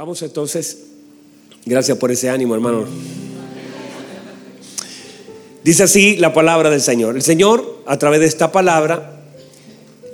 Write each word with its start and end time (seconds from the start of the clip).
Vamos 0.00 0.22
entonces. 0.22 0.78
Gracias 1.66 1.98
por 1.98 2.10
ese 2.10 2.30
ánimo, 2.30 2.54
hermano. 2.54 2.86
Dice 5.62 5.82
así 5.82 6.16
la 6.16 6.32
palabra 6.32 6.70
del 6.70 6.80
Señor. 6.80 7.16
El 7.16 7.22
Señor, 7.22 7.82
a 7.84 7.98
través 7.98 8.20
de 8.20 8.26
esta 8.26 8.50
palabra, 8.50 9.20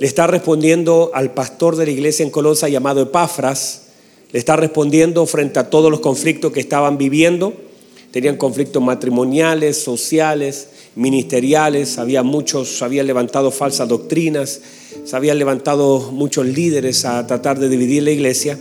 le 0.00 0.04
está 0.08 0.26
respondiendo 0.26 1.12
al 1.14 1.34
pastor 1.34 1.76
de 1.76 1.86
la 1.86 1.92
iglesia 1.92 2.24
en 2.24 2.30
Colosa 2.30 2.68
llamado 2.68 3.00
Epafras, 3.00 3.82
le 4.32 4.40
está 4.40 4.56
respondiendo 4.56 5.24
frente 5.24 5.60
a 5.60 5.70
todos 5.70 5.88
los 5.88 6.00
conflictos 6.00 6.50
que 6.52 6.58
estaban 6.58 6.98
viviendo. 6.98 7.54
Tenían 8.10 8.38
conflictos 8.38 8.82
matrimoniales, 8.82 9.80
sociales, 9.80 10.66
ministeriales, 10.96 11.98
había 11.98 12.24
muchos, 12.24 12.82
habían 12.82 13.06
levantado 13.06 13.52
falsas 13.52 13.88
doctrinas, 13.88 14.60
se 15.04 15.14
habían 15.14 15.38
levantado 15.38 16.10
muchos 16.10 16.44
líderes 16.44 17.04
a 17.04 17.24
tratar 17.28 17.60
de 17.60 17.68
dividir 17.68 18.02
la 18.02 18.10
iglesia. 18.10 18.58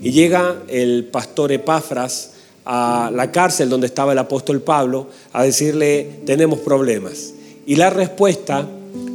Y 0.00 0.12
llega 0.12 0.62
el 0.68 1.04
pastor 1.10 1.52
Epafras 1.52 2.32
a 2.64 3.10
la 3.14 3.30
cárcel 3.30 3.68
donde 3.68 3.86
estaba 3.86 4.12
el 4.12 4.18
apóstol 4.18 4.60
Pablo 4.60 5.08
a 5.32 5.44
decirle, 5.44 6.20
tenemos 6.26 6.58
problemas. 6.58 7.32
Y 7.64 7.76
la 7.76 7.90
respuesta 7.90 8.66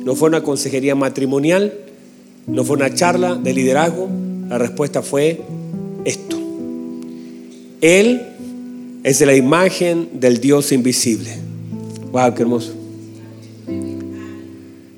no 0.03 0.15
fue 0.15 0.29
una 0.29 0.41
consejería 0.41 0.95
matrimonial, 0.95 1.73
no 2.47 2.63
fue 2.63 2.77
una 2.77 2.93
charla 2.93 3.35
de 3.35 3.53
liderazgo, 3.53 4.09
la 4.49 4.57
respuesta 4.57 5.01
fue 5.01 5.41
esto. 6.05 6.37
Él 7.81 8.21
es 9.03 9.21
la 9.21 9.35
imagen 9.35 10.09
del 10.13 10.39
Dios 10.39 10.71
invisible. 10.71 11.31
Wow, 12.11 12.33
qué 12.33 12.41
hermoso. 12.43 12.73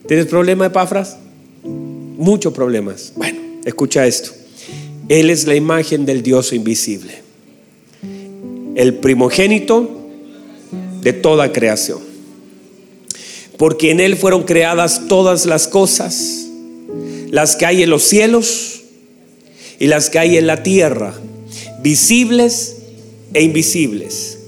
¿Tienes 0.08 0.26
problema, 0.28 0.66
Epafras? 0.66 1.18
Muchos 1.64 2.54
problemas. 2.54 3.14
Bueno, 3.16 3.40
escucha 3.64 4.06
esto. 4.06 4.43
Él 5.10 5.30
es 5.30 5.46
la 5.48 5.56
imagen 5.56 6.06
del 6.06 6.24
Dios 6.24 6.54
invisible, 6.54 7.22
el 8.76 8.96
primogénito 8.96 9.90
de 11.02 11.14
toda 11.14 11.52
creación. 11.52 12.00
Porque 13.58 13.92
en 13.92 14.00
Él 14.00 14.16
fueron 14.16 14.44
creadas 14.44 15.08
todas 15.08 15.46
las 15.46 15.68
cosas, 15.68 16.48
las 17.30 17.56
que 17.56 17.66
hay 17.66 17.84
en 17.84 17.90
los 17.90 18.04
cielos 18.04 18.82
y 19.80 19.88
las 19.88 20.10
que 20.10 20.20
hay 20.20 20.38
en 20.38 20.48
la 20.48 20.64
tierra, 20.64 21.14
visibles 21.82 22.78
e 23.34 23.44
invisibles. 23.44 24.40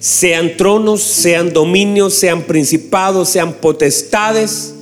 Sean 0.00 0.56
tronos, 0.56 1.02
sean 1.02 1.52
dominios, 1.52 2.14
sean 2.14 2.42
principados, 2.42 3.28
sean 3.28 3.54
potestades, 3.54 4.74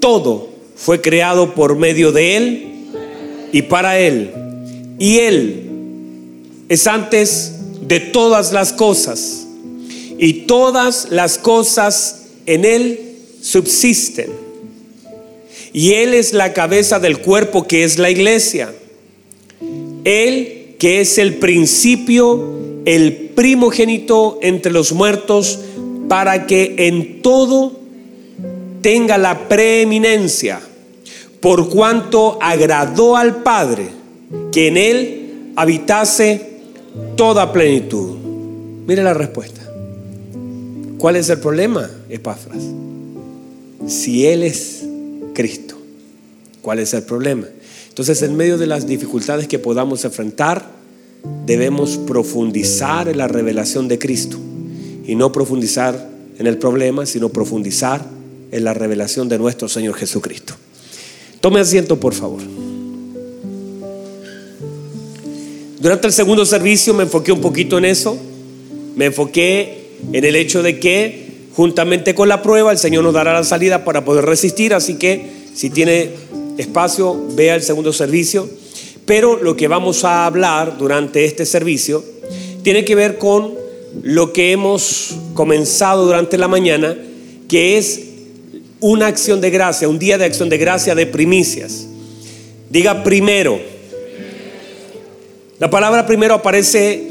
todo 0.00 0.50
fue 0.76 1.00
creado 1.00 1.54
por 1.54 1.76
medio 1.76 2.12
de 2.12 2.36
Él 2.36 2.67
y 3.52 3.62
para 3.62 3.98
Él. 3.98 4.30
Y 4.98 5.18
Él 5.18 5.64
es 6.68 6.86
antes 6.86 7.52
de 7.82 8.00
todas 8.00 8.52
las 8.52 8.72
cosas. 8.72 9.46
Y 10.18 10.46
todas 10.46 11.08
las 11.10 11.38
cosas 11.38 12.26
en 12.46 12.64
Él 12.64 13.16
subsisten. 13.40 14.30
Y 15.72 15.92
Él 15.94 16.14
es 16.14 16.32
la 16.32 16.52
cabeza 16.52 16.98
del 16.98 17.18
cuerpo 17.18 17.66
que 17.66 17.84
es 17.84 17.98
la 17.98 18.10
iglesia. 18.10 18.74
Él 20.04 20.74
que 20.78 21.00
es 21.00 21.18
el 21.18 21.34
principio, 21.34 22.56
el 22.84 23.12
primogénito 23.34 24.38
entre 24.42 24.72
los 24.72 24.92
muertos, 24.92 25.58
para 26.08 26.46
que 26.46 26.74
en 26.78 27.20
todo 27.20 27.72
tenga 28.80 29.18
la 29.18 29.48
preeminencia 29.48 30.60
por 31.40 31.68
cuanto 31.68 32.38
agradó 32.40 33.16
al 33.16 33.42
Padre 33.42 33.88
que 34.52 34.68
en 34.68 34.76
él 34.76 35.52
habitase 35.56 36.48
toda 37.16 37.52
plenitud. 37.52 38.16
Mire 38.86 39.02
la 39.02 39.14
respuesta. 39.14 39.60
¿Cuál 40.98 41.16
es 41.16 41.28
el 41.30 41.38
problema, 41.38 41.88
Epafras? 42.08 42.62
Si 43.86 44.26
Él 44.26 44.42
es 44.42 44.84
Cristo, 45.32 45.76
¿cuál 46.60 46.80
es 46.80 46.92
el 46.92 47.02
problema? 47.04 47.46
Entonces, 47.88 48.20
en 48.22 48.36
medio 48.36 48.58
de 48.58 48.66
las 48.66 48.86
dificultades 48.86 49.46
que 49.46 49.58
podamos 49.58 50.04
enfrentar, 50.04 50.70
debemos 51.46 51.98
profundizar 51.98 53.08
en 53.08 53.18
la 53.18 53.28
revelación 53.28 53.88
de 53.88 53.98
Cristo 53.98 54.38
y 55.06 55.14
no 55.14 55.32
profundizar 55.32 56.08
en 56.38 56.46
el 56.46 56.58
problema, 56.58 57.06
sino 57.06 57.28
profundizar 57.28 58.04
en 58.50 58.64
la 58.64 58.74
revelación 58.74 59.28
de 59.28 59.38
nuestro 59.38 59.68
Señor 59.68 59.94
Jesucristo. 59.94 60.54
Tome 61.40 61.60
asiento, 61.60 61.98
por 62.00 62.14
favor. 62.14 62.40
Durante 65.80 66.08
el 66.08 66.12
segundo 66.12 66.44
servicio 66.44 66.92
me 66.94 67.04
enfoqué 67.04 67.30
un 67.30 67.40
poquito 67.40 67.78
en 67.78 67.84
eso. 67.84 68.18
Me 68.96 69.06
enfoqué 69.06 69.90
en 70.12 70.24
el 70.24 70.34
hecho 70.34 70.62
de 70.62 70.80
que 70.80 71.28
juntamente 71.54 72.14
con 72.14 72.28
la 72.28 72.42
prueba 72.42 72.72
el 72.72 72.78
Señor 72.78 73.04
nos 73.04 73.14
dará 73.14 73.32
la 73.32 73.44
salida 73.44 73.84
para 73.84 74.04
poder 74.04 74.24
resistir. 74.24 74.74
Así 74.74 74.94
que 74.94 75.30
si 75.54 75.70
tiene 75.70 76.10
espacio, 76.56 77.16
vea 77.36 77.54
el 77.54 77.62
segundo 77.62 77.92
servicio. 77.92 78.48
Pero 79.06 79.36
lo 79.36 79.56
que 79.56 79.68
vamos 79.68 80.04
a 80.04 80.26
hablar 80.26 80.76
durante 80.78 81.24
este 81.24 81.46
servicio 81.46 82.04
tiene 82.62 82.84
que 82.84 82.96
ver 82.96 83.16
con 83.18 83.54
lo 84.02 84.32
que 84.32 84.50
hemos 84.52 85.14
comenzado 85.34 86.04
durante 86.04 86.36
la 86.38 86.48
mañana, 86.48 86.98
que 87.48 87.78
es 87.78 88.07
una 88.80 89.06
acción 89.06 89.40
de 89.40 89.50
gracia, 89.50 89.88
un 89.88 89.98
día 89.98 90.18
de 90.18 90.24
acción 90.24 90.48
de 90.48 90.58
gracia 90.58 90.94
de 90.94 91.06
primicias. 91.06 91.86
Diga 92.70 93.02
primero. 93.02 93.58
La 95.58 95.70
palabra 95.70 96.06
primero 96.06 96.34
aparece 96.34 97.10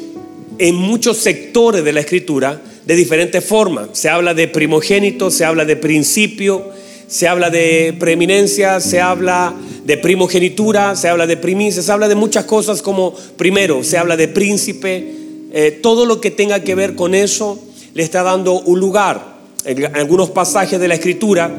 en 0.57 0.75
muchos 0.75 1.17
sectores 1.17 1.83
de 1.83 1.93
la 1.93 1.99
escritura 1.99 2.61
de 2.85 2.95
diferentes 2.95 3.43
formas. 3.43 3.89
Se 3.93 4.09
habla 4.09 4.33
de 4.33 4.47
primogénito, 4.47 5.29
se 5.29 5.43
habla 5.43 5.65
de 5.65 5.75
principio, 5.75 6.71
se 7.07 7.27
habla 7.27 7.49
de 7.49 7.93
preeminencia, 7.99 8.79
se 8.79 9.01
habla 9.01 9.53
de 9.83 9.97
primogenitura, 9.97 10.95
se 10.95 11.09
habla 11.09 11.27
de 11.27 11.37
primicia, 11.37 11.81
se 11.81 11.91
habla 11.91 12.07
de 12.07 12.15
muchas 12.15 12.45
cosas 12.45 12.81
como 12.81 13.13
primero, 13.35 13.83
se 13.83 13.97
habla 13.97 14.15
de 14.15 14.29
príncipe. 14.29 15.15
Eh, 15.51 15.79
todo 15.81 16.05
lo 16.05 16.21
que 16.21 16.31
tenga 16.31 16.61
que 16.61 16.75
ver 16.75 16.95
con 16.95 17.13
eso 17.13 17.59
le 17.93 18.03
está 18.03 18.23
dando 18.23 18.59
un 18.61 18.79
lugar 18.79 19.36
en 19.67 19.95
algunos 19.95 20.31
pasajes 20.31 20.79
de 20.79 20.87
la 20.87 20.95
Escritura, 20.95 21.51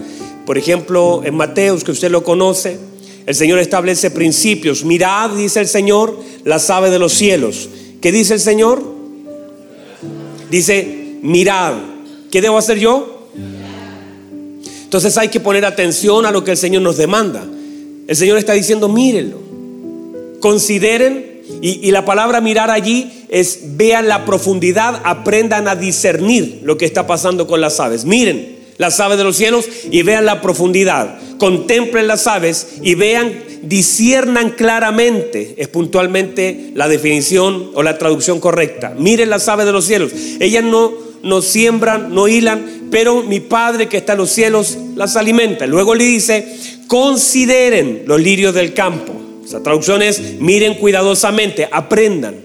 por 0.47 0.59
ejemplo 0.59 1.23
en 1.25 1.37
Mateos, 1.37 1.85
que 1.85 1.93
usted 1.93 2.11
lo 2.11 2.25
conoce, 2.25 2.79
el 3.27 3.35
Señor 3.35 3.59
establece 3.59 4.11
principios. 4.11 4.85
Mirad, 4.85 5.31
dice 5.31 5.61
el 5.61 5.69
Señor, 5.69 6.19
las 6.45 6.71
aves 6.71 6.91
de 6.91 6.99
los 6.99 7.13
cielos. 7.13 7.69
¿Qué 8.01 8.11
dice 8.11 8.35
el 8.35 8.41
Señor? 8.41 8.83
Dice, 10.51 11.19
mirad. 11.21 11.75
¿Qué 12.31 12.41
debo 12.41 12.57
hacer 12.57 12.79
yo? 12.79 13.29
Entonces 14.85 15.19
hay 15.19 15.29
que 15.29 15.41
poner 15.41 15.67
atención 15.67 16.25
a 16.25 16.31
lo 16.31 16.43
que 16.45 16.53
el 16.53 16.57
Señor 16.57 16.81
nos 16.81 16.97
demanda. 16.97 17.47
El 18.07 18.17
Señor 18.17 18.39
está 18.39 18.55
diciendo, 18.55 18.89
mírenlo. 18.89 19.37
Consideren 20.41 21.28
y, 21.61 21.91
la 21.91 22.05
palabra 22.05 22.41
mirar 22.41 22.71
allí 22.71 23.11
es 23.29 23.61
vean 23.77 24.09
la 24.09 24.25
profundidad, 24.25 25.01
aprendan 25.05 25.67
a 25.67 25.75
discernir 25.75 26.61
lo 26.63 26.79
que 26.79 26.85
está 26.85 27.07
pasando 27.07 27.47
con 27.47 27.61
las 27.61 27.81
aves. 27.81 28.05
Miren 28.05 28.59
las 28.77 29.01
aves 29.01 29.19
de 29.19 29.25
los 29.25 29.37
cielos 29.37 29.67
y 29.91 30.03
vean 30.03 30.25
la 30.25 30.41
profundidad. 30.41 31.19
Contemplen 31.39 32.07
las 32.07 32.27
aves 32.27 32.75
y 32.83 32.95
vean, 32.95 33.33
disciernan 33.63 34.51
claramente, 34.51 35.57
es 35.59 35.69
puntualmente 35.69 36.71
la 36.75 36.87
definición 36.87 37.71
o 37.75 37.83
la 37.83 37.99
traducción 37.99 38.39
correcta. 38.41 38.95
Miren 38.97 39.31
las 39.31 39.49
aves 39.49 39.67
de 39.67 39.73
los 39.73 39.85
cielos. 39.85 40.13
Ellas 40.39 40.63
no, 40.63 40.93
no 41.23 41.43
siembran, 41.43 42.15
no 42.15 42.29
hilan, 42.29 42.89
pero 42.91 43.25
mi 43.25 43.41
Padre 43.41 43.89
que 43.89 43.97
está 43.97 44.13
en 44.13 44.19
los 44.19 44.31
cielos 44.31 44.79
las 44.95 45.17
alimenta. 45.17 45.67
Luego 45.67 45.97
le 45.97 46.05
dice, 46.05 46.57
consideren 46.87 48.05
los 48.07 48.21
lirios 48.21 48.55
del 48.55 48.75
campo 48.75 49.28
esa 49.49 49.63
traducción 49.63 50.03
es, 50.03 50.41
miren 50.41 50.75
cuidadosamente, 50.75 51.71
aprendan. 51.73 52.37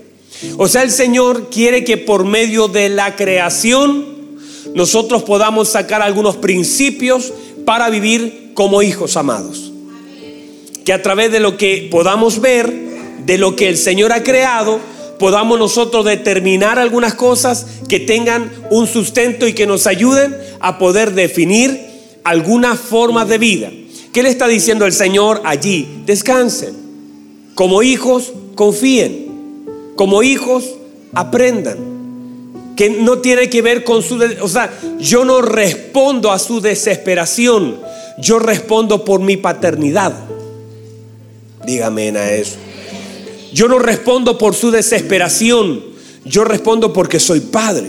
O 0.57 0.69
sea, 0.69 0.83
el 0.83 0.89
Señor 0.89 1.49
quiere 1.49 1.83
que 1.83 1.97
por 1.97 2.23
medio 2.23 2.69
de 2.69 2.87
la 2.87 3.17
creación 3.17 4.05
nosotros 4.73 5.23
podamos 5.23 5.67
sacar 5.67 6.01
algunos 6.01 6.37
principios 6.37 7.33
para 7.65 7.89
vivir 7.89 8.51
como 8.53 8.81
hijos 8.81 9.17
amados. 9.17 9.73
Que 10.85 10.93
a 10.93 11.01
través 11.01 11.29
de 11.33 11.41
lo 11.41 11.57
que 11.57 11.89
podamos 11.91 12.39
ver, 12.39 12.71
de 13.25 13.37
lo 13.37 13.57
que 13.57 13.67
el 13.67 13.77
Señor 13.77 14.13
ha 14.13 14.23
creado, 14.23 14.79
podamos 15.19 15.59
nosotros 15.59 16.05
determinar 16.05 16.79
algunas 16.79 17.15
cosas 17.15 17.65
que 17.89 17.99
tengan 17.99 18.49
un 18.69 18.87
sustento 18.87 19.45
y 19.45 19.51
que 19.51 19.67
nos 19.67 19.87
ayuden 19.87 20.37
a 20.61 20.77
poder 20.77 21.11
definir 21.11 21.81
algunas 22.23 22.79
formas 22.79 23.27
de 23.27 23.37
vida. 23.39 23.71
¿Qué 24.13 24.23
le 24.23 24.29
está 24.29 24.47
diciendo 24.47 24.85
el 24.85 24.93
Señor 24.93 25.41
allí? 25.43 26.01
Descansen. 26.05 26.82
Como 27.55 27.83
hijos, 27.83 28.33
confíen. 28.55 29.63
Como 29.95 30.23
hijos, 30.23 30.75
aprendan. 31.13 31.77
Que 32.75 32.89
no 32.89 33.19
tiene 33.19 33.49
que 33.49 33.61
ver 33.61 33.83
con 33.83 34.01
su... 34.01 34.19
O 34.41 34.47
sea, 34.47 34.73
yo 34.99 35.25
no 35.25 35.41
respondo 35.41 36.31
a 36.31 36.39
su 36.39 36.61
desesperación. 36.61 37.79
Yo 38.19 38.39
respondo 38.39 39.05
por 39.05 39.19
mi 39.19 39.37
paternidad. 39.37 40.13
Dígame 41.65 42.09
a 42.09 42.33
eso. 42.33 42.57
Yo 43.53 43.67
no 43.67 43.77
respondo 43.77 44.37
por 44.37 44.55
su 44.55 44.71
desesperación, 44.71 45.83
yo 46.25 46.43
respondo 46.43 46.91
porque 46.91 47.19
soy 47.19 47.39
padre. 47.39 47.87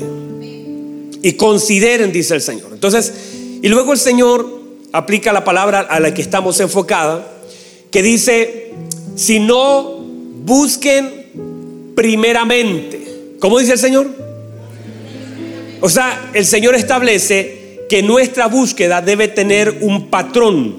Y 1.23 1.33
consideren, 1.33 2.13
dice 2.13 2.35
el 2.35 2.43
Señor. 2.43 2.69
Entonces, 2.73 3.13
y 3.63 3.69
luego 3.69 3.95
el 3.95 3.99
Señor 3.99 4.47
aplica 4.93 5.33
la 5.33 5.43
palabra 5.43 5.81
a 5.81 6.01
la 6.01 6.13
que 6.13 6.21
estamos 6.21 6.61
enfocada, 6.61 7.27
que 7.91 8.03
dice, 8.03 8.75
si 9.15 9.41
no 9.41 10.05
busquen 10.45 11.93
primeramente. 11.95 13.35
¿Cómo 13.39 13.59
dice 13.59 13.73
el 13.73 13.79
Señor? 13.79 14.11
O 15.81 15.89
sea, 15.89 16.31
el 16.35 16.47
Señor 16.47 16.75
establece 16.75 17.85
que 17.89 18.03
nuestra 18.03 18.47
búsqueda 18.47 19.03
debe 19.03 19.29
tener 19.29 19.79
un 19.83 20.09
patrón, 20.09 20.77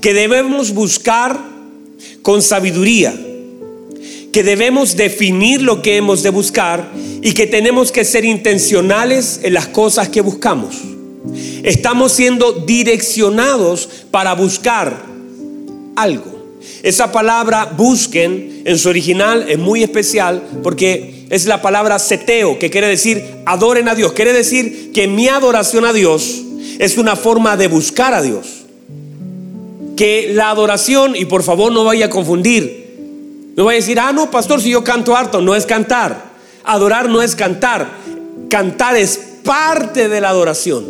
que 0.00 0.12
debemos 0.12 0.72
buscar 0.72 1.40
con 2.22 2.42
sabiduría, 2.42 3.14
que 4.32 4.42
debemos 4.42 4.96
definir 4.96 5.62
lo 5.62 5.80
que 5.80 5.96
hemos 5.96 6.22
de 6.22 6.30
buscar 6.30 6.90
y 7.22 7.32
que 7.32 7.46
tenemos 7.46 7.90
que 7.92 8.04
ser 8.04 8.24
intencionales 8.24 9.40
en 9.42 9.54
las 9.54 9.68
cosas 9.68 10.08
que 10.08 10.20
buscamos. 10.20 10.76
Estamos 11.62 12.12
siendo 12.12 12.52
direccionados 12.52 13.88
para 14.10 14.34
buscar 14.34 15.06
algo. 15.96 16.33
Esa 16.84 17.10
palabra 17.10 17.72
busquen 17.74 18.60
en 18.66 18.78
su 18.78 18.90
original 18.90 19.46
es 19.48 19.58
muy 19.58 19.82
especial 19.82 20.42
porque 20.62 21.24
es 21.30 21.46
la 21.46 21.62
palabra 21.62 21.98
seteo, 21.98 22.58
que 22.58 22.68
quiere 22.68 22.88
decir 22.88 23.24
adoren 23.46 23.88
a 23.88 23.94
Dios. 23.94 24.12
Quiere 24.12 24.34
decir 24.34 24.92
que 24.92 25.08
mi 25.08 25.26
adoración 25.26 25.86
a 25.86 25.94
Dios 25.94 26.42
es 26.78 26.98
una 26.98 27.16
forma 27.16 27.56
de 27.56 27.68
buscar 27.68 28.12
a 28.12 28.20
Dios. 28.20 28.66
Que 29.96 30.32
la 30.34 30.50
adoración, 30.50 31.16
y 31.16 31.24
por 31.24 31.42
favor 31.42 31.72
no 31.72 31.84
vaya 31.84 32.04
a 32.06 32.10
confundir, 32.10 33.54
no 33.56 33.64
vaya 33.64 33.78
a 33.78 33.80
decir, 33.80 33.98
ah, 33.98 34.12
no, 34.12 34.30
pastor, 34.30 34.60
si 34.60 34.68
yo 34.68 34.84
canto 34.84 35.16
harto, 35.16 35.40
no 35.40 35.54
es 35.54 35.64
cantar. 35.64 36.34
Adorar 36.64 37.08
no 37.08 37.22
es 37.22 37.34
cantar. 37.34 37.88
Cantar 38.50 38.96
es 38.96 39.18
parte 39.42 40.10
de 40.10 40.20
la 40.20 40.28
adoración. 40.28 40.84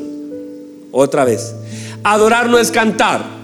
Otra 0.90 1.24
vez. 1.24 1.54
Adorar 2.02 2.48
no 2.48 2.58
es 2.58 2.72
cantar. 2.72 3.43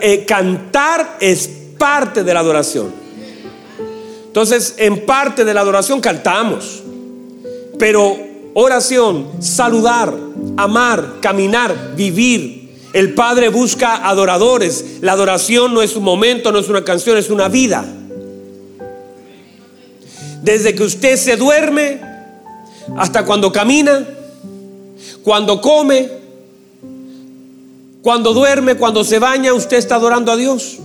Eh, 0.00 0.24
cantar 0.26 1.18
es 1.20 1.48
parte 1.78 2.24
de 2.24 2.34
la 2.34 2.40
adoración. 2.40 2.92
Entonces, 4.26 4.74
en 4.78 5.04
parte 5.04 5.44
de 5.44 5.52
la 5.52 5.60
adoración 5.60 6.00
cantamos. 6.00 6.82
Pero 7.78 8.16
oración, 8.54 9.28
saludar, 9.40 10.14
amar, 10.56 11.16
caminar, 11.20 11.94
vivir. 11.96 12.62
El 12.92 13.14
Padre 13.14 13.48
busca 13.48 14.08
adoradores. 14.08 14.98
La 15.00 15.12
adoración 15.12 15.74
no 15.74 15.82
es 15.82 15.96
un 15.96 16.04
momento, 16.04 16.50
no 16.50 16.58
es 16.58 16.68
una 16.68 16.84
canción, 16.84 17.18
es 17.18 17.30
una 17.30 17.48
vida. 17.48 17.84
Desde 20.42 20.74
que 20.74 20.82
usted 20.82 21.16
se 21.16 21.36
duerme 21.36 22.00
hasta 22.96 23.24
cuando 23.24 23.52
camina, 23.52 24.06
cuando 25.22 25.60
come, 25.60 26.21
cuando 28.02 28.34
duerme, 28.34 28.74
cuando 28.74 29.04
se 29.04 29.20
baña, 29.20 29.54
usted 29.54 29.76
está 29.76 29.94
adorando 29.94 30.32
a 30.32 30.36
Dios. 30.36 30.78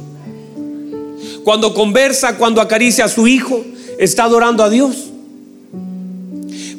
Cuando 1.43 1.73
conversa, 1.73 2.37
cuando 2.37 2.61
acaricia 2.61 3.05
a 3.05 3.09
su 3.09 3.27
hijo, 3.27 3.65
está 3.97 4.25
adorando 4.25 4.63
a 4.63 4.69
Dios. 4.69 5.07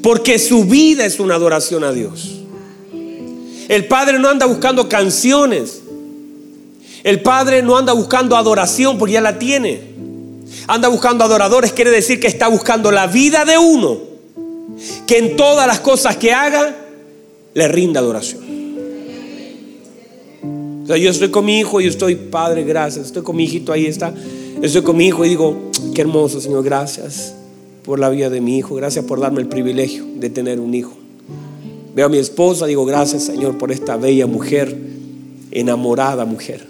Porque 0.00 0.38
su 0.38 0.64
vida 0.64 1.04
es 1.04 1.18
una 1.18 1.34
adoración 1.34 1.82
a 1.82 1.90
Dios. 1.90 2.36
El 3.68 3.86
Padre 3.88 4.20
no 4.20 4.28
anda 4.28 4.46
buscando 4.46 4.88
canciones. 4.88 5.82
El 7.02 7.20
Padre 7.20 7.62
no 7.62 7.76
anda 7.76 7.92
buscando 7.92 8.36
adoración 8.36 8.96
porque 8.96 9.14
ya 9.14 9.20
la 9.20 9.40
tiene. 9.40 9.80
Anda 10.68 10.86
buscando 10.86 11.24
adoradores, 11.24 11.72
quiere 11.72 11.90
decir 11.90 12.20
que 12.20 12.28
está 12.28 12.46
buscando 12.46 12.92
la 12.92 13.08
vida 13.08 13.44
de 13.44 13.58
uno. 13.58 13.98
Que 15.04 15.18
en 15.18 15.36
todas 15.36 15.66
las 15.66 15.80
cosas 15.80 16.16
que 16.16 16.32
haga, 16.32 16.76
le 17.54 17.66
rinda 17.66 17.98
adoración 17.98 18.47
yo 20.96 21.10
estoy 21.10 21.30
con 21.30 21.44
mi 21.44 21.58
hijo 21.58 21.80
y 21.80 21.86
estoy, 21.86 22.14
Padre, 22.14 22.64
gracias. 22.64 23.06
Estoy 23.06 23.22
con 23.22 23.36
mi 23.36 23.44
hijito, 23.44 23.72
ahí 23.72 23.86
está. 23.86 24.14
Estoy 24.62 24.82
con 24.82 24.96
mi 24.96 25.06
hijo 25.06 25.24
y 25.24 25.28
digo, 25.28 25.70
qué 25.94 26.00
hermoso, 26.00 26.40
Señor, 26.40 26.64
gracias 26.64 27.34
por 27.84 27.98
la 27.98 28.08
vida 28.08 28.30
de 28.30 28.40
mi 28.40 28.58
hijo. 28.58 28.74
Gracias 28.74 29.04
por 29.04 29.20
darme 29.20 29.40
el 29.40 29.48
privilegio 29.48 30.06
de 30.16 30.30
tener 30.30 30.60
un 30.60 30.74
hijo. 30.74 30.92
Veo 31.94 32.06
a 32.06 32.08
mi 32.08 32.18
esposa, 32.18 32.66
digo, 32.66 32.84
gracias, 32.86 33.24
Señor, 33.24 33.58
por 33.58 33.70
esta 33.70 33.96
bella 33.96 34.26
mujer, 34.26 34.76
enamorada 35.50 36.24
mujer. 36.24 36.66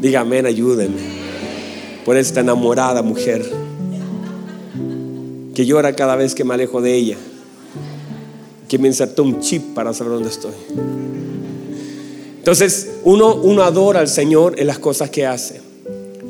Dígame, 0.00 0.40
ayúdenme. 0.40 1.16
Por 2.04 2.16
esta 2.16 2.40
enamorada 2.40 3.02
mujer 3.02 3.44
que 5.54 5.64
llora 5.64 5.96
cada 5.96 6.16
vez 6.16 6.34
que 6.34 6.44
me 6.44 6.54
alejo 6.54 6.82
de 6.82 6.94
ella 6.94 7.16
que 8.68 8.78
me 8.78 8.88
insertó 8.88 9.22
un 9.22 9.40
chip 9.40 9.74
para 9.74 9.92
saber 9.92 10.14
dónde 10.14 10.30
estoy. 10.30 10.52
Entonces, 12.38 12.90
uno, 13.04 13.62
adora 13.62 14.00
al 14.00 14.08
Señor 14.08 14.54
en 14.58 14.68
las 14.68 14.78
cosas 14.78 15.10
que 15.10 15.26
hace. 15.26 15.60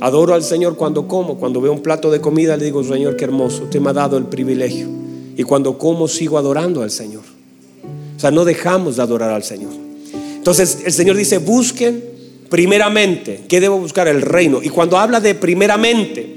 Adoro 0.00 0.34
al 0.34 0.42
Señor 0.42 0.76
cuando 0.76 1.06
como, 1.06 1.36
cuando 1.36 1.60
veo 1.60 1.72
un 1.72 1.82
plato 1.82 2.10
de 2.10 2.20
comida, 2.20 2.56
le 2.56 2.64
digo, 2.64 2.82
Señor, 2.82 3.16
qué 3.16 3.24
hermoso, 3.24 3.64
usted 3.64 3.80
me 3.80 3.90
ha 3.90 3.92
dado 3.92 4.16
el 4.16 4.24
privilegio. 4.24 4.88
Y 5.36 5.42
cuando 5.42 5.76
como, 5.76 6.08
sigo 6.08 6.38
adorando 6.38 6.82
al 6.82 6.90
Señor. 6.90 7.22
O 8.16 8.18
sea, 8.18 8.30
no 8.30 8.44
dejamos 8.44 8.96
de 8.96 9.02
adorar 9.02 9.30
al 9.30 9.42
Señor. 9.42 9.72
Entonces, 10.36 10.78
el 10.84 10.92
Señor 10.92 11.16
dice, 11.16 11.38
busquen 11.38 12.02
primeramente. 12.48 13.42
¿Qué 13.48 13.60
debo 13.60 13.78
buscar? 13.78 14.08
El 14.08 14.22
reino. 14.22 14.60
Y 14.62 14.70
cuando 14.70 14.96
habla 14.96 15.20
de 15.20 15.34
primeramente, 15.34 16.36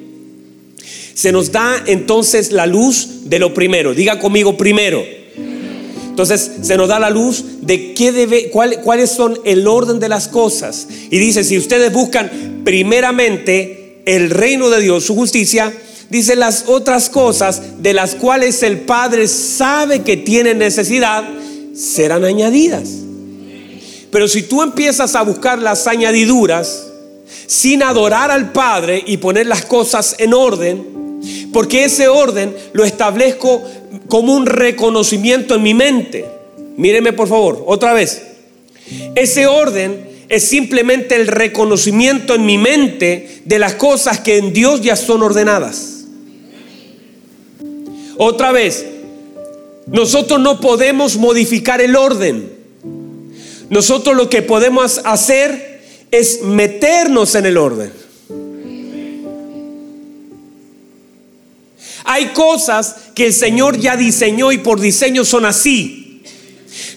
se 1.13 1.31
nos 1.31 1.51
da 1.51 1.83
entonces 1.85 2.51
la 2.51 2.65
luz 2.65 3.29
de 3.29 3.39
lo 3.39 3.53
primero. 3.53 3.93
Diga 3.93 4.19
conmigo 4.19 4.57
primero. 4.57 5.18
Entonces 6.09 6.51
se 6.61 6.75
nos 6.75 6.89
da 6.89 6.99
la 6.99 7.09
luz 7.09 7.43
de 7.61 7.93
qué 7.93 8.11
debe, 8.11 8.49
cuáles 8.49 9.09
son 9.09 9.39
el 9.45 9.67
orden 9.67 9.99
de 9.99 10.09
las 10.09 10.27
cosas. 10.27 10.87
Y 11.09 11.17
dice, 11.17 11.43
si 11.43 11.57
ustedes 11.57 11.93
buscan 11.93 12.61
primeramente 12.65 14.01
el 14.05 14.29
reino 14.29 14.69
de 14.69 14.81
Dios, 14.81 15.05
su 15.05 15.15
justicia, 15.15 15.71
dice 16.09 16.35
las 16.35 16.65
otras 16.67 17.09
cosas 17.09 17.81
de 17.81 17.93
las 17.93 18.15
cuales 18.15 18.63
el 18.63 18.79
Padre 18.79 19.27
sabe 19.27 20.01
que 20.01 20.17
tienen 20.17 20.57
necesidad, 20.57 21.23
serán 21.73 22.25
añadidas. 22.25 22.89
Pero 24.11 24.27
si 24.27 24.43
tú 24.43 24.61
empiezas 24.61 25.15
a 25.15 25.21
buscar 25.21 25.59
las 25.59 25.87
añadiduras 25.87 26.87
sin 27.45 27.83
adorar 27.83 28.31
al 28.31 28.51
Padre 28.51 29.03
y 29.05 29.17
poner 29.17 29.45
las 29.45 29.65
cosas 29.65 30.15
en 30.17 30.33
orden, 30.33 30.99
porque 31.53 31.85
ese 31.85 32.07
orden 32.07 32.55
lo 32.73 32.83
establezco 32.83 33.63
como 34.07 34.33
un 34.35 34.45
reconocimiento 34.45 35.55
en 35.55 35.63
mi 35.63 35.73
mente. 35.73 36.25
Míreme 36.77 37.13
por 37.13 37.27
favor, 37.27 37.63
otra 37.67 37.93
vez. 37.93 38.21
Ese 39.15 39.47
orden 39.47 40.09
es 40.29 40.43
simplemente 40.43 41.15
el 41.15 41.27
reconocimiento 41.27 42.35
en 42.35 42.45
mi 42.45 42.57
mente 42.57 43.41
de 43.45 43.59
las 43.59 43.73
cosas 43.73 44.19
que 44.19 44.37
en 44.37 44.53
Dios 44.53 44.81
ya 44.81 44.95
son 44.95 45.23
ordenadas. 45.23 46.05
Otra 48.17 48.51
vez, 48.51 48.85
nosotros 49.87 50.39
no 50.39 50.59
podemos 50.59 51.17
modificar 51.17 51.81
el 51.81 51.95
orden. 51.95 52.51
Nosotros 53.69 54.15
lo 54.15 54.29
que 54.29 54.41
podemos 54.41 55.01
hacer 55.03 55.81
es 56.11 56.41
meternos 56.43 57.35
en 57.35 57.45
el 57.45 57.57
orden. 57.57 57.91
Hay 62.11 62.29
cosas 62.29 62.95
que 63.13 63.27
el 63.27 63.33
Señor 63.35 63.77
ya 63.77 63.95
diseñó 63.95 64.51
y 64.51 64.57
por 64.57 64.79
diseño 64.79 65.23
son 65.23 65.45
así. 65.45 66.23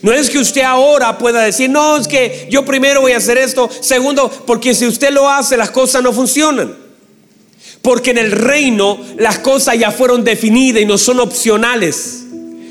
No 0.01 0.11
es 0.11 0.31
que 0.31 0.39
usted 0.39 0.63
ahora 0.63 1.19
pueda 1.19 1.43
decir, 1.43 1.69
no, 1.69 1.99
es 1.99 2.09
que 2.09 2.49
yo 2.51 2.65
primero 2.65 3.03
voy 3.03 3.13
a 3.13 3.19
hacer 3.19 3.37
esto. 3.37 3.69
Segundo, 3.83 4.31
porque 4.47 4.73
si 4.73 4.87
usted 4.87 5.11
lo 5.11 5.29
hace, 5.29 5.59
las 5.59 5.71
cosas 5.71 6.03
no 6.03 6.15
funcionan. 6.15 6.75
Porque 7.83 8.13
en 8.13 8.17
el 8.17 8.33
reino 8.33 8.99
las 9.19 9.39
cosas 9.41 9.79
ya 9.79 9.91
fueron 9.91 10.25
definidas 10.25 10.81
y 10.81 10.87
no 10.87 10.97
son 10.97 11.21
opcionales. 11.21 12.25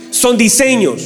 Son 0.09 0.35
diseños. 0.35 0.99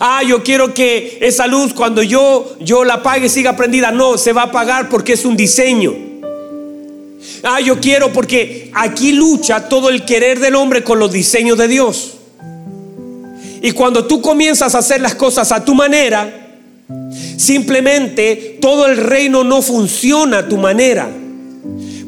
Ah, 0.00 0.22
yo 0.22 0.42
quiero 0.42 0.74
que 0.74 1.16
esa 1.22 1.46
luz 1.46 1.72
cuando 1.72 2.02
yo, 2.02 2.58
yo 2.60 2.84
la 2.84 2.94
apague 2.94 3.30
siga 3.30 3.56
prendida. 3.56 3.90
No, 3.90 4.18
se 4.18 4.34
va 4.34 4.42
a 4.42 4.46
apagar 4.46 4.90
porque 4.90 5.14
es 5.14 5.24
un 5.24 5.34
diseño. 5.34 6.13
Ah, 7.44 7.60
yo 7.60 7.78
quiero 7.78 8.10
porque 8.10 8.70
aquí 8.72 9.12
lucha 9.12 9.68
todo 9.68 9.90
el 9.90 10.06
querer 10.06 10.40
del 10.40 10.54
hombre 10.54 10.82
con 10.82 10.98
los 10.98 11.12
diseños 11.12 11.58
de 11.58 11.68
Dios. 11.68 12.14
Y 13.60 13.72
cuando 13.72 14.06
tú 14.06 14.22
comienzas 14.22 14.74
a 14.74 14.78
hacer 14.78 15.02
las 15.02 15.14
cosas 15.14 15.52
a 15.52 15.62
tu 15.64 15.74
manera, 15.74 16.56
simplemente 17.36 18.58
todo 18.60 18.86
el 18.86 18.96
reino 18.96 19.44
no 19.44 19.60
funciona 19.60 20.38
a 20.38 20.48
tu 20.48 20.56
manera. 20.56 21.10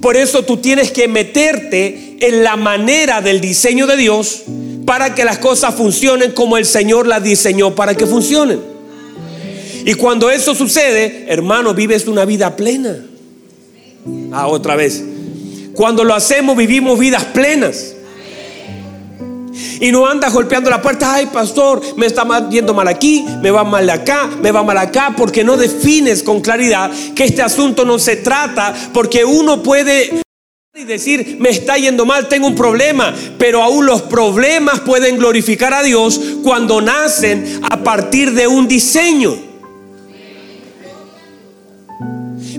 Por 0.00 0.16
eso 0.16 0.42
tú 0.42 0.56
tienes 0.56 0.90
que 0.90 1.06
meterte 1.06 2.16
en 2.20 2.42
la 2.42 2.56
manera 2.56 3.20
del 3.20 3.40
diseño 3.40 3.86
de 3.86 3.96
Dios 3.96 4.44
para 4.86 5.14
que 5.14 5.24
las 5.24 5.38
cosas 5.38 5.74
funcionen 5.74 6.32
como 6.32 6.56
el 6.56 6.64
Señor 6.64 7.06
las 7.06 7.22
diseñó 7.22 7.74
para 7.74 7.94
que 7.94 8.06
funcionen. 8.06 8.60
Y 9.84 9.94
cuando 9.94 10.30
eso 10.30 10.54
sucede, 10.54 11.26
hermano, 11.28 11.74
vives 11.74 12.06
una 12.06 12.24
vida 12.24 12.56
plena. 12.56 13.04
Ah, 14.32 14.46
otra 14.46 14.76
vez. 14.76 15.02
Cuando 15.76 16.04
lo 16.04 16.14
hacemos, 16.14 16.56
vivimos 16.56 16.98
vidas 16.98 17.24
plenas. 17.26 17.94
Y 19.78 19.92
no 19.92 20.06
andas 20.06 20.32
golpeando 20.32 20.70
la 20.70 20.80
puerta, 20.80 21.14
ay 21.14 21.26
pastor, 21.26 21.82
me 21.96 22.06
está 22.06 22.26
yendo 22.48 22.72
mal 22.72 22.88
aquí, 22.88 23.26
me 23.42 23.50
va 23.50 23.62
mal 23.62 23.88
acá, 23.90 24.28
me 24.40 24.50
va 24.50 24.62
mal 24.62 24.78
acá, 24.78 25.14
porque 25.16 25.44
no 25.44 25.56
defines 25.56 26.22
con 26.22 26.40
claridad 26.40 26.90
que 27.14 27.24
este 27.24 27.42
asunto 27.42 27.84
no 27.84 27.98
se 27.98 28.16
trata, 28.16 28.74
porque 28.92 29.24
uno 29.24 29.62
puede 29.62 30.22
y 30.74 30.84
decir, 30.84 31.38
me 31.40 31.48
está 31.48 31.78
yendo 31.78 32.04
mal, 32.04 32.28
tengo 32.28 32.46
un 32.46 32.54
problema, 32.54 33.14
pero 33.38 33.62
aún 33.62 33.86
los 33.86 34.02
problemas 34.02 34.80
pueden 34.80 35.16
glorificar 35.16 35.72
a 35.72 35.82
Dios 35.82 36.20
cuando 36.42 36.82
nacen 36.82 37.60
a 37.62 37.78
partir 37.78 38.32
de 38.32 38.46
un 38.46 38.68
diseño. 38.68 39.55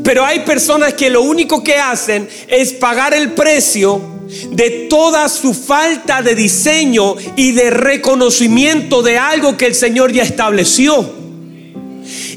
Pero 0.07 0.23
hay 0.23 0.39
personas 0.39 0.93
que 0.93 1.09
lo 1.09 1.21
único 1.21 1.61
que 1.61 1.75
hacen 1.75 2.29
es 2.47 2.71
pagar 2.71 3.13
el 3.13 3.33
precio 3.33 4.01
de 4.51 4.87
toda 4.89 5.27
su 5.27 5.53
falta 5.53 6.21
de 6.21 6.33
diseño 6.33 7.15
y 7.35 7.51
de 7.51 7.71
reconocimiento 7.71 9.01
de 9.01 9.17
algo 9.17 9.57
que 9.57 9.65
el 9.65 9.75
Señor 9.75 10.13
ya 10.13 10.23
estableció. 10.23 11.26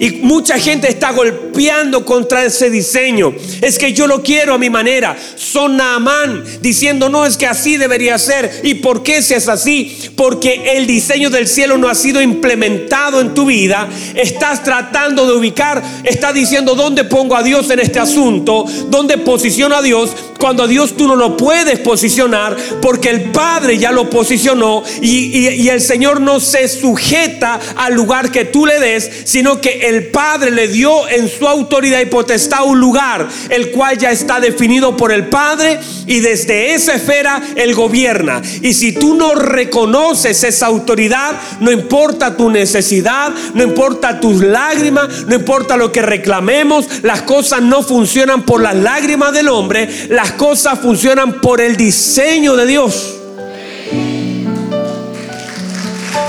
Y 0.01 0.13
mucha 0.23 0.59
gente 0.59 0.89
está 0.89 1.13
golpeando 1.13 2.07
contra 2.07 2.43
ese 2.43 2.71
diseño. 2.71 3.35
Es 3.61 3.79
que 3.79 3.93
yo 3.93 4.07
lo 4.07 4.23
quiero 4.23 4.55
a 4.55 4.59
mi 4.59 4.71
manera. 4.71 5.15
Son 5.37 5.77
Naamán 5.77 6.43
diciendo, 6.63 7.11
no 7.11 7.27
es 7.27 7.37
que 7.37 7.47
así 7.47 7.77
debería 7.77 8.19
ser. 8.19 8.63
¿Y 8.65 8.77
por 8.77 9.03
qué 9.03 9.21
si 9.21 9.35
es 9.35 9.47
así? 9.47 10.11
Porque 10.17 10.73
el 10.75 10.87
diseño 10.87 11.29
del 11.29 11.47
cielo 11.47 11.77
no 11.77 11.87
ha 11.87 11.95
sido 11.95 12.23
implementado 12.23 13.21
en 13.21 13.35
tu 13.35 13.45
vida. 13.45 13.91
Estás 14.15 14.65
tratando 14.65 15.27
de 15.27 15.35
ubicar, 15.35 15.83
estás 16.03 16.33
diciendo, 16.33 16.75
¿dónde 16.75 17.05
pongo 17.05 17.37
a 17.37 17.43
Dios 17.43 17.69
en 17.69 17.81
este 17.81 17.99
asunto? 17.99 18.65
¿Dónde 18.89 19.19
posiciono 19.19 19.77
a 19.77 19.83
Dios? 19.83 20.11
Cuando 20.41 20.65
a 20.65 20.67
Dios 20.67 20.97
tú 20.97 21.07
no 21.07 21.15
lo 21.15 21.37
puedes 21.37 21.79
posicionar 21.79 22.57
porque 22.83 23.11
el 23.11 23.31
Padre 23.31 23.79
ya 23.79 23.93
lo 23.93 24.11
posicionó 24.11 24.83
y, 25.01 25.39
y 25.39 25.69
el 25.69 25.81
Señor 25.81 26.21
no 26.21 26.41
se 26.41 26.67
sujeta 26.67 27.61
al 27.77 27.95
lugar 27.95 28.33
que 28.33 28.47
tú 28.47 28.67
le 28.67 28.81
des, 28.81 29.09
sino 29.25 29.61
que 29.61 29.89
el 29.89 30.09
Padre 30.09 30.51
le 30.51 30.67
dio 30.67 31.09
en 31.09 31.29
su 31.29 31.47
autoridad 31.47 32.01
y 32.01 32.07
potestad 32.07 32.65
un 32.65 32.81
lugar, 32.81 33.29
el 33.51 33.71
cual 33.71 33.99
ya 33.99 34.11
está 34.11 34.41
definido 34.41 34.97
por 34.97 35.13
el 35.13 35.29
Padre 35.29 35.79
y 36.07 36.21
desde 36.21 36.75
esa 36.75 36.95
esfera 36.95 37.43
Él 37.55 37.75
gobierna. 37.75 38.43
Y 38.63 38.75
si 38.75 38.93
tú 38.93 39.15
no 39.15 39.35
reconoces 39.35 40.43
esa 40.45 40.67
autoridad, 40.67 41.33
no 41.61 41.71
importa 41.71 42.37
tu 42.37 42.51
necesidad, 42.51 43.33
no 43.55 43.63
importa 43.63 44.21
tus 44.21 44.43
lágrimas, 44.43 45.27
no 45.27 45.35
importa 45.35 45.77
lo 45.77 45.93
que 45.93 46.03
reclamemos, 46.03 46.87
las 47.03 47.23
cosas 47.23 47.63
no 47.63 47.83
funcionan 47.83 48.43
por 48.43 48.63
las 48.63 48.75
lágrimas 48.75 49.33
del 49.33 49.49
hombre, 49.49 49.89
las 50.09 50.30
cosas 50.33 50.79
funcionan 50.79 51.41
por 51.41 51.61
el 51.61 51.77
diseño 51.77 52.57
de 52.57 52.67
Dios. 52.67 53.17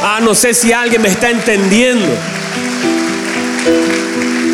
Ah, 0.03 0.20
no 0.22 0.34
sé 0.36 0.53
si 0.53 0.72
alguien 0.72 1.01
me 1.01 1.10
está 1.10 1.29
entendiendo. 1.29 2.08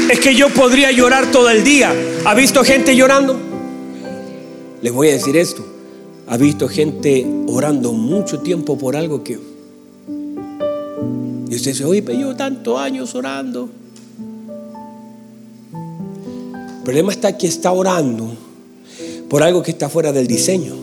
Es 0.09 0.19
que 0.19 0.35
yo 0.35 0.49
podría 0.49 0.91
llorar 0.91 1.31
todo 1.31 1.49
el 1.49 1.63
día. 1.63 1.93
¿Ha 2.25 2.33
visto 2.33 2.63
gente 2.63 2.95
llorando? 2.95 3.37
Les 4.81 4.93
voy 4.93 5.09
a 5.09 5.13
decir 5.13 5.35
esto. 5.37 5.65
¿Ha 6.27 6.37
visto 6.37 6.67
gente 6.67 7.25
orando 7.47 7.93
mucho 7.93 8.39
tiempo 8.39 8.77
por 8.77 8.95
algo 8.95 9.23
que... 9.23 9.39
Y 11.49 11.55
usted 11.55 11.71
dice, 11.71 11.85
oye, 11.85 12.01
pero 12.01 12.19
yo 12.19 12.35
tantos 12.35 12.79
años 12.79 13.15
orando. 13.15 13.69
El 16.77 16.83
problema 16.83 17.11
está 17.11 17.37
que 17.37 17.47
está 17.47 17.71
orando 17.71 18.46
por 19.29 19.43
algo 19.43 19.63
que 19.63 19.71
está 19.71 19.89
fuera 19.89 20.11
del 20.11 20.27
diseño. 20.27 20.75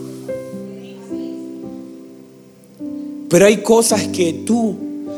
Pero 3.29 3.45
hay 3.45 3.57
cosas 3.57 4.07
que 4.07 4.33
tú, 4.45 4.75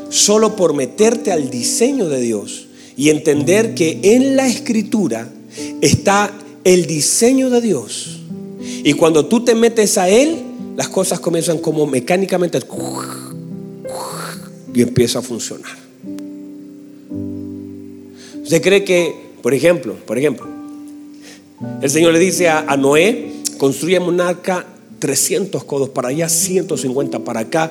solo 0.08 0.56
por 0.56 0.74
meterte 0.74 1.30
al 1.30 1.50
diseño 1.50 2.08
de 2.08 2.20
Dios, 2.20 2.68
y 2.96 3.10
entender 3.10 3.74
que 3.74 4.00
en 4.02 4.34
la 4.34 4.48
escritura 4.48 5.30
está 5.80 6.32
el 6.64 6.86
diseño 6.86 7.48
de 7.48 7.60
Dios. 7.60 8.20
Y 8.60 8.94
cuando 8.94 9.26
tú 9.26 9.44
te 9.44 9.54
metes 9.54 9.98
a 9.98 10.08
Él, 10.08 10.36
las 10.76 10.88
cosas 10.88 11.20
comienzan 11.20 11.58
como 11.58 11.86
mecánicamente 11.86 12.58
y 14.74 14.82
empieza 14.82 15.20
a 15.20 15.22
funcionar. 15.22 15.76
¿Usted 18.42 18.62
cree 18.62 18.84
que, 18.84 19.14
por 19.42 19.54
ejemplo, 19.54 19.94
por 20.06 20.18
ejemplo, 20.18 20.57
el 21.82 21.90
Señor 21.90 22.12
le 22.12 22.18
dice 22.18 22.48
a, 22.48 22.76
Noé, 22.76 23.32
construye 23.58 23.98
un 23.98 24.20
arca 24.20 24.66
300 24.98 25.64
codos 25.64 25.88
para 25.88 26.08
allá, 26.08 26.28
150 26.28 27.20
para 27.20 27.40
acá, 27.40 27.70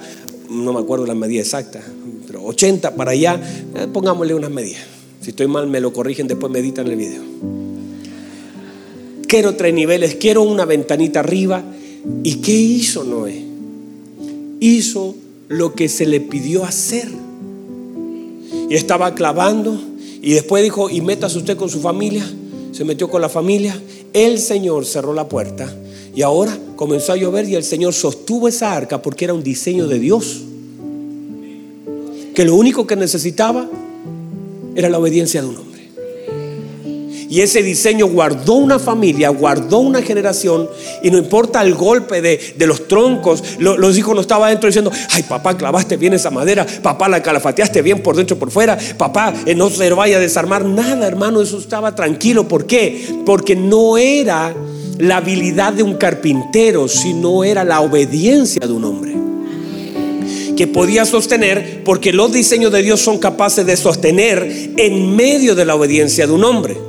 no 0.49 0.73
me 0.73 0.79
acuerdo 0.79 1.05
la 1.05 1.15
medida 1.15 1.41
exacta, 1.41 1.81
pero 2.25 2.43
80 2.45 2.95
para 2.95 3.11
allá, 3.11 3.39
eh, 3.75 3.87
pongámosle 3.91 4.33
unas 4.33 4.51
medidas. 4.51 4.81
Si 5.21 5.31
estoy 5.31 5.47
mal, 5.47 5.67
me 5.67 5.81
lo 5.81 5.91
corrigen, 5.91 6.27
después 6.27 6.51
me 6.51 6.59
editan 6.59 6.87
el 6.87 6.95
video. 6.95 7.21
Quiero 9.27 9.55
tres 9.55 9.73
niveles, 9.73 10.15
quiero 10.15 10.43
una 10.43 10.63
ventanita 10.63 11.19
arriba. 11.19 11.61
¿Y 12.23 12.35
qué 12.35 12.53
hizo 12.53 13.03
Noé? 13.03 13.43
Hizo 14.61 15.15
lo 15.49 15.73
que 15.73 15.89
se 15.89 16.05
le 16.05 16.21
pidió 16.21 16.63
hacer. 16.63 17.09
Y 18.69 18.75
estaba 18.75 19.15
clavando 19.15 19.77
y 20.21 20.31
después 20.31 20.63
dijo, 20.63 20.89
y 20.89 21.01
métase 21.01 21.37
usted 21.37 21.57
con 21.57 21.69
su 21.69 21.81
familia. 21.81 22.25
Se 22.77 22.83
metió 22.83 23.09
con 23.09 23.23
la 23.23 23.27
familia. 23.27 23.75
El 24.13 24.37
Señor 24.37 24.85
cerró 24.85 25.11
la 25.11 25.27
puerta 25.27 25.67
y 26.13 26.21
ahora 26.21 26.55
comenzó 26.75 27.11
a 27.11 27.15
llover 27.15 27.49
y 27.49 27.55
el 27.55 27.63
Señor 27.63 27.91
sostuvo 27.91 28.47
esa 28.47 28.71
arca 28.71 29.01
porque 29.01 29.25
era 29.25 29.33
un 29.33 29.41
diseño 29.41 29.87
de 29.87 29.97
Dios. 29.97 30.43
Que 32.35 32.45
lo 32.45 32.53
único 32.53 32.85
que 32.85 32.95
necesitaba 32.95 33.67
era 34.75 34.91
la 34.91 34.99
obediencia 34.99 35.41
de 35.41 35.47
un 35.47 35.55
hombre. 35.55 35.66
Y 37.29 37.41
ese 37.41 37.61
diseño 37.61 38.07
guardó 38.07 38.53
una 38.53 38.79
familia, 38.79 39.29
guardó 39.29 39.79
una 39.79 40.01
generación, 40.01 40.69
y 41.03 41.11
no 41.11 41.17
importa 41.17 41.61
el 41.61 41.75
golpe 41.75 42.21
de, 42.21 42.55
los 42.65 42.87
troncos, 42.87 43.43
los 43.59 43.97
hijos 43.97 44.15
no 44.15 44.21
estaban 44.21 44.49
dentro 44.49 44.67
diciendo, 44.67 44.91
ay 45.11 45.23
papá, 45.23 45.57
clavaste 45.57 45.97
bien 45.97 46.13
esa 46.13 46.29
madera, 46.29 46.65
papá, 46.81 47.09
la 47.09 47.21
calafateaste 47.21 47.81
bien 47.81 48.01
por 48.01 48.15
dentro 48.15 48.35
y 48.35 48.39
por 48.39 48.51
fuera, 48.51 48.77
papá, 48.97 49.33
eh, 49.45 49.55
no 49.55 49.69
se 49.69 49.89
vaya 49.91 50.17
a 50.17 50.19
desarmar 50.19 50.65
nada, 50.65 51.07
hermano, 51.07 51.41
eso 51.41 51.57
estaba 51.57 51.95
tranquilo. 51.95 52.47
¿Por 52.47 52.65
qué? 52.65 53.21
Porque 53.25 53.55
no 53.55 53.97
era 53.97 54.53
la 54.97 55.17
habilidad 55.17 55.73
de 55.73 55.83
un 55.83 55.95
carpintero, 55.95 56.87
sino 56.87 57.43
era 57.43 57.63
la 57.63 57.81
obediencia 57.81 58.65
de 58.65 58.73
un 58.73 58.83
hombre 58.83 59.17
que 60.55 60.67
podía 60.67 61.05
sostener, 61.05 61.83
porque 61.85 62.11
los 62.11 62.33
diseños 62.33 62.71
de 62.71 62.81
Dios 62.81 62.99
son 62.99 63.19
capaces 63.19 63.65
de 63.65 63.77
sostener 63.77 64.73
en 64.75 65.15
medio 65.15 65.53
de 65.53 65.65
la 65.65 65.75
obediencia 65.75 66.25
de 66.25 66.33
un 66.33 66.43
hombre. 66.43 66.86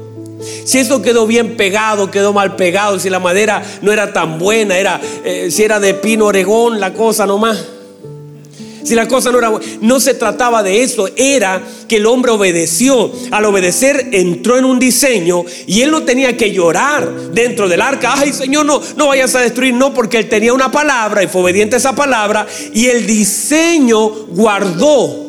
Si 0.65 0.79
eso 0.79 1.03
quedó 1.03 1.27
bien 1.27 1.57
pegado, 1.57 2.11
quedó 2.11 2.33
mal 2.33 2.57
pegado, 2.57 2.99
si 2.99 3.11
la 3.11 3.19
madera 3.19 3.63
no 3.83 3.93
era 3.93 4.13
tan 4.13 4.39
buena, 4.39 4.79
era, 4.79 5.01
eh, 5.25 5.49
si 5.51 5.63
era 5.63 5.81
de 5.81 5.95
pino 5.95 6.27
oregón, 6.27 6.81
la 6.81 6.93
cosa 6.95 7.27
nomás. 7.27 7.65
Si 8.89 8.95
la 8.95 9.07
cosa 9.07 9.31
no 9.31 9.39
era 9.39 9.53
no 9.83 10.01
se 10.01 10.15
trataba 10.15 10.63
de 10.63 10.83
eso, 10.83 11.11
era 11.15 11.61
que 11.87 11.97
el 11.97 12.07
hombre 12.07 12.33
obedeció. 12.33 13.13
Al 13.31 13.45
obedecer 13.45 14.09
entró 14.13 14.57
en 14.57 14.65
un 14.65 14.79
diseño 14.79 15.45
y 15.67 15.83
él 15.83 15.91
no 15.91 16.05
tenía 16.05 16.39
que 16.39 16.53
llorar 16.53 17.13
dentro 17.33 17.69
del 17.69 17.83
arca. 17.83 18.15
Ay, 18.17 18.33
Señor, 18.33 18.65
no, 18.65 18.81
no 18.97 19.09
vayas 19.09 19.35
a 19.35 19.41
destruir, 19.41 19.75
no, 19.75 19.93
porque 19.93 20.17
él 20.17 20.29
tenía 20.31 20.55
una 20.55 20.71
palabra 20.73 21.23
y 21.23 21.27
fue 21.27 21.43
obediente 21.43 21.77
a 21.77 21.79
esa 21.79 21.95
palabra 21.95 22.47
y 22.73 22.87
el 22.87 23.07
diseño 23.07 24.09
guardó. 24.29 25.28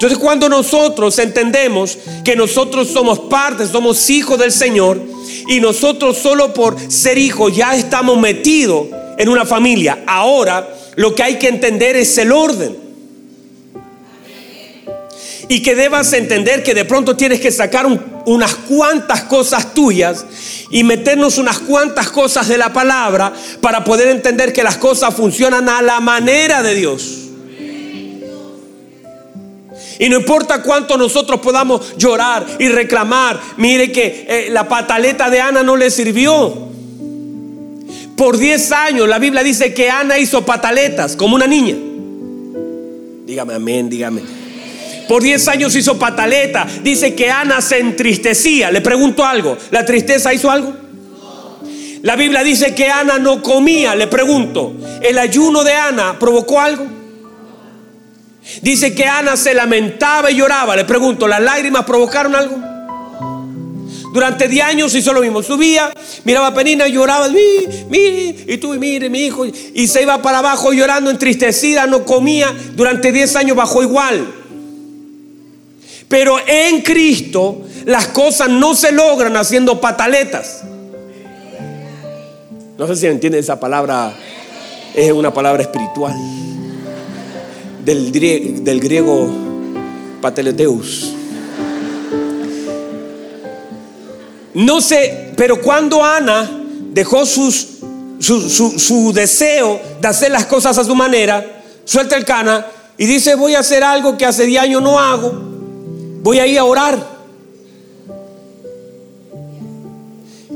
Entonces 0.00 0.18
cuando 0.18 0.48
nosotros 0.48 1.18
entendemos 1.18 1.98
que 2.24 2.34
nosotros 2.34 2.88
somos 2.88 3.18
parte, 3.18 3.66
somos 3.66 4.08
hijos 4.08 4.38
del 4.38 4.50
Señor 4.50 4.98
y 5.46 5.60
nosotros 5.60 6.16
solo 6.16 6.54
por 6.54 6.74
ser 6.90 7.18
hijos 7.18 7.54
ya 7.54 7.76
estamos 7.76 8.18
metidos 8.18 8.86
en 9.18 9.28
una 9.28 9.44
familia. 9.44 10.02
Ahora 10.06 10.66
lo 10.96 11.14
que 11.14 11.22
hay 11.22 11.38
que 11.38 11.48
entender 11.48 11.96
es 11.96 12.16
el 12.16 12.32
orden. 12.32 12.78
Y 15.48 15.60
que 15.60 15.74
debas 15.74 16.14
entender 16.14 16.62
que 16.62 16.72
de 16.72 16.86
pronto 16.86 17.14
tienes 17.14 17.38
que 17.38 17.52
sacar 17.52 17.84
unas 18.24 18.54
cuantas 18.54 19.24
cosas 19.24 19.74
tuyas 19.74 20.24
y 20.70 20.82
meternos 20.82 21.36
unas 21.36 21.58
cuantas 21.58 22.08
cosas 22.08 22.48
de 22.48 22.56
la 22.56 22.72
palabra 22.72 23.34
para 23.60 23.84
poder 23.84 24.08
entender 24.08 24.54
que 24.54 24.62
las 24.62 24.78
cosas 24.78 25.14
funcionan 25.14 25.68
a 25.68 25.82
la 25.82 26.00
manera 26.00 26.62
de 26.62 26.74
Dios. 26.74 27.29
Y 29.98 30.08
no 30.08 30.16
importa 30.16 30.62
cuánto 30.62 30.96
nosotros 30.96 31.40
podamos 31.40 31.96
llorar 31.96 32.46
y 32.58 32.68
reclamar, 32.68 33.40
mire 33.56 33.92
que 33.92 34.26
eh, 34.28 34.48
la 34.50 34.68
pataleta 34.68 35.28
de 35.30 35.40
Ana 35.40 35.62
no 35.62 35.76
le 35.76 35.90
sirvió. 35.90 36.70
Por 38.16 38.36
10 38.36 38.72
años 38.72 39.08
la 39.08 39.18
Biblia 39.18 39.42
dice 39.42 39.72
que 39.72 39.90
Ana 39.90 40.18
hizo 40.18 40.44
pataletas 40.44 41.16
como 41.16 41.36
una 41.36 41.46
niña. 41.46 41.74
Dígame 43.26 43.54
amén, 43.54 43.88
dígame. 43.88 44.22
Por 45.10 45.22
10 45.22 45.48
años 45.48 45.74
hizo 45.74 45.98
pataleta. 45.98 46.66
Dice 46.84 47.14
que 47.14 47.30
Ana 47.30 47.60
se 47.60 47.78
entristecía. 47.78 48.70
Le 48.70 48.80
pregunto 48.80 49.24
algo. 49.24 49.58
¿La 49.70 49.84
tristeza 49.84 50.32
hizo 50.32 50.50
algo? 50.50 50.72
La 52.02 52.14
Biblia 52.14 52.44
dice 52.44 52.74
que 52.76 52.88
Ana 52.88 53.18
no 53.18 53.42
comía. 53.42 53.94
Le 53.96 54.06
pregunto. 54.06 54.72
¿El 55.02 55.18
ayuno 55.18 55.64
de 55.64 55.72
Ana 55.72 56.16
provocó 56.18 56.60
algo? 56.60 56.86
Dice 58.62 58.94
que 58.94 59.04
Ana 59.04 59.36
se 59.36 59.54
lamentaba 59.54 60.30
y 60.30 60.36
lloraba. 60.36 60.76
Le 60.76 60.84
pregunto, 60.84 61.26
¿las 61.26 61.40
lágrimas 61.40 61.84
provocaron 61.84 62.34
algo? 62.34 62.58
Durante 64.12 64.48
10 64.48 64.64
años 64.64 64.94
hizo 64.94 65.12
lo 65.12 65.20
mismo. 65.20 65.42
Subía, 65.42 65.92
miraba 66.24 66.48
a 66.48 66.54
Penina, 66.54 66.88
lloraba, 66.88 67.28
mire, 67.28 67.86
mire, 67.88 68.44
y 68.48 68.58
tú, 68.58 68.74
mire, 68.74 69.08
mi 69.08 69.26
hijo, 69.26 69.46
y 69.46 69.86
se 69.86 70.02
iba 70.02 70.20
para 70.20 70.38
abajo 70.38 70.72
llorando, 70.72 71.10
entristecida, 71.10 71.86
no 71.86 72.04
comía. 72.04 72.52
Durante 72.74 73.12
10 73.12 73.36
años 73.36 73.56
bajó 73.56 73.82
igual. 73.82 74.34
Pero 76.08 76.38
en 76.44 76.80
Cristo 76.82 77.62
las 77.84 78.08
cosas 78.08 78.48
no 78.48 78.74
se 78.74 78.90
logran 78.90 79.36
haciendo 79.36 79.80
pataletas. 79.80 80.64
No 82.76 82.86
sé 82.88 82.96
si 82.96 83.06
entienden 83.06 83.40
esa 83.40 83.60
palabra, 83.60 84.12
es 84.94 85.12
una 85.12 85.32
palabra 85.32 85.62
espiritual 85.62 86.14
del, 87.84 88.80
griego 88.80 89.28
pateleteus. 90.20 91.14
No 94.54 94.80
sé, 94.80 95.32
pero 95.36 95.60
cuando 95.60 96.04
Ana 96.04 96.50
dejó 96.92 97.24
sus, 97.24 97.78
su, 98.18 99.12
deseo 99.14 99.80
de 100.00 100.08
hacer 100.08 100.30
las 100.30 100.46
cosas 100.46 100.76
a 100.76 100.84
su 100.84 100.94
manera, 100.94 101.62
suelta 101.84 102.16
el 102.16 102.24
cana 102.24 102.66
y 102.98 103.06
dice, 103.06 103.34
voy 103.34 103.54
a 103.54 103.60
hacer 103.60 103.82
algo 103.84 104.18
que 104.18 104.26
hace 104.26 104.44
10 104.44 104.62
años 104.62 104.82
no 104.82 104.98
hago, 104.98 105.32
voy 106.22 106.38
a 106.40 106.46
ir 106.46 106.58
a 106.58 106.64
orar. 106.64 107.20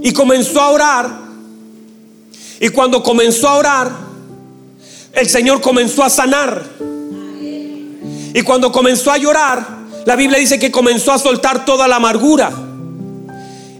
Y 0.02 0.12
comenzó 0.12 0.60
a 0.60 0.70
orar. 0.70 1.24
Y 2.60 2.68
cuando 2.68 3.02
comenzó 3.02 3.48
a 3.48 3.54
orar, 3.54 3.90
el 5.14 5.28
Señor 5.28 5.62
comenzó 5.62 6.02
a 6.02 6.10
sanar. 6.10 6.93
Y 8.34 8.42
cuando 8.42 8.72
comenzó 8.72 9.12
a 9.12 9.16
llorar, 9.16 9.64
la 10.04 10.16
Biblia 10.16 10.40
dice 10.40 10.58
que 10.58 10.72
comenzó 10.72 11.12
a 11.12 11.18
soltar 11.18 11.64
toda 11.64 11.86
la 11.86 11.96
amargura 11.96 12.52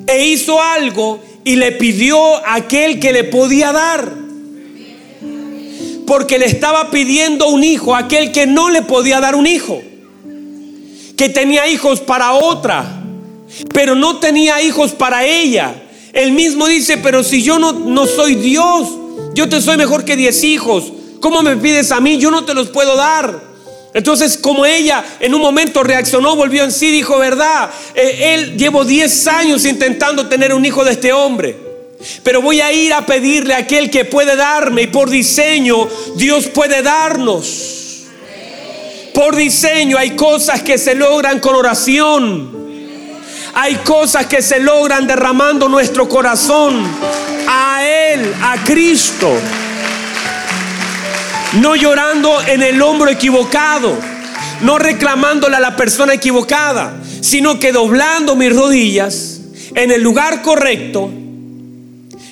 e 0.07 0.27
hizo 0.27 0.63
algo 0.63 1.21
y 1.43 1.57
le 1.57 1.73
pidió 1.73 2.37
a 2.47 2.55
aquel 2.55 3.01
que 3.01 3.13
le 3.13 3.25
podía 3.25 3.73
dar. 3.73 4.13
Porque 6.07 6.39
le 6.39 6.47
estaba 6.47 6.91
pidiendo 6.91 7.49
un 7.49 7.65
hijo 7.65 7.97
a 7.97 8.01
aquel 8.01 8.31
que 8.31 8.47
no 8.47 8.71
le 8.71 8.83
podía 8.83 9.19
dar 9.19 9.35
un 9.35 9.49
hijo. 9.49 9.83
Que 11.17 11.29
tenía 11.29 11.67
hijos 11.67 12.01
para 12.01 12.35
otra, 12.35 13.03
pero 13.73 13.97
no 13.97 14.19
tenía 14.19 14.63
hijos 14.63 14.93
para 14.93 15.25
ella. 15.25 15.83
Él 16.13 16.31
mismo 16.31 16.69
dice, 16.69 16.99
pero 16.99 17.25
si 17.25 17.43
yo 17.43 17.59
no, 17.59 17.73
no 17.73 18.07
soy 18.07 18.37
Dios, 18.37 18.89
yo 19.35 19.49
te 19.49 19.61
soy 19.61 19.77
mejor 19.77 20.05
que 20.05 20.15
diez 20.15 20.45
hijos. 20.45 20.93
¿Cómo 21.19 21.43
me 21.43 21.57
pides 21.57 21.91
a 21.91 22.01
mí? 22.01 22.19
Yo 22.19 22.31
no 22.31 22.45
te 22.45 22.55
los 22.55 22.69
puedo 22.69 22.95
dar. 22.97 23.54
Entonces, 23.95 24.37
como 24.37 24.67
ella 24.67 25.05
en 25.21 25.37
un 25.37 25.41
momento 25.41 25.85
reaccionó, 25.85 26.35
volvió 26.35 26.65
en 26.65 26.73
sí, 26.73 26.91
dijo, 26.91 27.17
verdad, 27.17 27.71
eh, 27.95 28.35
él 28.35 28.59
llevo 28.59 28.85
10 28.85 29.27
años 29.29 29.65
intentando 29.65 30.27
tener 30.27 30.53
un 30.53 30.67
hijo 30.67 30.85
de 30.85 30.91
este 30.91 31.13
hombre. 31.13 31.57
Pero 32.25 32.43
voy 32.43 32.61
a 32.61 32.73
ir 32.73 32.93
a 32.93 33.07
pedirle 33.07 33.55
a 33.55 33.59
aquel 33.59 33.91
que 33.91 34.05
puede 34.05 34.35
darme 34.35 34.83
y 34.83 34.87
por 34.89 35.09
diseño 35.09 35.89
Dios 36.17 36.49
puede 36.49 36.83
darnos. 36.83 38.03
Por 39.15 39.37
diseño 39.37 39.97
hay 39.97 40.17
cosas 40.17 40.61
que 40.63 40.77
se 40.77 40.97
logran 40.97 41.39
con 41.39 41.55
oración. 41.55 42.65
Hay 43.55 43.77
cosas 43.77 44.27
que 44.27 44.43
se 44.43 44.59
logran 44.59 45.07
derramando 45.07 45.69
nuestro 45.69 46.09
corazón 46.09 46.85
a 47.47 47.87
Él, 47.87 48.35
a 48.43 48.57
Cristo 48.65 49.31
no 51.61 51.77
llorando 51.77 52.41
en 52.47 52.63
el 52.63 52.81
hombro 52.83 53.11
equivocado, 53.11 53.97
no 54.63 54.79
reclamándole 54.79 55.57
a 55.57 55.61
la 55.61 55.77
persona 55.77 56.15
equivocada, 56.15 57.01
sino 57.21 57.59
que 57.59 57.73
doblando 57.73 58.37
mis 58.37 58.55
rodillas 58.55 59.41
en 59.75 59.91
el 59.91 60.03
lugar 60.03 60.43
correcto. 60.43 61.11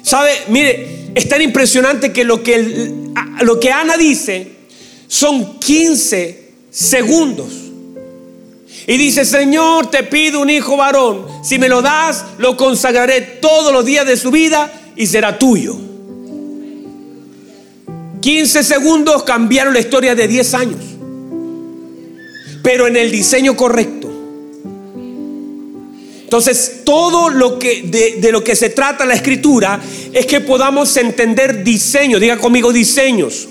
¿Sabe? 0.02 0.32
Mire, 0.48 1.10
es 1.14 1.28
tan 1.28 1.42
impresionante 1.42 2.12
que 2.12 2.24
lo 2.24 2.42
que, 2.42 2.92
lo 3.42 3.60
que 3.60 3.70
Ana 3.70 3.96
dice 3.96 4.50
son 5.06 5.58
15 5.58 6.50
segundos. 6.70 7.52
Y 8.86 8.96
dice, 8.96 9.24
Señor, 9.24 9.90
te 9.90 10.02
pido 10.02 10.40
un 10.40 10.50
hijo 10.50 10.76
varón. 10.76 11.26
Si 11.44 11.58
me 11.58 11.68
lo 11.68 11.82
das, 11.82 12.24
lo 12.38 12.56
consagraré 12.56 13.20
todos 13.20 13.72
los 13.72 13.84
días 13.84 14.04
de 14.04 14.16
su 14.16 14.32
vida 14.32 14.72
y 14.96 15.06
será 15.06 15.38
tuyo. 15.38 15.91
15 18.22 18.62
segundos 18.62 19.24
cambiaron 19.24 19.74
la 19.74 19.80
historia 19.80 20.14
de 20.14 20.28
10 20.28 20.54
años. 20.54 20.80
Pero 22.62 22.86
en 22.86 22.96
el 22.96 23.10
diseño 23.10 23.56
correcto. 23.56 24.08
Entonces, 26.22 26.82
todo 26.84 27.28
lo 27.28 27.58
que 27.58 27.82
de, 27.82 28.20
de, 28.20 28.32
lo 28.32 28.42
que 28.42 28.56
se 28.56 28.70
trata 28.70 29.04
la 29.04 29.14
escritura 29.14 29.80
es 30.12 30.24
que 30.24 30.40
podamos 30.40 30.96
entender 30.96 31.64
diseño. 31.64 32.18
Diga 32.20 32.38
conmigo 32.38 32.72
diseños. 32.72 33.48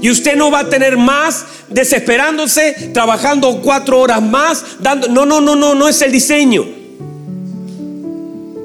Y 0.00 0.10
usted 0.10 0.36
no 0.36 0.50
va 0.50 0.60
a 0.60 0.68
tener 0.70 0.96
más 0.96 1.44
desesperándose, 1.68 2.92
trabajando 2.94 3.60
cuatro 3.60 4.00
horas 4.00 4.22
más, 4.22 4.64
dando. 4.78 5.08
No, 5.08 5.26
no, 5.26 5.40
no, 5.40 5.56
no, 5.56 5.74
no 5.74 5.88
es 5.88 6.00
el 6.02 6.12
diseño. 6.12 6.64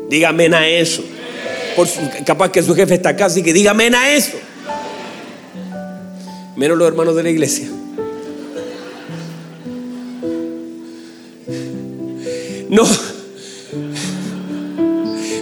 Dígame 0.09 0.45
a 0.55 0.69
eso. 0.69 1.03
Por 1.75 1.87
capaz 2.25 2.51
que 2.51 2.61
su 2.61 2.75
jefe 2.75 2.95
está 2.95 3.09
acá, 3.09 3.25
así 3.25 3.41
que 3.41 3.53
dígame 3.53 3.87
a 3.95 4.15
eso. 4.15 4.37
Menos 6.55 6.77
los 6.77 6.87
hermanos 6.87 7.15
de 7.15 7.23
la 7.23 7.29
iglesia. 7.29 7.67
No. 12.69 12.87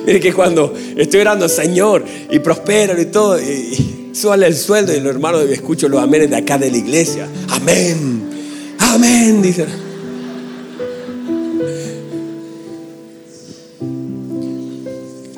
Mire 0.06 0.20
que 0.20 0.34
cuando 0.34 0.74
estoy 0.98 1.22
orando, 1.22 1.48
Señor, 1.48 2.04
y 2.30 2.40
prospero 2.40 3.00
y 3.00 3.06
todo, 3.06 3.40
y, 3.40 4.12
suele 4.14 4.48
el 4.48 4.56
sueldo, 4.56 4.94
y 4.94 5.00
los 5.00 5.14
hermanos 5.14 5.44
escucho 5.50 5.88
los 5.88 6.02
amenes 6.02 6.30
de 6.30 6.38
acá 6.38 6.58
de 6.58 6.72
la 6.72 6.78
iglesia. 6.78 7.28
Amén. 7.50 8.30
Amén, 8.80 9.42
dice 9.42 9.66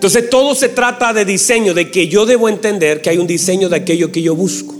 Entonces 0.03 0.29
todo 0.29 0.53
se 0.53 0.67
trata 0.67 1.13
de 1.13 1.23
diseño, 1.23 1.73
de 1.73 1.89
que 1.89 2.09
yo 2.09 2.25
debo 2.25 2.49
entender 2.49 3.01
que 3.01 3.09
hay 3.09 3.17
un 3.17 3.25
diseño 3.25 3.69
de 3.69 3.77
aquello 3.77 4.11
que 4.11 4.21
yo 4.21 4.35
busco. 4.35 4.75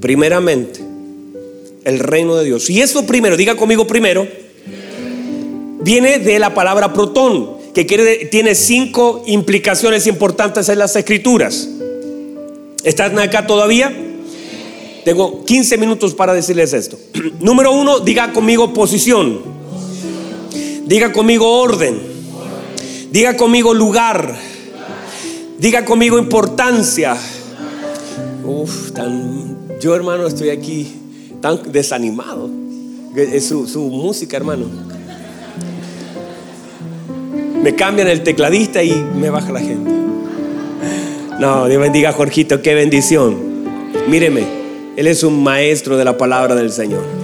Primeramente, 0.00 0.78
el 1.82 1.98
reino 1.98 2.36
de 2.36 2.44
Dios. 2.44 2.70
Y 2.70 2.80
eso 2.80 3.04
primero, 3.04 3.36
diga 3.36 3.56
conmigo 3.56 3.84
primero, 3.84 4.28
viene 5.80 6.20
de 6.20 6.38
la 6.38 6.54
palabra 6.54 6.92
protón, 6.92 7.56
que 7.74 7.84
tiene 8.30 8.54
cinco 8.54 9.24
implicaciones 9.26 10.06
importantes 10.06 10.68
en 10.68 10.78
las 10.78 10.94
escrituras. 10.94 11.68
¿Están 12.84 13.18
acá 13.18 13.44
todavía? 13.48 13.92
Tengo 15.04 15.44
15 15.44 15.78
minutos 15.78 16.14
para 16.14 16.32
decirles 16.32 16.74
esto. 16.74 16.96
Número 17.40 17.72
uno, 17.72 17.98
diga 17.98 18.32
conmigo 18.32 18.72
posición. 18.72 19.40
Diga 20.86 21.12
conmigo 21.12 21.58
orden. 21.58 22.15
Diga 23.10 23.36
conmigo 23.36 23.74
lugar. 23.74 24.34
Diga 25.58 25.84
conmigo 25.84 26.18
importancia. 26.18 27.16
Uf, 28.44 28.92
tan, 28.92 29.56
yo 29.80 29.94
hermano 29.94 30.26
estoy 30.26 30.50
aquí 30.50 30.92
tan 31.40 31.72
desanimado. 31.72 32.50
Es 33.16 33.46
su, 33.46 33.66
su 33.66 33.82
música, 33.82 34.36
hermano. 34.36 34.66
Me 37.62 37.74
cambian 37.74 38.08
el 38.08 38.22
tecladista 38.22 38.82
y 38.82 38.92
me 38.92 39.30
baja 39.30 39.50
la 39.52 39.60
gente. 39.60 39.90
No, 41.40 41.66
Dios 41.66 41.80
bendiga 41.80 42.10
a 42.10 42.12
Jorgito, 42.12 42.62
qué 42.62 42.74
bendición. 42.74 43.36
Míreme, 44.08 44.44
él 44.96 45.06
es 45.06 45.22
un 45.22 45.42
maestro 45.42 45.96
de 45.96 46.04
la 46.04 46.16
palabra 46.16 46.54
del 46.54 46.70
Señor 46.70 47.15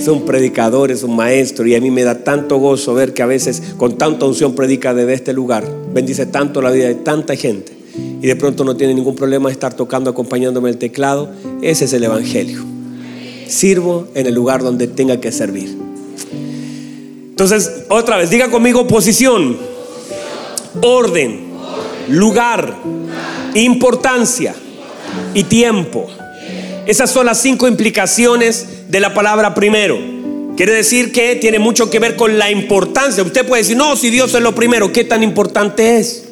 es 0.00 0.08
un 0.08 0.24
predicador, 0.24 0.90
es 0.90 1.02
un 1.02 1.14
maestro 1.14 1.66
y 1.66 1.74
a 1.74 1.80
mí 1.80 1.90
me 1.90 2.04
da 2.04 2.24
tanto 2.24 2.56
gozo 2.56 2.94
ver 2.94 3.12
que 3.12 3.22
a 3.22 3.26
veces 3.26 3.62
con 3.76 3.98
tanta 3.98 4.24
unción 4.24 4.54
predica 4.54 4.94
desde 4.94 5.12
este 5.12 5.32
lugar, 5.34 5.64
bendice 5.92 6.24
tanto 6.24 6.62
la 6.62 6.70
vida 6.70 6.88
de 6.88 6.94
tanta 6.94 7.36
gente 7.36 7.76
y 8.22 8.26
de 8.26 8.34
pronto 8.34 8.64
no 8.64 8.76
tiene 8.76 8.94
ningún 8.94 9.14
problema 9.14 9.50
estar 9.50 9.74
tocando, 9.74 10.10
acompañándome 10.10 10.70
el 10.70 10.78
teclado. 10.78 11.30
Ese 11.60 11.84
es 11.84 11.92
el 11.92 12.04
Evangelio. 12.04 12.64
Sirvo 13.46 14.08
en 14.14 14.26
el 14.26 14.34
lugar 14.34 14.62
donde 14.62 14.86
tenga 14.86 15.20
que 15.20 15.32
servir. 15.32 15.76
Entonces, 17.30 17.84
otra 17.88 18.16
vez, 18.16 18.30
diga 18.30 18.50
conmigo 18.50 18.86
posición, 18.86 19.56
orden, 20.82 21.40
lugar, 22.08 22.76
importancia 23.54 24.54
y 25.34 25.44
tiempo. 25.44 26.06
Esas 26.86 27.10
son 27.10 27.26
las 27.26 27.40
cinco 27.40 27.68
implicaciones 27.68 28.66
de 28.90 29.00
la 29.00 29.14
palabra 29.14 29.54
primero. 29.54 29.98
Quiere 30.56 30.72
decir 30.72 31.12
que 31.12 31.36
tiene 31.36 31.58
mucho 31.58 31.88
que 31.88 31.98
ver 31.98 32.16
con 32.16 32.38
la 32.38 32.50
importancia. 32.50 33.22
Usted 33.22 33.46
puede 33.46 33.62
decir, 33.62 33.76
no, 33.76 33.96
si 33.96 34.10
Dios 34.10 34.34
es 34.34 34.42
lo 34.42 34.54
primero, 34.54 34.92
¿qué 34.92 35.04
tan 35.04 35.22
importante 35.22 35.98
es? 35.98 36.24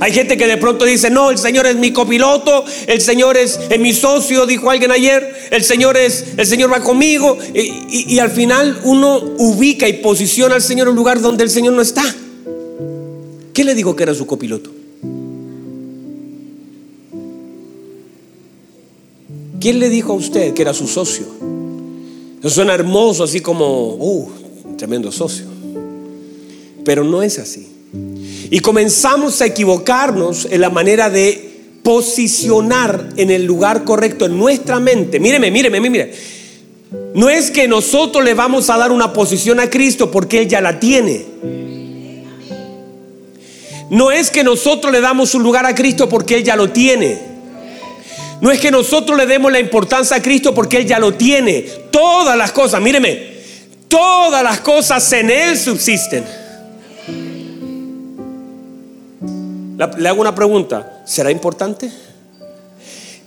Hay 0.00 0.12
gente 0.12 0.36
que 0.36 0.46
de 0.46 0.56
pronto 0.56 0.84
dice, 0.84 1.10
no, 1.10 1.30
el 1.30 1.38
Señor 1.38 1.66
es 1.66 1.76
mi 1.76 1.92
copiloto, 1.92 2.64
el 2.86 3.00
Señor 3.00 3.36
es, 3.36 3.60
mi 3.78 3.92
socio, 3.92 4.46
dijo 4.46 4.70
alguien 4.70 4.90
ayer, 4.90 5.34
el 5.50 5.62
Señor 5.62 5.96
es, 5.96 6.34
el 6.36 6.46
Señor 6.46 6.72
va 6.72 6.80
conmigo. 6.80 7.38
Y, 7.54 8.14
y 8.14 8.18
al 8.18 8.30
final 8.30 8.80
uno 8.84 9.18
ubica 9.38 9.86
y 9.88 9.94
posiciona 9.94 10.56
al 10.56 10.62
Señor 10.62 10.88
en 10.88 10.92
un 10.92 10.96
lugar 10.96 11.20
donde 11.20 11.44
el 11.44 11.50
Señor 11.50 11.74
no 11.74 11.82
está. 11.82 12.02
¿Qué 13.52 13.64
le 13.64 13.74
dijo 13.74 13.94
que 13.94 14.02
era 14.02 14.14
su 14.14 14.26
copiloto? 14.26 14.81
¿Quién 19.62 19.78
le 19.78 19.88
dijo 19.88 20.12
a 20.12 20.16
usted 20.16 20.54
que 20.54 20.62
era 20.62 20.74
su 20.74 20.88
socio? 20.88 21.24
Eso 22.40 22.50
suena 22.50 22.74
hermoso, 22.74 23.22
así 23.22 23.38
como, 23.38 23.94
uh, 23.94 24.28
tremendo 24.76 25.12
socio. 25.12 25.44
Pero 26.84 27.04
no 27.04 27.22
es 27.22 27.38
así. 27.38 27.68
Y 28.50 28.58
comenzamos 28.58 29.40
a 29.40 29.46
equivocarnos 29.46 30.48
en 30.50 30.62
la 30.62 30.68
manera 30.68 31.10
de 31.10 31.78
posicionar 31.84 33.10
en 33.16 33.30
el 33.30 33.44
lugar 33.44 33.84
correcto 33.84 34.26
en 34.26 34.36
nuestra 34.36 34.80
mente. 34.80 35.20
Míreme, 35.20 35.52
míreme, 35.52 35.78
míreme. 35.80 36.12
No 37.14 37.30
es 37.30 37.52
que 37.52 37.68
nosotros 37.68 38.24
le 38.24 38.34
vamos 38.34 38.68
a 38.68 38.76
dar 38.76 38.90
una 38.90 39.12
posición 39.12 39.60
a 39.60 39.70
Cristo 39.70 40.10
porque 40.10 40.40
Él 40.40 40.48
ya 40.48 40.60
la 40.60 40.80
tiene. 40.80 41.24
No 43.90 44.10
es 44.10 44.28
que 44.28 44.42
nosotros 44.42 44.92
le 44.92 45.00
damos 45.00 45.36
un 45.36 45.44
lugar 45.44 45.66
a 45.66 45.74
Cristo 45.76 46.08
porque 46.08 46.34
Él 46.34 46.42
ya 46.42 46.56
lo 46.56 46.70
tiene. 46.70 47.31
No 48.42 48.50
es 48.50 48.58
que 48.58 48.72
nosotros 48.72 49.16
le 49.16 49.24
demos 49.24 49.52
la 49.52 49.60
importancia 49.60 50.16
a 50.16 50.20
Cristo 50.20 50.52
porque 50.52 50.78
Él 50.78 50.84
ya 50.84 50.98
lo 50.98 51.14
tiene. 51.14 51.64
Todas 51.92 52.36
las 52.36 52.50
cosas, 52.50 52.82
míreme, 52.82 53.34
todas 53.86 54.42
las 54.42 54.58
cosas 54.58 55.12
en 55.12 55.30
Él 55.30 55.56
subsisten. 55.56 56.24
Le 59.96 60.08
hago 60.08 60.20
una 60.20 60.34
pregunta, 60.34 61.04
¿será 61.06 61.30
importante? 61.30 61.88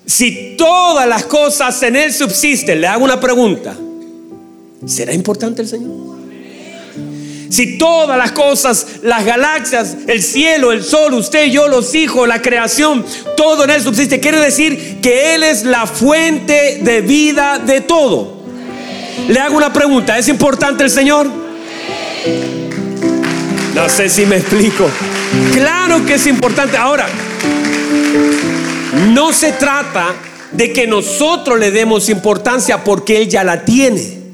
Si 0.06 0.58
todas 0.58 1.08
las 1.08 1.23
cosas 1.23 1.82
en 1.84 1.95
Él 1.95 2.12
subsisten, 2.12 2.82
le 2.82 2.88
hago 2.88 3.06
una 3.06 3.17
pregunta, 3.17 3.73
¿será 4.86 5.13
importante 5.13 5.62
el 5.62 5.69
Señor? 5.69 6.17
Si 7.49 7.77
todas 7.77 8.17
las 8.17 8.31
cosas, 8.31 8.88
las 9.03 9.25
galaxias, 9.25 9.95
el 10.08 10.21
cielo, 10.21 10.71
el 10.71 10.84
sol, 10.84 11.13
usted, 11.13 11.45
yo, 11.45 11.67
los 11.67 11.93
hijos, 11.95 12.27
la 12.27 12.41
creación, 12.41 13.05
todo 13.38 13.63
en 13.63 13.69
Él 13.71 13.81
subsiste, 13.81 14.19
quiere 14.19 14.39
decir 14.39 14.99
que 15.01 15.36
Él 15.36 15.43
es 15.43 15.63
la 15.63 15.86
fuente 15.86 16.79
de 16.81 17.01
vida 17.01 17.60
de 17.60 17.81
todo. 17.81 18.36
Le 19.27 19.39
hago 19.39 19.58
una 19.58 19.71
pregunta, 19.71 20.17
¿es 20.17 20.27
importante 20.27 20.84
el 20.84 20.89
Señor? 20.89 21.27
No 23.73 23.89
sé 23.89 24.10
si 24.10 24.25
me 24.25 24.38
explico. 24.38 24.89
Claro 25.53 26.05
que 26.05 26.15
es 26.15 26.27
importante. 26.27 26.77
Ahora, 26.77 27.08
no 29.13 29.34
se 29.34 29.51
trata 29.51 30.13
de 30.51 30.71
que 30.71 30.88
nosotros 30.88 31.60
le 31.60 31.71
demos 31.71 32.10
importancia 32.10 32.84
porque 32.84 33.17
Él 33.17 33.29
ya 33.29 33.43
la 33.43 33.65
tiene. 33.65 34.24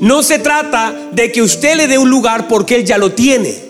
No 0.00 0.22
se 0.22 0.38
trata 0.38 0.94
de 1.12 1.32
que 1.32 1.42
usted 1.42 1.76
le 1.76 1.88
dé 1.88 1.98
un 1.98 2.10
lugar 2.10 2.48
porque 2.48 2.76
Él 2.76 2.84
ya 2.84 2.98
lo 2.98 3.12
tiene. 3.12 3.68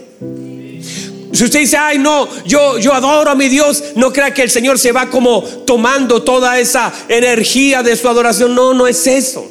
Si 1.32 1.44
usted 1.44 1.60
dice, 1.60 1.76
ay 1.76 1.98
no, 1.98 2.26
yo, 2.46 2.78
yo 2.78 2.94
adoro 2.94 3.30
a 3.30 3.34
mi 3.34 3.48
Dios, 3.48 3.84
no 3.96 4.12
crea 4.12 4.32
que 4.32 4.42
el 4.42 4.50
Señor 4.50 4.78
se 4.78 4.92
va 4.92 5.10
como 5.10 5.42
tomando 5.42 6.22
toda 6.22 6.58
esa 6.58 6.92
energía 7.08 7.82
de 7.82 7.96
su 7.96 8.08
adoración. 8.08 8.54
No, 8.54 8.72
no 8.72 8.86
es 8.86 9.06
eso. 9.06 9.46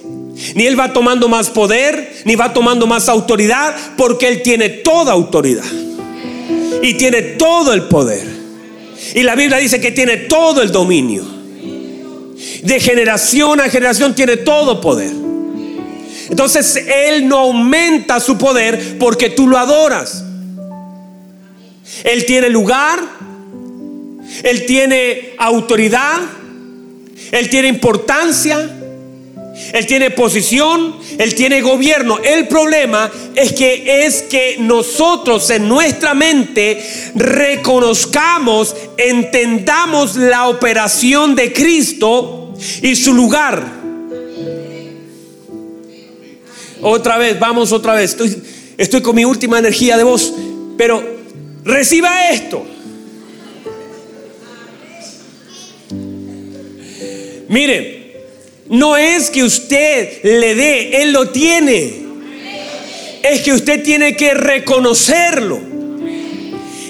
Ni 0.55 0.65
Él 0.65 0.79
va 0.79 0.93
tomando 0.93 1.29
más 1.29 1.49
poder, 1.49 2.21
ni 2.25 2.35
va 2.35 2.53
tomando 2.53 2.87
más 2.87 3.09
autoridad, 3.09 3.75
porque 3.95 4.27
Él 4.27 4.41
tiene 4.41 4.69
toda 4.69 5.13
autoridad. 5.13 5.65
Y 6.81 6.95
tiene 6.95 7.21
todo 7.21 7.73
el 7.73 7.83
poder. 7.83 8.27
Y 9.13 9.23
la 9.23 9.35
Biblia 9.35 9.57
dice 9.57 9.79
que 9.79 9.91
tiene 9.91 10.17
todo 10.17 10.61
el 10.61 10.71
dominio. 10.71 11.25
De 12.63 12.79
generación 12.79 13.61
a 13.61 13.69
generación 13.69 14.13
tiene 14.13 14.37
todo 14.37 14.81
poder. 14.81 15.26
Entonces 16.29 16.75
Él 16.87 17.27
no 17.27 17.39
aumenta 17.39 18.19
su 18.19 18.37
poder 18.37 18.97
porque 18.99 19.29
tú 19.29 19.47
lo 19.47 19.57
adoras. 19.57 20.23
Él 22.03 22.25
tiene 22.25 22.49
lugar, 22.49 22.99
Él 24.43 24.65
tiene 24.65 25.33
autoridad, 25.37 26.19
Él 27.31 27.49
tiene 27.49 27.69
importancia, 27.69 28.69
Él 29.73 29.85
tiene 29.87 30.11
posición, 30.11 30.97
Él 31.17 31.33
tiene 31.33 31.61
gobierno. 31.61 32.19
El 32.23 32.47
problema 32.47 33.11
es 33.35 33.53
que 33.53 34.05
es 34.05 34.23
que 34.23 34.57
nosotros 34.59 35.49
en 35.49 35.67
nuestra 35.67 36.13
mente 36.13 36.83
reconozcamos, 37.15 38.75
entendamos 38.97 40.15
la 40.15 40.49
operación 40.49 41.35
de 41.35 41.53
Cristo 41.53 42.53
y 42.81 42.95
su 42.95 43.13
lugar. 43.13 43.76
Otra 46.81 47.17
vez, 47.17 47.39
vamos 47.39 47.71
otra 47.71 47.93
vez. 47.93 48.15
Estoy, 48.77 49.01
con 49.01 49.15
mi 49.15 49.25
última 49.25 49.59
energía 49.59 49.97
de 49.97 50.03
voz. 50.03 50.33
Pero 50.77 51.03
reciba 51.63 52.29
esto. 52.29 52.65
Mire, 57.49 58.27
no 58.69 58.97
es 58.97 59.29
que 59.29 59.43
usted 59.43 60.21
le 60.23 60.55
dé, 60.55 61.01
Él 61.01 61.13
lo 61.13 61.29
tiene. 61.29 62.05
Es 63.23 63.41
que 63.41 63.53
usted 63.53 63.83
tiene 63.83 64.15
que 64.15 64.33
reconocerlo. 64.33 65.59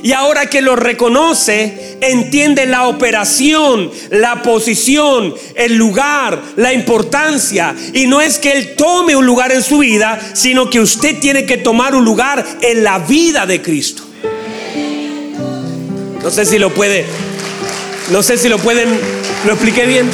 Y 0.03 0.11
ahora 0.11 0.47
que 0.47 0.61
lo 0.61 0.75
reconoce, 0.75 1.86
entiende 2.01 2.65
la 2.65 2.87
operación, 2.87 3.91
la 4.11 4.41
posición, 4.41 5.33
el 5.55 5.75
lugar, 5.75 6.41
la 6.55 6.73
importancia. 6.73 7.75
Y 7.93 8.07
no 8.07 8.21
es 8.21 8.39
que 8.39 8.51
Él 8.51 8.75
tome 8.75 9.15
un 9.15 9.25
lugar 9.25 9.51
en 9.51 9.63
su 9.63 9.79
vida, 9.79 10.19
sino 10.33 10.69
que 10.69 10.79
usted 10.79 11.19
tiene 11.19 11.45
que 11.45 11.57
tomar 11.57 11.95
un 11.95 12.05
lugar 12.05 12.45
en 12.61 12.83
la 12.83 12.99
vida 12.99 13.45
de 13.45 13.61
Cristo. 13.61 14.03
No 16.21 16.31
sé 16.31 16.45
si 16.45 16.57
lo 16.57 16.73
puede, 16.73 17.05
no 18.11 18.21
sé 18.21 18.37
si 18.37 18.49
lo 18.49 18.57
pueden, 18.57 18.89
lo 19.45 19.53
expliqué 19.53 19.85
bien. 19.85 20.09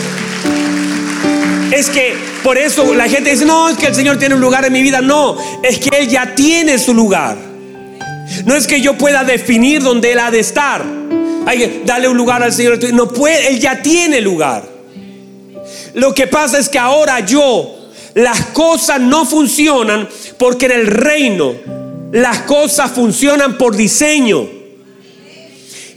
Es 1.71 1.89
que 1.89 2.15
por 2.43 2.57
eso 2.57 2.93
la 2.93 3.09
gente 3.09 3.31
dice, 3.31 3.45
no, 3.45 3.69
es 3.69 3.77
que 3.77 3.87
el 3.87 3.95
Señor 3.95 4.19
tiene 4.19 4.35
un 4.35 4.41
lugar 4.41 4.63
en 4.65 4.73
mi 4.73 4.83
vida. 4.83 5.01
No, 5.01 5.37
es 5.63 5.79
que 5.79 5.97
Él 5.97 6.07
ya 6.07 6.35
tiene 6.35 6.77
su 6.77 6.93
lugar. 6.93 7.35
No 8.45 8.55
es 8.55 8.67
que 8.67 8.81
yo 8.81 8.97
pueda 8.97 9.23
definir 9.23 9.81
dónde 9.81 10.11
Él 10.11 10.19
ha 10.19 10.29
de 10.29 10.39
estar. 10.39 10.83
Hay 11.45 11.57
que 11.57 12.07
un 12.07 12.17
lugar 12.17 12.43
al 12.43 12.53
Señor. 12.53 12.79
No 12.93 13.09
puede, 13.09 13.47
Él 13.49 13.59
ya 13.59 13.81
tiene 13.81 14.21
lugar. 14.21 14.63
Lo 15.93 16.13
que 16.13 16.27
pasa 16.27 16.57
es 16.57 16.69
que 16.69 16.79
ahora 16.79 17.19
yo, 17.19 17.89
las 18.15 18.47
cosas 18.47 18.99
no 18.99 19.25
funcionan 19.25 20.07
porque 20.37 20.65
en 20.65 20.71
el 20.71 20.87
reino 20.87 21.53
las 22.11 22.39
cosas 22.39 22.91
funcionan 22.91 23.57
por 23.57 23.75
diseño. 23.75 24.47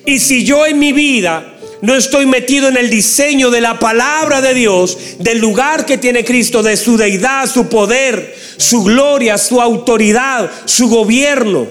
Y 0.05 0.19
si 0.19 0.45
yo 0.45 0.67
en 0.67 0.79
mi 0.79 0.93
vida 0.93 1.55
no 1.83 1.95
estoy 1.95 2.27
metido 2.27 2.69
en 2.69 2.77
el 2.77 2.89
diseño 2.89 3.51
de 3.51 3.61
la 3.61 3.79
palabra 3.79 4.41
de 4.41 4.55
Dios, 4.55 4.97
del 5.19 5.39
lugar 5.39 5.85
que 5.85 5.99
tiene 5.99 6.25
Cristo, 6.25 6.63
de 6.63 6.77
su 6.77 6.97
deidad, 6.97 7.51
su 7.51 7.69
poder, 7.69 8.35
su 8.57 8.83
gloria, 8.83 9.37
su 9.37 9.61
autoridad, 9.61 10.51
su 10.65 10.89
gobierno, 10.89 11.67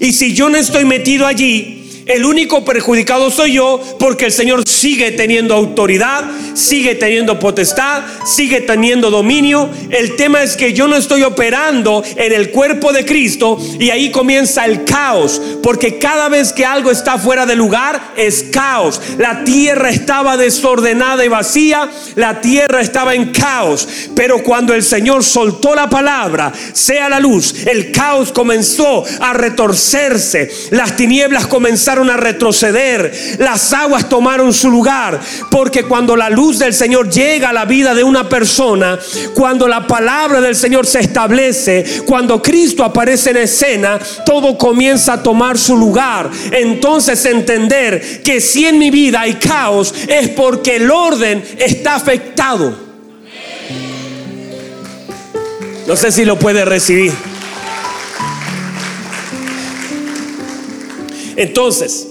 y 0.00 0.12
si 0.12 0.34
yo 0.34 0.48
no 0.48 0.56
estoy 0.56 0.84
metido 0.84 1.26
allí, 1.26 1.83
el 2.06 2.24
único 2.24 2.64
perjudicado 2.64 3.30
soy 3.30 3.54
yo 3.54 3.80
porque 3.98 4.26
el 4.26 4.32
Señor 4.32 4.68
sigue 4.68 5.12
teniendo 5.12 5.54
autoridad, 5.54 6.24
sigue 6.54 6.94
teniendo 6.94 7.38
potestad, 7.38 8.02
sigue 8.26 8.60
teniendo 8.60 9.10
dominio. 9.10 9.70
El 9.90 10.16
tema 10.16 10.42
es 10.42 10.56
que 10.56 10.72
yo 10.72 10.86
no 10.88 10.96
estoy 10.96 11.22
operando 11.22 12.02
en 12.16 12.32
el 12.32 12.50
cuerpo 12.50 12.92
de 12.92 13.04
Cristo 13.04 13.58
y 13.78 13.90
ahí 13.90 14.10
comienza 14.10 14.64
el 14.66 14.84
caos, 14.84 15.40
porque 15.62 15.98
cada 15.98 16.28
vez 16.28 16.52
que 16.52 16.66
algo 16.66 16.90
está 16.90 17.18
fuera 17.18 17.46
de 17.46 17.56
lugar 17.56 18.12
es 18.16 18.44
caos. 18.44 19.00
La 19.18 19.44
tierra 19.44 19.88
estaba 19.88 20.36
desordenada 20.36 21.24
y 21.24 21.28
vacía, 21.28 21.90
la 22.16 22.40
tierra 22.40 22.80
estaba 22.80 23.14
en 23.14 23.32
caos, 23.32 23.88
pero 24.14 24.42
cuando 24.42 24.74
el 24.74 24.82
Señor 24.82 25.24
soltó 25.24 25.74
la 25.74 25.88
palabra, 25.88 26.52
sea 26.72 27.08
la 27.08 27.20
luz, 27.20 27.66
el 27.66 27.92
caos 27.92 28.32
comenzó 28.32 29.04
a 29.20 29.32
retorcerse, 29.32 30.50
las 30.70 30.96
tinieblas 30.96 31.46
comenzaron 31.46 31.93
a 32.02 32.16
retroceder, 32.16 33.12
las 33.38 33.72
aguas 33.72 34.08
tomaron 34.08 34.52
su 34.52 34.70
lugar, 34.70 35.20
porque 35.50 35.84
cuando 35.84 36.16
la 36.16 36.28
luz 36.28 36.58
del 36.58 36.74
Señor 36.74 37.08
llega 37.08 37.50
a 37.50 37.52
la 37.52 37.64
vida 37.64 37.94
de 37.94 38.02
una 38.02 38.28
persona, 38.28 38.98
cuando 39.34 39.68
la 39.68 39.86
palabra 39.86 40.40
del 40.40 40.56
Señor 40.56 40.86
se 40.86 41.00
establece, 41.00 42.02
cuando 42.06 42.42
Cristo 42.42 42.84
aparece 42.84 43.30
en 43.30 43.36
escena, 43.38 43.98
todo 44.26 44.58
comienza 44.58 45.14
a 45.14 45.22
tomar 45.22 45.56
su 45.56 45.76
lugar. 45.76 46.30
Entonces 46.50 47.24
entender 47.24 48.22
que 48.22 48.40
si 48.40 48.66
en 48.66 48.78
mi 48.78 48.90
vida 48.90 49.20
hay 49.20 49.34
caos 49.34 49.94
es 50.08 50.28
porque 50.30 50.76
el 50.76 50.90
orden 50.90 51.44
está 51.58 51.94
afectado. 51.94 52.74
No 55.86 55.96
sé 55.96 56.10
si 56.10 56.24
lo 56.24 56.38
puede 56.38 56.64
recibir. 56.64 57.33
Entonces, 61.36 62.08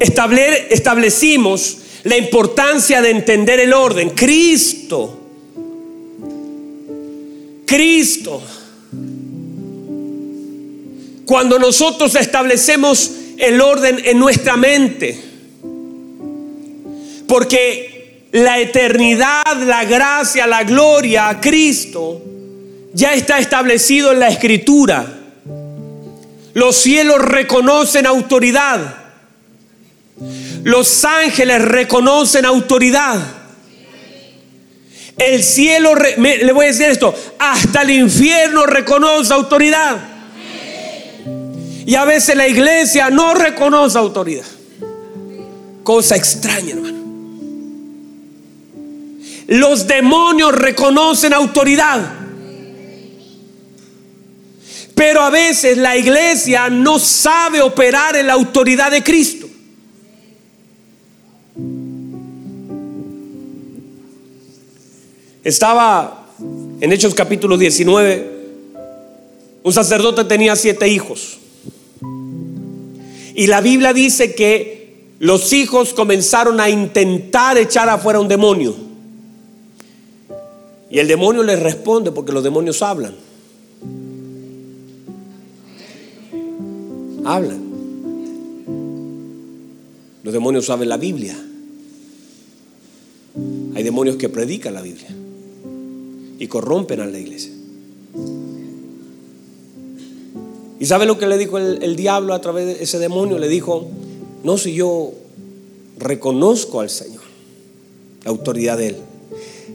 establecimos 0.00 1.78
la 2.04 2.16
importancia 2.16 3.00
de 3.00 3.10
entender 3.10 3.60
el 3.60 3.72
orden. 3.72 4.10
Cristo, 4.10 5.18
Cristo, 7.64 8.42
cuando 11.24 11.58
nosotros 11.58 12.14
establecemos 12.14 13.10
el 13.38 13.60
orden 13.60 13.98
en 14.04 14.18
nuestra 14.18 14.56
mente, 14.56 15.18
porque 17.26 18.28
la 18.32 18.58
eternidad, 18.58 19.56
la 19.64 19.84
gracia, 19.84 20.46
la 20.46 20.64
gloria 20.64 21.28
a 21.30 21.40
Cristo 21.40 22.20
ya 22.92 23.14
está 23.14 23.38
establecido 23.38 24.12
en 24.12 24.20
la 24.20 24.28
escritura. 24.28 25.23
Los 26.54 26.76
cielos 26.76 27.20
reconocen 27.20 28.06
autoridad. 28.06 28.96
Los 30.62 31.04
ángeles 31.04 31.62
reconocen 31.62 32.44
autoridad. 32.44 33.18
El 35.18 35.42
cielo, 35.42 35.94
le 35.94 36.52
voy 36.52 36.64
a 36.64 36.68
decir 36.68 36.86
esto, 36.86 37.14
hasta 37.38 37.82
el 37.82 37.90
infierno 37.90 38.66
reconoce 38.66 39.34
autoridad. 39.34 39.96
Y 41.86 41.94
a 41.96 42.04
veces 42.04 42.36
la 42.36 42.48
iglesia 42.48 43.10
no 43.10 43.34
reconoce 43.34 43.98
autoridad. 43.98 44.46
Cosa 45.82 46.16
extraña, 46.16 46.70
hermano. 46.70 46.94
Los 49.48 49.86
demonios 49.86 50.54
reconocen 50.54 51.34
autoridad. 51.34 52.23
Pero 54.94 55.20
a 55.20 55.30
veces 55.30 55.76
la 55.76 55.96
iglesia 55.96 56.70
no 56.70 56.98
sabe 56.98 57.60
operar 57.60 58.16
en 58.16 58.26
la 58.26 58.34
autoridad 58.34 58.90
de 58.90 59.02
Cristo. 59.02 59.48
Estaba 65.42 66.28
en 66.80 66.92
Hechos 66.92 67.14
capítulo 67.14 67.58
19, 67.58 68.34
un 69.62 69.72
sacerdote 69.72 70.24
tenía 70.24 70.56
siete 70.56 70.88
hijos. 70.88 71.38
Y 73.34 73.46
la 73.46 73.60
Biblia 73.60 73.92
dice 73.92 74.34
que 74.34 75.14
los 75.18 75.52
hijos 75.52 75.92
comenzaron 75.92 76.60
a 76.60 76.70
intentar 76.70 77.58
echar 77.58 77.88
afuera 77.88 78.20
un 78.20 78.28
demonio. 78.28 78.74
Y 80.90 80.98
el 80.98 81.08
demonio 81.08 81.42
les 81.42 81.60
responde 81.60 82.12
porque 82.12 82.32
los 82.32 82.44
demonios 82.44 82.80
hablan. 82.82 83.14
Hablan. 87.24 87.62
Los 90.22 90.32
demonios 90.32 90.66
saben 90.66 90.88
la 90.88 90.96
Biblia. 90.96 91.36
Hay 93.74 93.82
demonios 93.82 94.16
que 94.16 94.28
predican 94.28 94.74
la 94.74 94.82
Biblia 94.82 95.08
y 96.38 96.46
corrompen 96.46 97.00
a 97.00 97.06
la 97.06 97.18
iglesia. 97.18 97.52
¿Y 100.80 100.86
sabe 100.86 101.06
lo 101.06 101.18
que 101.18 101.26
le 101.26 101.38
dijo 101.38 101.58
el, 101.58 101.96
diablo 101.96 102.34
a 102.34 102.40
través 102.40 102.66
de 102.66 102.82
ese 102.82 102.98
demonio? 102.98 103.38
Le 103.38 103.48
dijo, 103.48 103.88
no, 104.42 104.58
si 104.58 104.74
yo 104.74 105.14
reconozco 105.98 106.80
al 106.80 106.90
Señor, 106.90 107.22
la 108.24 108.30
autoridad 108.30 108.78
de 108.78 108.88
Él, 108.88 108.96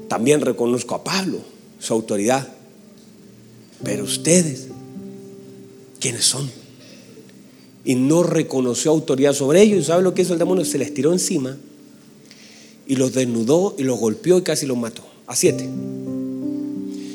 también 0.07 0.41
reconozco 0.41 0.95
a 0.95 1.03
Pablo, 1.03 1.39
su 1.79 1.93
autoridad, 1.93 2.47
pero 3.83 4.03
ustedes, 4.03 4.67
¿quiénes 5.99 6.25
son? 6.25 6.58
Y 7.85 7.95
no 7.95 8.23
reconoció 8.23 8.91
autoridad 8.91 9.33
sobre 9.33 9.61
ellos. 9.61 9.79
¿Y 9.79 9.83
sabe 9.83 10.03
lo 10.03 10.13
que 10.13 10.23
hizo 10.23 10.33
el 10.33 10.39
demonio? 10.39 10.65
Se 10.65 10.77
les 10.77 10.93
tiró 10.93 11.13
encima 11.13 11.57
y 12.89 12.95
los 12.95 13.13
desnudó 13.13 13.75
y 13.77 13.83
los 13.83 13.99
golpeó 13.99 14.39
y 14.39 14.41
casi 14.41 14.65
los 14.65 14.77
mató. 14.77 15.03
A 15.27 15.35
siete. 15.35 15.69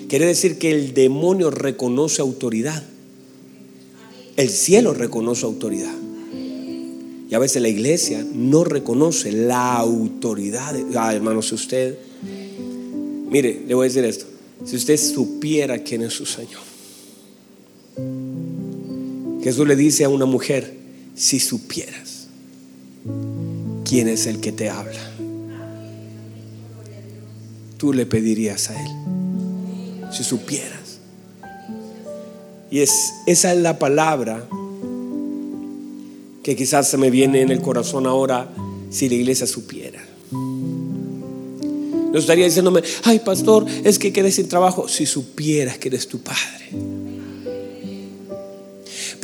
Quiere 0.09 0.27
decir 0.27 0.59
que 0.59 0.71
el 0.71 0.95
demonio 0.95 1.51
reconoce 1.51 2.23
autoridad. 2.23 2.83
El 4.37 4.49
cielo 4.49 4.95
reconoce 4.95 5.45
autoridad. 5.45 5.95
Y 7.29 7.35
a 7.35 7.39
veces 7.39 7.61
la 7.61 7.69
iglesia 7.69 8.25
no 8.33 8.63
reconoce 8.63 9.33
la 9.33 9.75
autoridad. 9.75 10.77
Ah, 10.95 11.13
hermano, 11.13 11.43
si 11.43 11.57
usted, 11.57 11.99
mire, 13.29 13.63
le 13.67 13.75
voy 13.75 13.87
a 13.87 13.89
decir 13.89 14.05
esto. 14.05 14.27
Si 14.65 14.77
usted 14.77 14.97
supiera 14.97 15.79
quién 15.81 16.03
es 16.03 16.13
su 16.13 16.25
Señor. 16.27 16.63
Jesús 19.45 19.69
le 19.69 19.77
dice 19.77 20.05
a 20.05 20.09
una 20.09 20.25
mujer, 20.25 20.75
si 21.15 21.39
supieras 21.39 22.29
quién 23.85 24.09
es 24.09 24.27
el 24.27 24.41
que 24.41 24.53
te 24.53 24.71
habla, 24.71 25.13
tú 27.77 27.93
le 27.93 28.07
pedirías 28.07 28.71
a 28.71 28.83
Él 28.83 28.91
si 30.11 30.25
supieras. 30.25 31.01
Y 32.71 32.81
es, 32.81 33.13
esa 33.27 33.53
es 33.53 33.61
la 33.61 33.79
palabra 33.79 34.49
que 36.43 36.57
quizás 36.57 36.89
se 36.89 36.97
me 36.97 37.11
viene 37.11 37.43
en 37.43 37.51
el 37.51 37.61
corazón 37.61 38.07
ahora 38.07 38.49
si 38.89 39.11
la 39.11 39.17
iglesia 39.17 39.47
supiera. 39.47 40.03
No 40.33 42.19
estaría 42.19 42.47
diciéndome, 42.47 42.83
ay 43.03 43.19
pastor, 43.19 43.67
es 43.85 43.99
que 43.99 44.11
quedé 44.11 44.31
sin 44.31 44.49
trabajo. 44.49 44.89
Si 44.89 45.05
supieras 45.05 45.77
que 45.77 45.89
eres 45.89 46.09
tu 46.09 46.21
padre. 46.21 46.94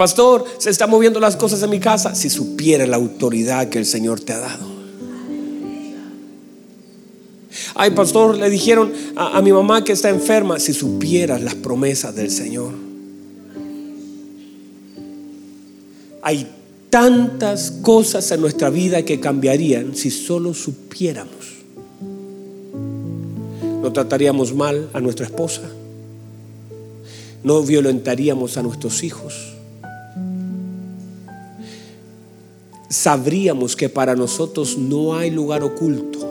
Pastor, 0.01 0.47
se 0.57 0.71
están 0.71 0.89
moviendo 0.89 1.21
las 1.21 1.37
cosas 1.37 1.63
en 1.63 1.69
mi 1.69 1.79
casa. 1.79 2.15
Si 2.15 2.31
supieras 2.31 2.89
la 2.89 2.97
autoridad 2.97 3.69
que 3.69 3.79
el 3.79 3.85
Señor 3.85 4.19
te 4.19 4.33
ha 4.33 4.39
dado. 4.39 4.67
Ay, 7.75 7.91
pastor, 7.91 8.39
le 8.39 8.49
dijeron 8.49 8.95
a, 9.15 9.43
mi 9.43 9.53
mamá 9.53 9.85
que 9.85 9.93
está 9.93 10.09
enferma. 10.09 10.59
Si 10.59 10.73
supieras 10.73 11.43
las 11.43 11.55
promesas 11.55 12.15
del 12.15 12.31
Señor. 12.31 12.73
Hay 16.23 16.51
tantas 16.89 17.71
cosas 17.71 18.31
en 18.31 18.41
nuestra 18.41 18.71
vida 18.71 19.03
que 19.03 19.21
cambiarían 19.21 19.95
si 19.95 20.11
solo 20.11 20.55
supiéramos. 20.55 21.59
No 23.83 23.93
trataríamos 23.93 24.55
mal 24.55 24.89
a 24.95 25.01
nuestra 25.03 25.27
esposa. 25.27 25.69
No 27.45 27.63
violentaríamos 27.63 28.57
a 28.57 28.63
nuestros 28.63 29.03
hijos. 29.03 29.50
Sabríamos 32.91 33.75
que 33.77 33.89
para 33.89 34.15
nosotros 34.15 34.77
no 34.77 35.17
hay 35.17 35.31
lugar 35.31 35.63
oculto 35.63 36.31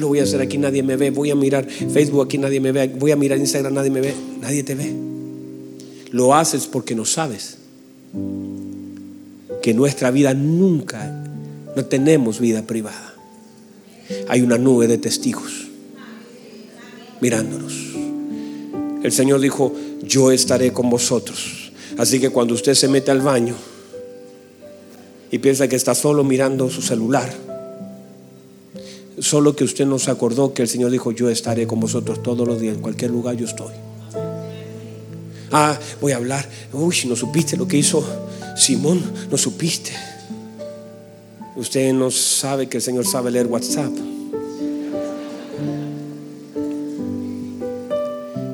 lo 0.00 0.08
voy 0.08 0.20
a 0.20 0.22
hacer 0.22 0.40
aquí, 0.40 0.58
nadie 0.58 0.82
me 0.82 0.96
ve. 0.96 1.10
Voy 1.10 1.30
a 1.30 1.34
mirar 1.34 1.66
Facebook, 1.66 2.24
aquí 2.24 2.38
nadie 2.38 2.60
me 2.60 2.72
ve. 2.72 2.88
Voy 2.88 3.10
a 3.10 3.16
mirar 3.16 3.38
Instagram, 3.38 3.74
nadie 3.74 3.90
me 3.90 4.00
ve. 4.00 4.14
Nadie 4.40 4.62
te 4.62 4.74
ve. 4.74 4.92
Lo 6.10 6.34
haces 6.34 6.66
porque 6.66 6.94
no 6.94 7.04
sabes 7.04 7.58
que 9.62 9.74
nuestra 9.74 10.10
vida 10.10 10.34
nunca, 10.34 11.24
no 11.76 11.84
tenemos 11.84 12.40
vida 12.40 12.62
privada. 12.62 13.14
Hay 14.28 14.40
una 14.40 14.56
nube 14.56 14.86
de 14.86 14.98
testigos 14.98 15.68
mirándonos. 17.20 17.74
El 19.02 19.12
Señor 19.12 19.40
dijo, 19.40 19.72
yo 20.02 20.30
estaré 20.32 20.72
con 20.72 20.88
vosotros. 20.88 21.72
Así 21.98 22.20
que 22.20 22.30
cuando 22.30 22.54
usted 22.54 22.74
se 22.74 22.88
mete 22.88 23.10
al 23.10 23.20
baño 23.20 23.54
y 25.30 25.38
piensa 25.38 25.68
que 25.68 25.76
está 25.76 25.94
solo 25.94 26.24
mirando 26.24 26.70
su 26.70 26.82
celular, 26.82 27.32
Solo 29.20 29.56
que 29.56 29.64
usted 29.64 29.84
no 29.84 29.98
se 29.98 30.10
acordó 30.10 30.54
que 30.54 30.62
el 30.62 30.68
Señor 30.68 30.90
dijo, 30.92 31.10
yo 31.10 31.28
estaré 31.28 31.66
con 31.66 31.80
vosotros 31.80 32.22
todos 32.22 32.46
los 32.46 32.60
días, 32.60 32.76
en 32.76 32.82
cualquier 32.82 33.10
lugar 33.10 33.36
yo 33.36 33.46
estoy. 33.46 33.72
Ah, 35.50 35.76
voy 36.00 36.12
a 36.12 36.16
hablar. 36.16 36.48
Uy, 36.72 36.94
no 37.06 37.16
supiste 37.16 37.56
lo 37.56 37.66
que 37.66 37.78
hizo 37.78 38.04
Simón, 38.56 39.02
no 39.30 39.36
supiste. 39.36 39.92
Usted 41.56 41.92
no 41.92 42.10
sabe 42.12 42.68
que 42.68 42.76
el 42.76 42.82
Señor 42.82 43.06
sabe 43.06 43.32
leer 43.32 43.46
WhatsApp. 43.48 43.92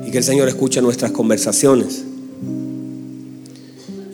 Y 0.07 0.11
que 0.11 0.17
el 0.17 0.23
Señor 0.23 0.47
escucha 0.47 0.81
nuestras 0.81 1.11
conversaciones. 1.11 2.03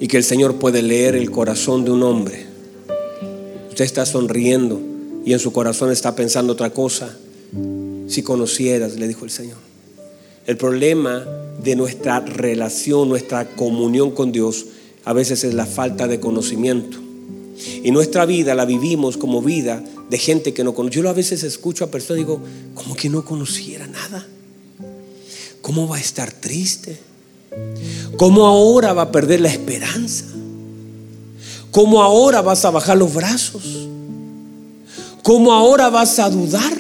Y 0.01 0.07
que 0.07 0.17
el 0.17 0.23
Señor 0.25 0.55
puede 0.55 0.81
leer 0.81 1.15
el 1.15 1.31
corazón 1.31 1.85
de 1.85 1.91
un 1.91 2.03
hombre. 2.03 2.50
Está 3.83 4.05
sonriendo 4.05 4.79
y 5.25 5.33
en 5.33 5.39
su 5.39 5.51
corazón 5.51 5.91
está 5.91 6.15
pensando 6.15 6.53
otra 6.53 6.71
cosa. 6.71 7.17
Si 8.07 8.23
conocieras, 8.23 8.95
le 8.95 9.07
dijo 9.07 9.25
el 9.25 9.31
Señor. 9.31 9.57
El 10.45 10.57
problema 10.57 11.25
de 11.63 11.75
nuestra 11.75 12.19
relación, 12.19 13.09
nuestra 13.09 13.49
comunión 13.55 14.11
con 14.11 14.31
Dios, 14.31 14.65
a 15.05 15.13
veces 15.13 15.43
es 15.43 15.53
la 15.53 15.65
falta 15.65 16.07
de 16.07 16.19
conocimiento. 16.19 16.97
Y 17.83 17.91
nuestra 17.91 18.25
vida 18.25 18.55
la 18.55 18.65
vivimos 18.65 19.17
como 19.17 19.41
vida 19.41 19.83
de 20.09 20.17
gente 20.17 20.53
que 20.53 20.63
no 20.63 20.73
conoce. 20.73 20.95
Yo 21.01 21.09
a 21.09 21.13
veces 21.13 21.43
escucho 21.43 21.83
a 21.83 21.91
personas 21.91 22.21
y 22.21 22.25
digo, 22.25 22.41
como 22.73 22.95
que 22.95 23.09
no 23.09 23.23
conociera 23.23 23.87
nada. 23.87 24.27
¿cómo 25.61 25.87
va 25.87 25.97
a 25.97 25.99
estar 25.99 26.31
triste? 26.31 26.97
¿Cómo 28.17 28.45
ahora 28.45 28.93
va 28.93 29.03
a 29.03 29.11
perder 29.11 29.41
la 29.41 29.49
esperanza? 29.49 30.25
¿Cómo 31.71 32.03
ahora 32.03 32.41
vas 32.41 32.65
a 32.65 32.69
bajar 32.69 32.97
los 32.97 33.13
brazos? 33.13 33.63
¿Cómo 35.23 35.53
ahora 35.53 35.89
vas 35.89 36.19
a 36.19 36.29
dudar? 36.29 36.73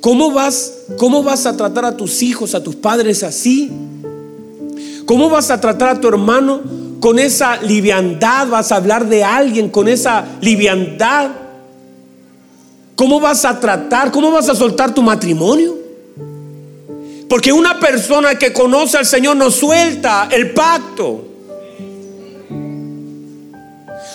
¿Cómo 0.00 0.32
vas, 0.32 0.72
¿Cómo 0.98 1.22
vas 1.22 1.46
a 1.46 1.56
tratar 1.56 1.84
a 1.84 1.96
tus 1.96 2.22
hijos, 2.22 2.54
a 2.56 2.62
tus 2.62 2.74
padres 2.74 3.22
así? 3.22 3.70
¿Cómo 5.06 5.30
vas 5.30 5.50
a 5.50 5.60
tratar 5.60 5.90
a 5.90 6.00
tu 6.00 6.08
hermano 6.08 6.60
con 7.00 7.20
esa 7.20 7.62
liviandad? 7.62 8.48
¿Vas 8.48 8.72
a 8.72 8.76
hablar 8.76 9.08
de 9.08 9.22
alguien 9.22 9.68
con 9.68 9.86
esa 9.86 10.24
liviandad? 10.40 11.30
¿Cómo 12.96 13.20
vas 13.20 13.44
a 13.44 13.60
tratar? 13.60 14.10
¿Cómo 14.10 14.32
vas 14.32 14.48
a 14.48 14.56
soltar 14.56 14.92
tu 14.92 15.02
matrimonio? 15.02 15.76
Porque 17.28 17.52
una 17.52 17.78
persona 17.78 18.34
que 18.36 18.52
conoce 18.52 18.98
al 18.98 19.06
Señor 19.06 19.36
no 19.36 19.50
suelta 19.50 20.28
el 20.30 20.52
pacto. 20.52 21.31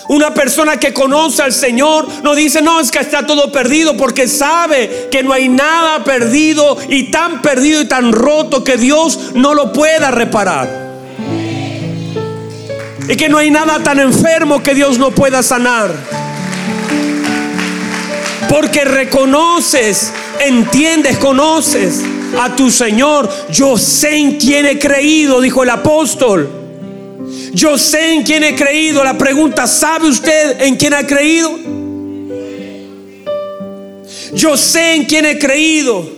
Una 0.08 0.32
persona 0.32 0.78
que 0.78 0.94
conoce 0.94 1.42
al 1.42 1.52
Señor 1.52 2.08
no 2.22 2.34
dice, 2.34 2.62
no, 2.62 2.80
es 2.80 2.90
que 2.90 2.98
está 2.98 3.26
todo 3.26 3.52
perdido, 3.52 3.94
porque 3.96 4.26
sabe 4.26 5.08
que 5.10 5.22
no 5.22 5.34
hay 5.34 5.50
nada 5.50 6.02
perdido 6.02 6.78
y 6.88 7.10
tan 7.10 7.42
perdido 7.42 7.82
y 7.82 7.84
tan 7.84 8.12
roto 8.12 8.64
que 8.64 8.78
Dios 8.78 9.34
no 9.34 9.52
lo 9.52 9.70
pueda 9.72 10.10
reparar. 10.10 10.88
Y 13.06 13.16
que 13.16 13.28
no 13.28 13.36
hay 13.36 13.50
nada 13.50 13.82
tan 13.82 14.00
enfermo 14.00 14.62
que 14.62 14.74
Dios 14.74 14.98
no 14.98 15.10
pueda 15.10 15.42
sanar. 15.42 15.94
Porque 18.48 18.86
reconoces, 18.86 20.10
entiendes, 20.40 21.18
conoces 21.18 22.02
a 22.38 22.56
tu 22.56 22.70
Señor. 22.70 23.28
Yo 23.50 23.76
sé 23.76 24.16
en 24.16 24.38
quién 24.38 24.64
he 24.64 24.78
creído, 24.78 25.42
dijo 25.42 25.62
el 25.64 25.70
apóstol. 25.70 26.57
Yo 27.52 27.78
sé 27.78 28.14
en 28.14 28.22
quién 28.22 28.44
he 28.44 28.54
creído. 28.54 29.02
La 29.02 29.16
pregunta, 29.16 29.66
¿sabe 29.66 30.08
usted 30.08 30.60
en 30.60 30.76
quién 30.76 30.94
ha 30.94 31.06
creído? 31.06 31.58
Yo 34.34 34.56
sé 34.56 34.94
en 34.94 35.04
quién 35.04 35.24
he 35.24 35.38
creído. 35.38 36.17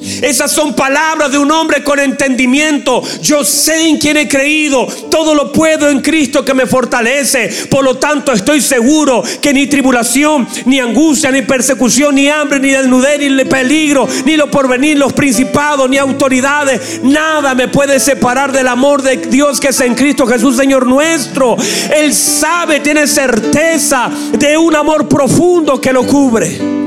Esas 0.00 0.52
son 0.52 0.74
palabras 0.74 1.30
de 1.30 1.38
un 1.38 1.50
hombre 1.50 1.84
con 1.84 1.98
entendimiento. 1.98 3.02
Yo 3.22 3.44
sé 3.44 3.88
en 3.88 3.98
quién 3.98 4.16
he 4.16 4.28
creído. 4.28 4.86
Todo 5.10 5.34
lo 5.34 5.52
puedo 5.52 5.88
en 5.88 6.00
Cristo 6.00 6.44
que 6.44 6.54
me 6.54 6.66
fortalece. 6.66 7.48
Por 7.70 7.84
lo 7.84 7.98
tanto, 7.98 8.32
estoy 8.32 8.60
seguro 8.60 9.22
que 9.40 9.52
ni 9.52 9.66
tribulación, 9.66 10.46
ni 10.64 10.80
angustia, 10.80 11.30
ni 11.30 11.42
persecución, 11.42 12.14
ni 12.14 12.28
hambre, 12.28 12.60
ni 12.60 12.70
desnudez, 12.70 13.18
ni 13.18 13.44
peligro, 13.44 14.08
ni 14.24 14.36
lo 14.36 14.50
porvenir, 14.50 14.98
los 14.98 15.12
principados, 15.12 15.88
ni 15.88 15.98
autoridades, 15.98 17.00
nada 17.02 17.54
me 17.54 17.68
puede 17.68 18.00
separar 18.00 18.52
del 18.52 18.68
amor 18.68 19.02
de 19.02 19.16
Dios 19.16 19.60
que 19.60 19.68
es 19.68 19.80
en 19.80 19.94
Cristo 19.94 20.26
Jesús, 20.26 20.56
Señor 20.56 20.86
nuestro. 20.86 21.56
Él 21.94 22.14
sabe, 22.14 22.80
tiene 22.80 23.06
certeza 23.06 24.10
de 24.38 24.56
un 24.56 24.74
amor 24.76 25.08
profundo 25.08 25.80
que 25.80 25.92
lo 25.92 26.06
cubre. 26.06 26.79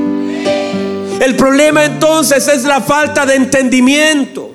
El 1.20 1.36
problema 1.36 1.84
entonces 1.84 2.48
es 2.48 2.64
la 2.64 2.80
falta 2.80 3.24
de 3.24 3.34
entendimiento. 3.36 4.50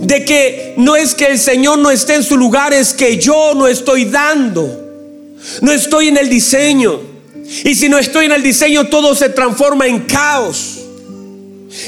De 0.00 0.24
que 0.24 0.74
no 0.76 0.96
es 0.96 1.14
que 1.14 1.26
el 1.26 1.38
Señor 1.38 1.78
no 1.78 1.90
esté 1.90 2.14
en 2.14 2.24
su 2.24 2.36
lugar, 2.36 2.72
es 2.72 2.94
que 2.94 3.18
yo 3.18 3.54
no 3.54 3.66
estoy 3.66 4.06
dando. 4.06 4.88
No 5.60 5.72
estoy 5.72 6.08
en 6.08 6.16
el 6.16 6.28
diseño. 6.28 7.00
Y 7.64 7.74
si 7.74 7.88
no 7.88 7.98
estoy 7.98 8.26
en 8.26 8.32
el 8.32 8.42
diseño, 8.42 8.86
todo 8.86 9.14
se 9.14 9.28
transforma 9.28 9.86
en 9.86 10.00
caos. 10.00 10.78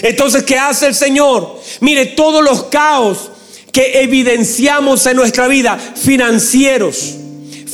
Entonces, 0.03 0.43
¿qué 0.45 0.59
hace 0.59 0.87
el 0.87 0.95
Señor? 0.95 1.61
Mire, 1.81 2.07
todos 2.07 2.43
los 2.43 2.65
caos 2.65 3.31
que 3.73 4.03
evidenciamos 4.03 5.07
en 5.07 5.17
nuestra 5.17 5.49
vida, 5.49 5.79
financieros, 5.79 7.15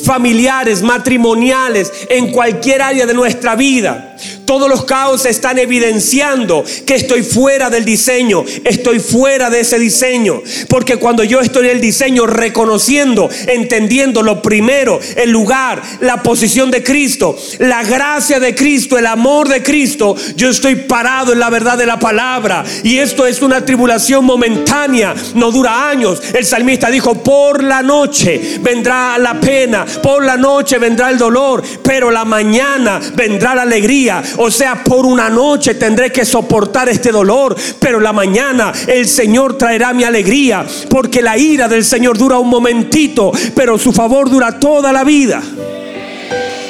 familiares, 0.04 0.82
matrimoniales, 0.82 1.92
en 2.08 2.32
cualquier 2.32 2.82
área 2.82 3.06
de 3.06 3.14
nuestra 3.14 3.54
vida. 3.56 4.16
Todos 4.48 4.66
los 4.66 4.86
caos 4.86 5.26
están 5.26 5.58
evidenciando 5.58 6.64
que 6.86 6.94
estoy 6.94 7.22
fuera 7.22 7.68
del 7.68 7.84
diseño, 7.84 8.46
estoy 8.64 8.98
fuera 8.98 9.50
de 9.50 9.60
ese 9.60 9.78
diseño. 9.78 10.40
Porque 10.70 10.96
cuando 10.96 11.22
yo 11.22 11.40
estoy 11.40 11.66
en 11.66 11.72
el 11.72 11.82
diseño, 11.82 12.26
reconociendo, 12.26 13.28
entendiendo 13.46 14.22
lo 14.22 14.40
primero, 14.40 15.00
el 15.16 15.30
lugar, 15.30 15.82
la 16.00 16.22
posición 16.22 16.70
de 16.70 16.82
Cristo, 16.82 17.36
la 17.58 17.82
gracia 17.82 18.40
de 18.40 18.54
Cristo, 18.54 18.96
el 18.96 19.04
amor 19.04 19.48
de 19.48 19.62
Cristo, 19.62 20.16
yo 20.34 20.48
estoy 20.48 20.76
parado 20.76 21.34
en 21.34 21.40
la 21.40 21.50
verdad 21.50 21.76
de 21.76 21.84
la 21.84 21.98
palabra. 21.98 22.64
Y 22.84 22.96
esto 22.96 23.26
es 23.26 23.42
una 23.42 23.66
tribulación 23.66 24.24
momentánea, 24.24 25.14
no 25.34 25.50
dura 25.50 25.90
años. 25.90 26.22
El 26.32 26.46
salmista 26.46 26.88
dijo, 26.88 27.22
por 27.22 27.62
la 27.62 27.82
noche 27.82 28.58
vendrá 28.62 29.18
la 29.18 29.38
pena, 29.38 29.84
por 30.02 30.24
la 30.24 30.38
noche 30.38 30.78
vendrá 30.78 31.10
el 31.10 31.18
dolor, 31.18 31.62
pero 31.82 32.10
la 32.10 32.24
mañana 32.24 32.98
vendrá 33.14 33.54
la 33.54 33.60
alegría. 33.60 34.22
O 34.38 34.50
sea, 34.50 34.82
por 34.82 35.06
una 35.06 35.28
noche 35.28 35.74
tendré 35.74 36.10
que 36.10 36.24
soportar 36.24 36.88
este 36.88 37.10
dolor, 37.10 37.56
pero 37.78 38.00
la 38.00 38.12
mañana 38.12 38.72
el 38.86 39.06
Señor 39.06 39.58
traerá 39.58 39.92
mi 39.92 40.04
alegría, 40.04 40.66
porque 40.88 41.22
la 41.22 41.36
ira 41.36 41.68
del 41.68 41.84
Señor 41.84 42.16
dura 42.16 42.38
un 42.38 42.48
momentito, 42.48 43.32
pero 43.54 43.78
su 43.78 43.92
favor 43.92 44.30
dura 44.30 44.58
toda 44.58 44.92
la 44.92 45.04
vida. 45.04 45.42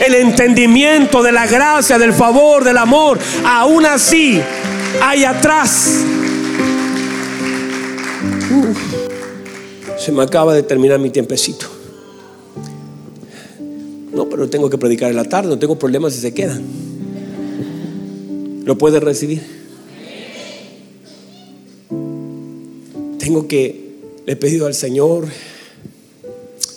El 0.05 0.15
entendimiento 0.15 1.23
de 1.23 1.33
la 1.33 1.47
gracia, 1.47 1.99
del 1.99 2.13
favor, 2.13 2.65
del 2.65 2.79
amor, 2.79 3.19
aún 3.45 3.85
así 3.85 4.41
hay 5.03 5.25
atrás. 5.25 6.05
se 9.99 10.13
me 10.13 10.23
acaba 10.23 10.55
de 10.55 10.63
terminar 10.63 10.99
mi 10.99 11.11
tiempecito. 11.11 11.67
No, 14.15 14.29
pero 14.29 14.49
tengo 14.49 14.71
que 14.71 14.79
predicar 14.79 15.11
en 15.11 15.17
la 15.17 15.25
tarde, 15.25 15.49
no 15.49 15.59
tengo 15.59 15.79
problemas 15.79 16.15
si 16.15 16.21
se 16.21 16.33
quedan. 16.33 16.88
¿Lo 18.69 18.77
puede 18.77 19.01
recibir? 19.01 19.41
Tengo 23.19 23.49
que, 23.49 23.95
le 24.27 24.33
he 24.35 24.37
pedido 24.37 24.67
al 24.67 24.75
Señor, 24.75 25.27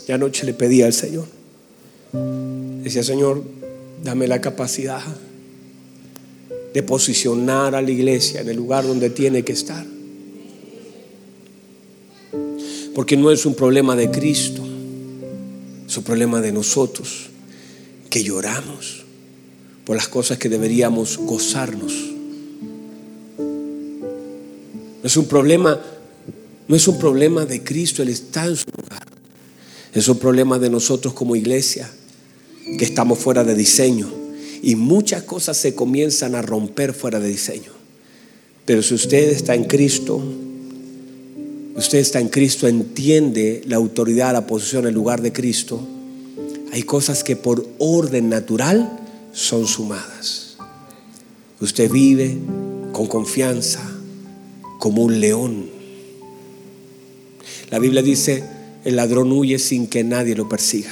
y 0.07 0.11
anoche 0.13 0.45
le 0.45 0.53
pedí 0.53 0.83
al 0.83 0.93
Señor, 0.93 1.25
decía 2.81 3.03
Señor, 3.03 3.43
dame 4.05 4.29
la 4.29 4.39
capacidad 4.39 5.01
de 6.73 6.81
posicionar 6.81 7.75
a 7.75 7.81
la 7.81 7.91
iglesia 7.91 8.39
en 8.39 8.47
el 8.47 8.55
lugar 8.55 8.87
donde 8.87 9.09
tiene 9.09 9.43
que 9.43 9.51
estar. 9.51 9.85
Porque 12.95 13.17
no 13.17 13.31
es 13.31 13.45
un 13.45 13.53
problema 13.53 13.97
de 13.97 14.09
Cristo, 14.09 14.63
es 15.85 15.97
un 15.97 16.03
problema 16.05 16.39
de 16.39 16.53
nosotros, 16.53 17.31
que 18.09 18.23
lloramos 18.23 19.00
las 19.95 20.07
cosas 20.07 20.37
que 20.37 20.49
deberíamos 20.49 21.17
gozarnos. 21.17 21.93
No 25.01 25.07
es 25.07 25.17
un 25.17 25.25
problema, 25.25 25.79
no 26.67 26.75
es 26.75 26.87
un 26.87 26.99
problema 26.99 27.45
de 27.45 27.63
Cristo, 27.63 28.03
Él 28.03 28.09
está 28.09 28.45
en 28.45 28.55
su 28.55 28.65
lugar. 28.77 29.03
Es 29.93 30.07
un 30.07 30.19
problema 30.19 30.59
de 30.59 30.69
nosotros 30.69 31.13
como 31.13 31.35
iglesia, 31.35 31.89
que 32.77 32.85
estamos 32.85 33.19
fuera 33.19 33.43
de 33.43 33.55
diseño. 33.55 34.09
Y 34.61 34.75
muchas 34.75 35.23
cosas 35.23 35.57
se 35.57 35.73
comienzan 35.73 36.35
a 36.35 36.41
romper 36.41 36.93
fuera 36.93 37.19
de 37.19 37.27
diseño. 37.27 37.71
Pero 38.65 38.83
si 38.83 38.93
usted 38.93 39.31
está 39.31 39.55
en 39.55 39.63
Cristo, 39.63 40.21
usted 41.75 41.97
está 41.97 42.19
en 42.19 42.29
Cristo, 42.29 42.67
entiende 42.67 43.63
la 43.65 43.77
autoridad, 43.77 44.33
la 44.33 44.45
posición, 44.45 44.85
el 44.85 44.93
lugar 44.93 45.21
de 45.21 45.33
Cristo. 45.33 45.81
Hay 46.71 46.83
cosas 46.83 47.23
que 47.23 47.35
por 47.35 47.67
orden 47.79 48.29
natural 48.29 49.00
son 49.33 49.67
sumadas. 49.67 50.57
Usted 51.59 51.89
vive 51.89 52.37
con 52.91 53.07
confianza 53.07 53.81
como 54.79 55.03
un 55.03 55.19
león. 55.19 55.69
La 57.69 57.79
Biblia 57.79 58.01
dice, 58.01 58.43
el 58.83 58.95
ladrón 58.95 59.31
huye 59.31 59.59
sin 59.59 59.87
que 59.87 60.03
nadie 60.03 60.35
lo 60.35 60.49
persiga. 60.49 60.91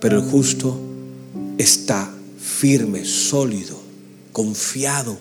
Pero 0.00 0.18
el 0.18 0.24
justo 0.24 0.78
está 1.56 2.12
firme, 2.38 3.04
sólido, 3.04 3.80
confiado 4.32 5.16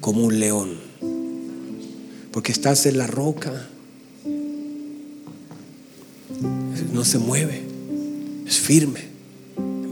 como 0.00 0.24
un 0.24 0.40
león. 0.40 0.80
Porque 2.32 2.52
estás 2.52 2.86
en 2.86 2.98
la 2.98 3.06
roca. 3.06 3.68
No 6.92 7.04
se 7.04 7.18
mueve, 7.18 7.62
es 8.46 8.58
firme 8.58 9.09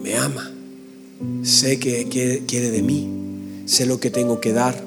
me 0.09 0.17
ama, 0.17 0.51
sé 1.43 1.79
que 1.79 2.07
quiere, 2.09 2.71
de 2.71 2.83
mí, 2.83 3.07
sé 3.67 3.85
lo 3.85 4.01
que 4.01 4.09
tengo 4.09 4.41
que 4.41 4.55
dar, 4.55 4.83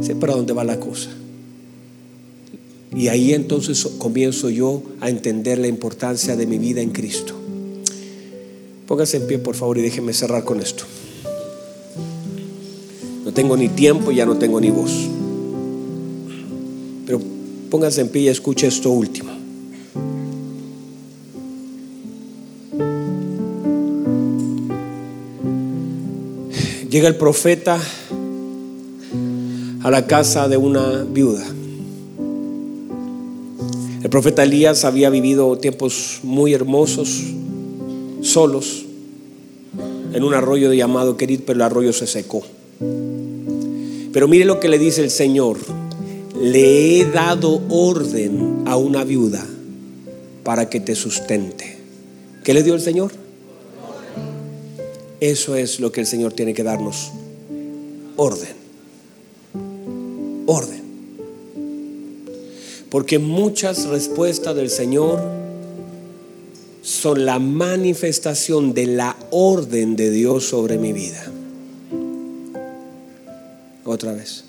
sé 0.00 0.16
para 0.16 0.34
dónde 0.34 0.52
va 0.52 0.64
la 0.64 0.80
cosa. 0.80 1.10
Y 2.96 3.06
ahí 3.06 3.32
entonces 3.32 3.86
comienzo 3.98 4.50
yo 4.50 4.82
a 5.00 5.08
entender 5.08 5.58
la 5.58 5.68
importancia 5.68 6.34
de 6.34 6.48
mi 6.48 6.58
vida 6.58 6.80
en 6.80 6.90
Cristo. 6.90 7.32
Póngase 8.88 9.18
en 9.18 9.28
pie, 9.28 9.38
por 9.38 9.54
favor, 9.54 9.78
y 9.78 9.82
déjeme 9.82 10.12
cerrar 10.12 10.42
con 10.42 10.60
esto. 10.60 10.82
No 13.24 13.32
tengo 13.32 13.56
ni 13.56 13.68
tiempo 13.68 14.10
y 14.10 14.16
ya 14.16 14.26
no 14.26 14.36
tengo 14.36 14.60
ni 14.60 14.70
voz. 14.70 15.08
Pero 17.06 17.20
póngase 17.70 18.00
en 18.00 18.08
pie 18.08 18.22
y 18.22 18.28
escuche 18.28 18.66
esto 18.66 18.90
último. 18.90 19.33
Llega 26.94 27.08
el 27.08 27.16
profeta 27.16 27.80
a 29.82 29.90
la 29.90 30.06
casa 30.06 30.46
de 30.46 30.56
una 30.56 31.02
viuda. 31.02 31.44
El 34.00 34.08
profeta 34.10 34.44
Elías 34.44 34.84
había 34.84 35.10
vivido 35.10 35.58
tiempos 35.58 36.20
muy 36.22 36.54
hermosos, 36.54 37.20
solos, 38.22 38.84
en 40.12 40.22
un 40.22 40.34
arroyo 40.34 40.72
llamado 40.72 41.16
Querid, 41.16 41.40
pero 41.44 41.56
el 41.56 41.62
arroyo 41.62 41.92
se 41.92 42.06
secó. 42.06 42.44
Pero 44.12 44.28
mire 44.28 44.44
lo 44.44 44.60
que 44.60 44.68
le 44.68 44.78
dice 44.78 45.02
el 45.02 45.10
Señor. 45.10 45.58
Le 46.40 47.00
he 47.00 47.04
dado 47.06 47.60
orden 47.70 48.62
a 48.66 48.76
una 48.76 49.02
viuda 49.02 49.44
para 50.44 50.70
que 50.70 50.78
te 50.78 50.94
sustente. 50.94 51.76
¿Qué 52.44 52.54
le 52.54 52.62
dio 52.62 52.74
el 52.74 52.80
Señor? 52.80 53.23
Eso 55.24 55.56
es 55.56 55.80
lo 55.80 55.90
que 55.90 56.02
el 56.02 56.06
Señor 56.06 56.34
tiene 56.34 56.52
que 56.52 56.62
darnos. 56.62 57.10
Orden. 58.16 58.52
Orden. 60.44 60.82
Porque 62.90 63.18
muchas 63.18 63.86
respuestas 63.86 64.54
del 64.54 64.68
Señor 64.68 65.18
son 66.82 67.24
la 67.24 67.38
manifestación 67.38 68.74
de 68.74 68.84
la 68.84 69.16
orden 69.30 69.96
de 69.96 70.10
Dios 70.10 70.44
sobre 70.44 70.76
mi 70.76 70.92
vida. 70.92 71.24
Otra 73.86 74.12
vez. 74.12 74.44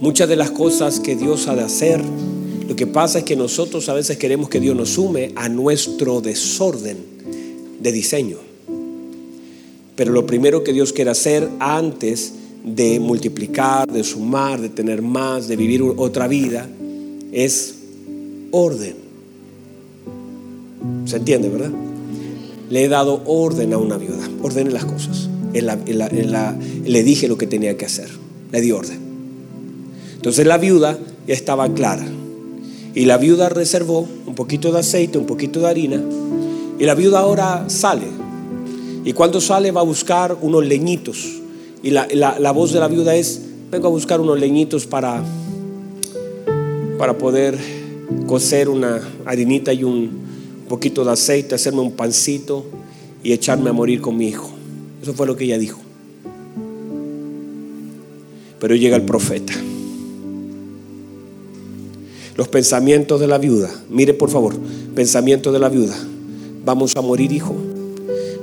Muchas 0.00 0.26
de 0.26 0.36
las 0.36 0.50
cosas 0.52 1.00
que 1.00 1.16
Dios 1.16 1.48
ha 1.48 1.54
de 1.54 1.64
hacer, 1.64 2.02
lo 2.66 2.74
que 2.74 2.86
pasa 2.86 3.18
es 3.18 3.24
que 3.24 3.36
nosotros 3.36 3.90
a 3.90 3.92
veces 3.92 4.16
queremos 4.16 4.48
que 4.48 4.58
Dios 4.58 4.74
nos 4.74 4.88
sume 4.88 5.32
a 5.36 5.50
nuestro 5.50 6.22
desorden 6.22 6.96
de 7.78 7.92
diseño. 7.92 8.43
Pero 9.96 10.12
lo 10.12 10.26
primero 10.26 10.64
que 10.64 10.72
Dios 10.72 10.92
quiere 10.92 11.10
hacer 11.10 11.48
antes 11.60 12.34
de 12.64 12.98
multiplicar, 12.98 13.90
de 13.90 14.02
sumar, 14.02 14.60
de 14.60 14.68
tener 14.68 15.02
más, 15.02 15.48
de 15.48 15.56
vivir 15.56 15.82
otra 15.82 16.26
vida, 16.26 16.68
es 17.32 17.76
orden. 18.50 18.96
¿Se 21.04 21.16
entiende, 21.16 21.48
verdad? 21.48 21.70
Le 22.70 22.84
he 22.84 22.88
dado 22.88 23.22
orden 23.26 23.72
a 23.72 23.78
una 23.78 23.98
viuda. 23.98 24.28
Ordene 24.42 24.70
las 24.70 24.84
cosas. 24.84 25.28
le 25.52 27.02
dije 27.04 27.28
lo 27.28 27.38
que 27.38 27.46
tenía 27.46 27.76
que 27.76 27.84
hacer. 27.84 28.08
Le 28.50 28.60
di 28.60 28.72
orden. 28.72 28.98
Entonces 30.16 30.46
la 30.46 30.58
viuda 30.58 30.98
ya 31.28 31.34
estaba 31.34 31.72
clara. 31.72 32.06
Y 32.94 33.04
la 33.04 33.18
viuda 33.18 33.48
reservó 33.48 34.08
un 34.26 34.34
poquito 34.34 34.72
de 34.72 34.80
aceite, 34.80 35.18
un 35.18 35.26
poquito 35.26 35.60
de 35.60 35.68
harina. 35.68 36.02
Y 36.78 36.84
la 36.84 36.94
viuda 36.94 37.20
ahora 37.20 37.68
sale 37.68 38.23
y 39.04 39.12
cuando 39.12 39.40
sale 39.40 39.70
va 39.70 39.82
a 39.82 39.84
buscar 39.84 40.36
unos 40.40 40.64
leñitos. 40.64 41.40
Y 41.82 41.90
la, 41.90 42.52
voz 42.52 42.72
de 42.72 42.80
la 42.80 42.88
viuda 42.88 43.14
es, 43.14 43.42
vengo 43.70 43.88
a 43.88 43.90
buscar 43.90 44.20
unos 44.20 44.40
leñitos 44.40 44.86
para, 44.86 45.22
para 46.98 47.18
poder 47.18 47.58
cocer 48.26 48.70
una 48.70 49.02
harinita 49.26 49.74
y 49.74 49.84
un 49.84 50.24
poquito 50.68 51.04
de 51.04 51.12
aceite, 51.12 51.54
hacerme 51.54 51.80
un 51.80 51.92
pancito 51.92 52.64
y 53.22 53.32
echarme 53.32 53.68
a 53.68 53.74
morir 53.74 54.00
con 54.00 54.16
mi 54.16 54.28
hijo. 54.28 54.50
Eso 55.02 55.12
fue 55.12 55.26
lo 55.26 55.36
que 55.36 55.44
ella 55.44 55.58
dijo. 55.58 55.80
Pero 58.58 58.74
llega 58.74 58.96
el 58.96 59.02
profeta. 59.02 59.52
Los 62.36 62.48
pensamientos 62.48 63.20
de 63.20 63.26
la 63.26 63.36
viuda. 63.36 63.70
Mire 63.90 64.14
por 64.14 64.30
favor, 64.30 64.56
pensamiento 64.94 65.52
de 65.52 65.58
la 65.58 65.68
viuda. 65.68 65.94
Vamos 66.64 66.96
a 66.96 67.02
morir, 67.02 67.30
hijo. 67.30 67.54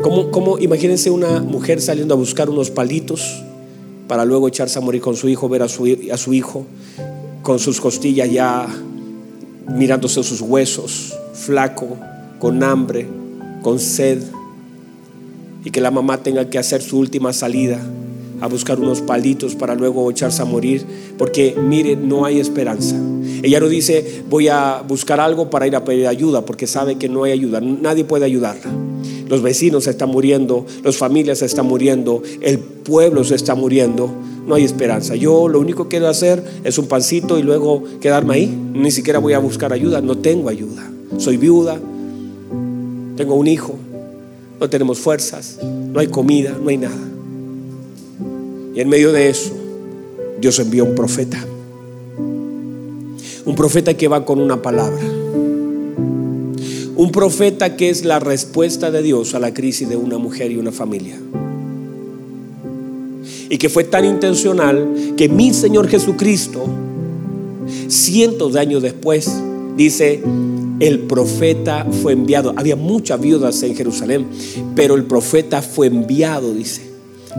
¿Cómo, 0.02 0.58
imagínense 0.60 1.10
una 1.10 1.42
mujer 1.42 1.82
saliendo 1.82 2.14
a 2.14 2.18
buscar 2.18 2.50
unos 2.50 2.72
palitos 2.72 3.44
para 4.08 4.26
luego 4.26 4.48
echarse 4.48 4.80
a 4.80 4.82
morir 4.82 5.02
con 5.02 5.16
su 5.16 5.30
hijo, 5.30 5.48
ver 5.48 5.62
a 5.62 5.68
su, 5.68 5.86
a 6.12 6.18
su 6.18 6.34
hijo 6.34 6.66
con 7.44 7.60
sus 7.60 7.80
costillas 7.80 8.30
ya 8.30 8.68
mirándose 9.68 10.24
sus 10.24 10.42
huesos, 10.42 11.18
flaco, 11.34 11.98
con 12.40 12.64
hambre, 12.64 13.08
con 13.62 13.80
sed, 13.80 14.24
y 15.64 15.72
que 15.72 15.82
la 15.82 15.92
mamá 15.92 16.18
tenga 16.18 16.50
que 16.50 16.58
hacer 16.58 16.82
su 16.82 16.98
última 16.98 17.34
salida 17.34 17.80
a 18.42 18.48
buscar 18.48 18.80
unos 18.80 19.02
palitos 19.02 19.56
para 19.56 19.76
luego 19.76 20.10
echarse 20.12 20.42
a 20.42 20.46
morir, 20.46 20.84
porque 21.18 21.56
mire, 21.58 21.96
no 21.96 22.26
hay 22.26 22.40
esperanza. 22.40 22.96
Ella 23.44 23.60
no 23.60 23.70
dice, 23.70 24.24
voy 24.30 24.48
a 24.50 24.84
buscar 24.88 25.20
algo 25.20 25.50
para 25.50 25.68
ir 25.68 25.76
a 25.76 25.86
pedir 25.86 26.08
ayuda, 26.08 26.46
porque 26.46 26.68
sabe 26.68 26.98
que 26.98 27.08
no 27.08 27.24
hay 27.24 27.32
ayuda, 27.32 27.62
nadie 27.62 28.04
puede 28.04 28.26
ayudarla. 28.26 28.72
Los 29.28 29.42
vecinos 29.42 29.86
se 29.86 29.92
están 29.92 30.10
muriendo, 30.10 30.66
las 30.84 30.98
familias 30.98 31.40
se 31.40 31.46
están 31.46 31.66
muriendo, 31.66 32.22
el 32.42 32.60
pueblo 32.60 33.24
se 33.24 33.36
está 33.36 33.56
muriendo. 33.56 34.12
No 34.46 34.56
hay 34.56 34.64
esperanza. 34.64 35.16
Yo 35.16 35.48
lo 35.48 35.60
único 35.60 35.84
que 35.84 35.92
quiero 35.92 36.10
hacer 36.10 36.44
es 36.64 36.78
un 36.78 36.88
pancito 36.88 37.38
y 37.38 37.44
luego 37.44 37.84
quedarme 38.02 38.34
ahí. 38.34 38.48
Ni 38.74 38.92
siquiera 38.92 39.20
voy 39.20 39.34
a 39.34 39.40
buscar 39.40 39.72
ayuda. 39.72 40.02
No 40.02 40.18
tengo 40.18 40.50
ayuda. 40.50 40.92
Soy 41.18 41.38
viuda. 41.38 41.80
Tengo 43.16 43.36
un 43.36 43.48
hijo. 43.48 43.76
No 44.60 44.70
tenemos 44.70 45.00
fuerzas. 45.00 45.60
No 45.62 46.00
hay 46.00 46.08
comida. 46.08 46.58
No 46.62 46.70
hay 46.70 46.78
nada. 46.78 47.11
En 48.82 48.90
medio 48.90 49.12
de 49.12 49.30
eso, 49.30 49.52
Dios 50.40 50.58
envió 50.58 50.86
un 50.86 50.96
profeta. 50.96 51.38
Un 53.46 53.54
profeta 53.56 53.94
que 53.94 54.08
va 54.08 54.26
con 54.26 54.42
una 54.42 54.64
palabra. 54.64 55.04
Un 56.96 57.12
profeta 57.12 57.76
que 57.76 57.92
es 57.92 58.06
la 58.06 58.20
respuesta 58.20 58.90
de 58.90 59.04
Dios 59.04 59.36
a 59.36 59.40
la 59.40 59.54
crisis 59.54 59.88
de 59.88 59.98
una 59.98 60.18
mujer 60.18 60.52
y 60.52 60.58
una 60.58 60.72
familia. 60.72 61.16
Y 63.50 63.60
que 63.60 63.70
fue 63.70 63.84
tan 63.84 64.04
intencional 64.04 65.14
que 65.16 65.30
mi 65.30 65.54
Señor 65.54 65.88
Jesucristo, 65.88 66.66
cientos 67.88 68.54
de 68.54 68.62
años 68.62 68.82
después, 68.82 69.32
dice, 69.78 70.24
el 70.80 71.02
profeta 71.02 71.86
fue 72.02 72.14
enviado. 72.14 72.56
Había 72.58 72.78
muchas 72.78 73.22
viudas 73.22 73.62
en 73.62 73.76
Jerusalén, 73.76 74.26
pero 74.76 74.96
el 74.96 75.04
profeta 75.04 75.62
fue 75.62 75.86
enviado, 75.86 76.56
dice, 76.56 76.91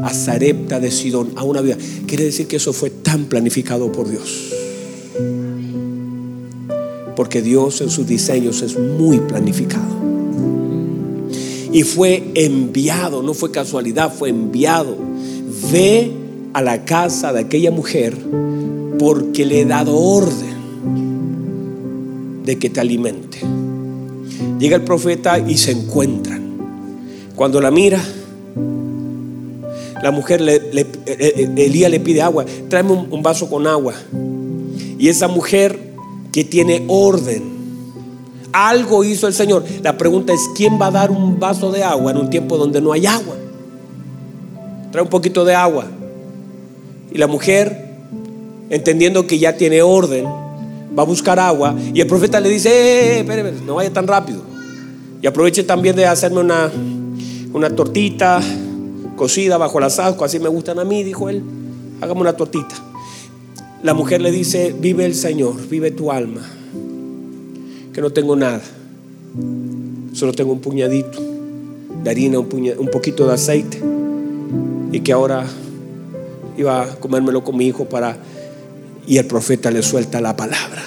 a 0.03 0.11
Zarepta 0.11 0.81
de 0.81 0.91
Sidón, 0.91 1.33
a 1.37 1.45
una 1.45 1.61
viuda. 1.61 1.79
Quiere 2.07 2.25
decir 2.25 2.47
que 2.47 2.57
eso 2.57 2.73
fue 2.73 2.91
tan 2.91 3.27
planificado 3.27 3.91
por 3.93 4.09
Dios. 4.09 4.53
Porque 7.17 7.43
Dios 7.43 7.81
en 7.81 7.91
sus 7.91 8.07
diseños 8.07 8.63
es 8.63 8.79
muy 8.79 9.19
planificado. 9.19 9.93
Y 11.73 11.83
fue 11.85 12.31
enviado, 12.35 13.23
no 13.23 13.35
fue 13.35 13.51
casualidad, 13.51 14.13
fue 14.13 14.31
enviado. 14.31 14.97
Ve 15.73 16.13
a 16.53 16.63
la 16.63 16.85
casa 16.85 17.33
de 17.33 17.41
aquella 17.41 17.71
mujer 17.71 18.17
porque 18.99 19.47
le 19.47 19.61
he 19.61 19.65
dado 19.65 19.97
orden 19.97 20.53
de 22.45 22.59
que 22.59 22.71
te 22.71 22.81
alimente. 22.81 23.39
Llega 24.59 24.77
el 24.77 24.83
profeta 24.83 25.39
y 25.39 25.57
se 25.57 25.73
encuentran. 25.73 26.43
Cuando 27.35 27.61
la 27.61 27.71
mira, 27.71 28.03
la 30.03 30.11
mujer, 30.11 30.41
le, 30.41 30.57
eh, 30.57 30.93
eh, 31.07 31.53
Elías 31.57 31.91
le 31.91 32.01
pide 32.01 32.23
agua, 32.23 32.45
tráeme 32.69 32.93
un 32.93 33.23
vaso 33.23 33.49
con 33.49 33.67
agua. 33.67 33.95
Y 34.99 35.09
esa 35.09 35.29
mujer 35.29 35.93
que 36.33 36.45
tiene 36.45 36.85
orden. 36.89 37.53
Algo 38.53 39.05
hizo 39.05 39.29
el 39.29 39.35
Señor. 39.35 39.65
La 39.83 39.97
pregunta 39.97 40.33
es, 40.33 40.41
¿quién 40.57 40.81
va 40.81 40.87
a 40.87 40.91
dar 40.91 41.11
un 41.11 41.39
vaso 41.39 41.71
de 41.71 41.85
agua 41.85 42.11
en 42.11 42.19
un 42.19 42.31
tiempo 42.31 42.57
donde 42.57 42.81
no 42.81 42.93
hay 42.93 43.07
agua? 43.07 43.37
Trae 44.91 45.03
un 45.03 45.11
poquito 45.11 45.45
de 45.45 45.55
agua. 45.55 45.87
Y 47.13 47.19
la 47.19 47.27
mujer, 47.27 47.97
entendiendo 48.71 49.27
que 49.27 49.39
ya 49.39 49.57
tiene 49.57 49.83
orden, 49.83 50.25
va 50.99 51.03
a 51.03 51.07
buscar 51.07 51.39
agua. 51.39 51.75
Y 51.95 52.01
el 52.01 52.07
profeta 52.07 52.41
le 52.41 52.49
dice, 52.49 52.71
eh, 52.71 53.21
eh, 53.21 53.27
eh 53.29 53.55
no 53.65 53.77
vaya 53.77 53.93
tan 53.93 54.07
rápido. 54.07 54.43
Y 55.21 55.27
aproveche 55.27 55.63
también 55.63 55.95
de 55.95 56.07
hacerme 56.07 56.41
una, 56.41 56.71
una 57.53 57.71
tortita 57.71 58.41
cocida 59.23 59.57
bajo 59.57 59.79
las 59.79 60.01
ascuas, 60.01 60.33
así 60.33 60.41
me 60.41 60.49
gustan 60.49 60.81
a 60.81 60.85
mí, 60.85 61.05
dijo 61.05 61.29
él. 61.29 61.45
Hágame 62.01 62.23
una 62.23 62.33
tortita. 62.33 62.75
La 63.85 63.95
mujer 63.95 64.21
le 64.21 64.33
dice, 64.33 64.75
vive 64.77 65.07
el 65.07 65.15
Señor, 65.15 65.69
vive 65.69 65.93
tu 65.93 66.11
alma, 66.11 66.41
que 67.93 68.01
no 68.01 68.11
tengo 68.11 68.35
nada, 68.35 68.61
solo 70.13 70.33
tengo 70.33 70.51
un 70.51 70.59
puñadito 70.59 71.21
de 72.03 72.11
harina, 72.11 72.41
un, 72.41 72.49
un 72.77 72.89
poquito 72.89 73.25
de 73.29 73.35
aceite, 73.35 73.81
y 74.91 74.99
que 74.99 75.13
ahora 75.13 75.47
iba 76.59 76.83
a 76.83 76.97
comérmelo 76.97 77.45
con 77.45 77.57
mi 77.57 77.69
hijo 77.69 77.85
para... 77.85 78.19
Y 79.07 79.19
el 79.19 79.27
profeta 79.27 79.71
le 79.71 79.85
suelta 79.85 80.21
la 80.21 80.35
palabra. 80.35 80.83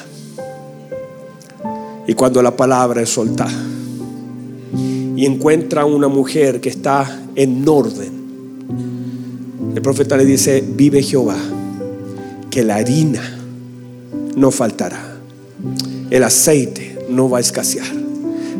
Y 2.05 2.13
cuando 2.15 2.41
la 2.41 2.53
palabra 2.53 3.01
es 3.01 3.11
soltada 3.11 3.63
y 5.15 5.25
encuentra 5.25 5.85
una 5.85 6.09
mujer 6.09 6.59
que 6.59 6.67
está 6.67 7.23
en 7.35 7.65
orden, 7.65 8.14
El 9.75 9.81
profeta 9.81 10.15
le 10.15 10.23
dice, 10.23 10.63
vive 10.65 11.03
Jehová, 11.03 11.35
que 12.49 12.63
la 12.63 12.77
harina 12.77 13.21
no 14.37 14.49
faltará, 14.49 15.17
el 16.09 16.23
aceite 16.23 16.97
no 17.09 17.29
va 17.29 17.39
a 17.39 17.41
escasear 17.41 17.85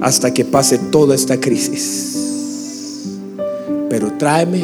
hasta 0.02 0.34
que 0.34 0.44
pase 0.44 0.78
toda 0.78 1.16
esta 1.16 1.40
crisis. 1.40 3.08
Pero 3.90 4.12
tráeme 4.18 4.62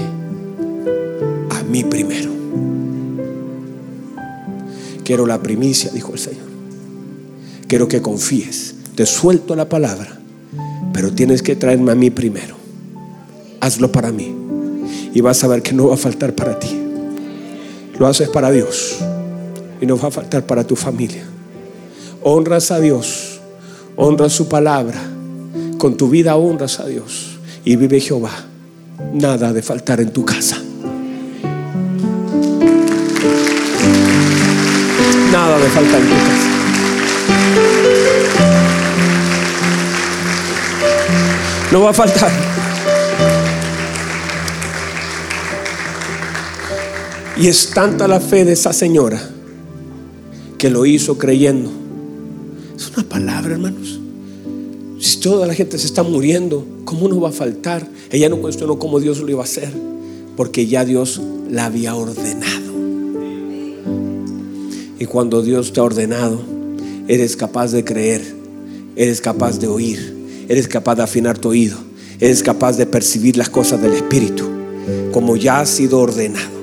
a 1.51 1.63
mí 1.63 1.85
primero. 1.85 2.29
Quiero 5.05 5.25
la 5.25 5.41
primicia, 5.41 5.89
dijo 5.91 6.11
el 6.11 6.19
Señor. 6.19 6.51
Quiero 7.67 7.87
que 7.87 8.01
confíes. 8.01 8.75
Te 8.95 9.05
suelto 9.05 9.55
la 9.55 9.69
palabra, 9.69 10.19
pero 10.91 11.13
tienes 11.13 11.41
que 11.41 11.55
traerme 11.55 11.93
a 11.93 11.95
mí 11.95 12.09
primero. 12.09 12.57
Hazlo 13.61 13.89
para 13.89 14.11
mí. 14.11 14.40
Y 15.13 15.21
vas 15.21 15.43
a 15.43 15.47
ver 15.47 15.61
que 15.61 15.73
no 15.73 15.87
va 15.87 15.95
a 15.95 15.97
faltar 15.97 16.33
para 16.33 16.57
ti. 16.59 16.79
Lo 17.99 18.07
haces 18.07 18.29
para 18.29 18.49
Dios 18.51 18.97
y 19.81 19.85
no 19.85 19.97
va 19.97 20.07
a 20.07 20.11
faltar 20.11 20.45
para 20.45 20.63
tu 20.63 20.75
familia. 20.75 21.23
Honras 22.23 22.71
a 22.71 22.79
Dios, 22.79 23.39
honras 23.95 24.31
su 24.31 24.47
palabra. 24.47 25.01
Con 25.77 25.97
tu 25.97 26.09
vida 26.09 26.35
honras 26.35 26.79
a 26.79 26.85
Dios 26.85 27.39
y 27.65 27.75
vive 27.75 27.99
Jehová. 27.99 28.31
Nada 29.13 29.51
de 29.51 29.61
faltar 29.61 29.99
en 29.99 30.11
tu 30.11 30.23
casa. 30.23 30.57
Nada 35.31 35.57
de 35.57 35.69
faltar 35.69 36.01
en 36.01 36.07
tu 36.07 36.15
casa. 36.15 36.51
No 41.71 41.81
va 41.81 41.89
a 41.89 41.93
faltar. 41.93 42.50
Y 47.37 47.47
es 47.47 47.69
tanta 47.69 48.07
la 48.07 48.19
fe 48.19 48.45
de 48.45 48.53
esa 48.53 48.73
señora 48.73 49.21
que 50.57 50.69
lo 50.69 50.85
hizo 50.85 51.17
creyendo. 51.17 51.71
Es 52.75 52.91
una 52.95 53.07
palabra, 53.07 53.53
hermanos. 53.53 53.99
Si 54.99 55.19
toda 55.19 55.47
la 55.47 55.55
gente 55.55 55.79
se 55.79 55.87
está 55.87 56.03
muriendo, 56.03 56.65
¿cómo 56.85 57.07
no 57.07 57.19
va 57.19 57.29
a 57.29 57.31
faltar? 57.31 57.87
Ella 58.11 58.29
no 58.29 58.37
cuestionó 58.37 58.77
cómo 58.77 58.99
Dios 58.99 59.19
lo 59.19 59.29
iba 59.29 59.41
a 59.41 59.45
hacer, 59.45 59.71
porque 60.35 60.67
ya 60.67 60.85
Dios 60.85 61.19
la 61.49 61.65
había 61.65 61.95
ordenado. 61.95 62.71
Y 64.99 65.05
cuando 65.05 65.41
Dios 65.41 65.73
te 65.73 65.79
ha 65.79 65.83
ordenado, 65.83 66.39
eres 67.07 67.35
capaz 67.35 67.71
de 67.71 67.83
creer, 67.83 68.21
eres 68.95 69.21
capaz 69.21 69.57
de 69.57 69.67
oír, 69.67 70.45
eres 70.47 70.67
capaz 70.67 70.95
de 70.95 71.03
afinar 71.03 71.39
tu 71.39 71.49
oído, 71.49 71.77
eres 72.19 72.43
capaz 72.43 72.77
de 72.77 72.85
percibir 72.85 73.37
las 73.37 73.49
cosas 73.49 73.81
del 73.81 73.93
Espíritu, 73.93 74.47
como 75.11 75.37
ya 75.37 75.61
ha 75.61 75.65
sido 75.65 75.99
ordenado. 75.99 76.60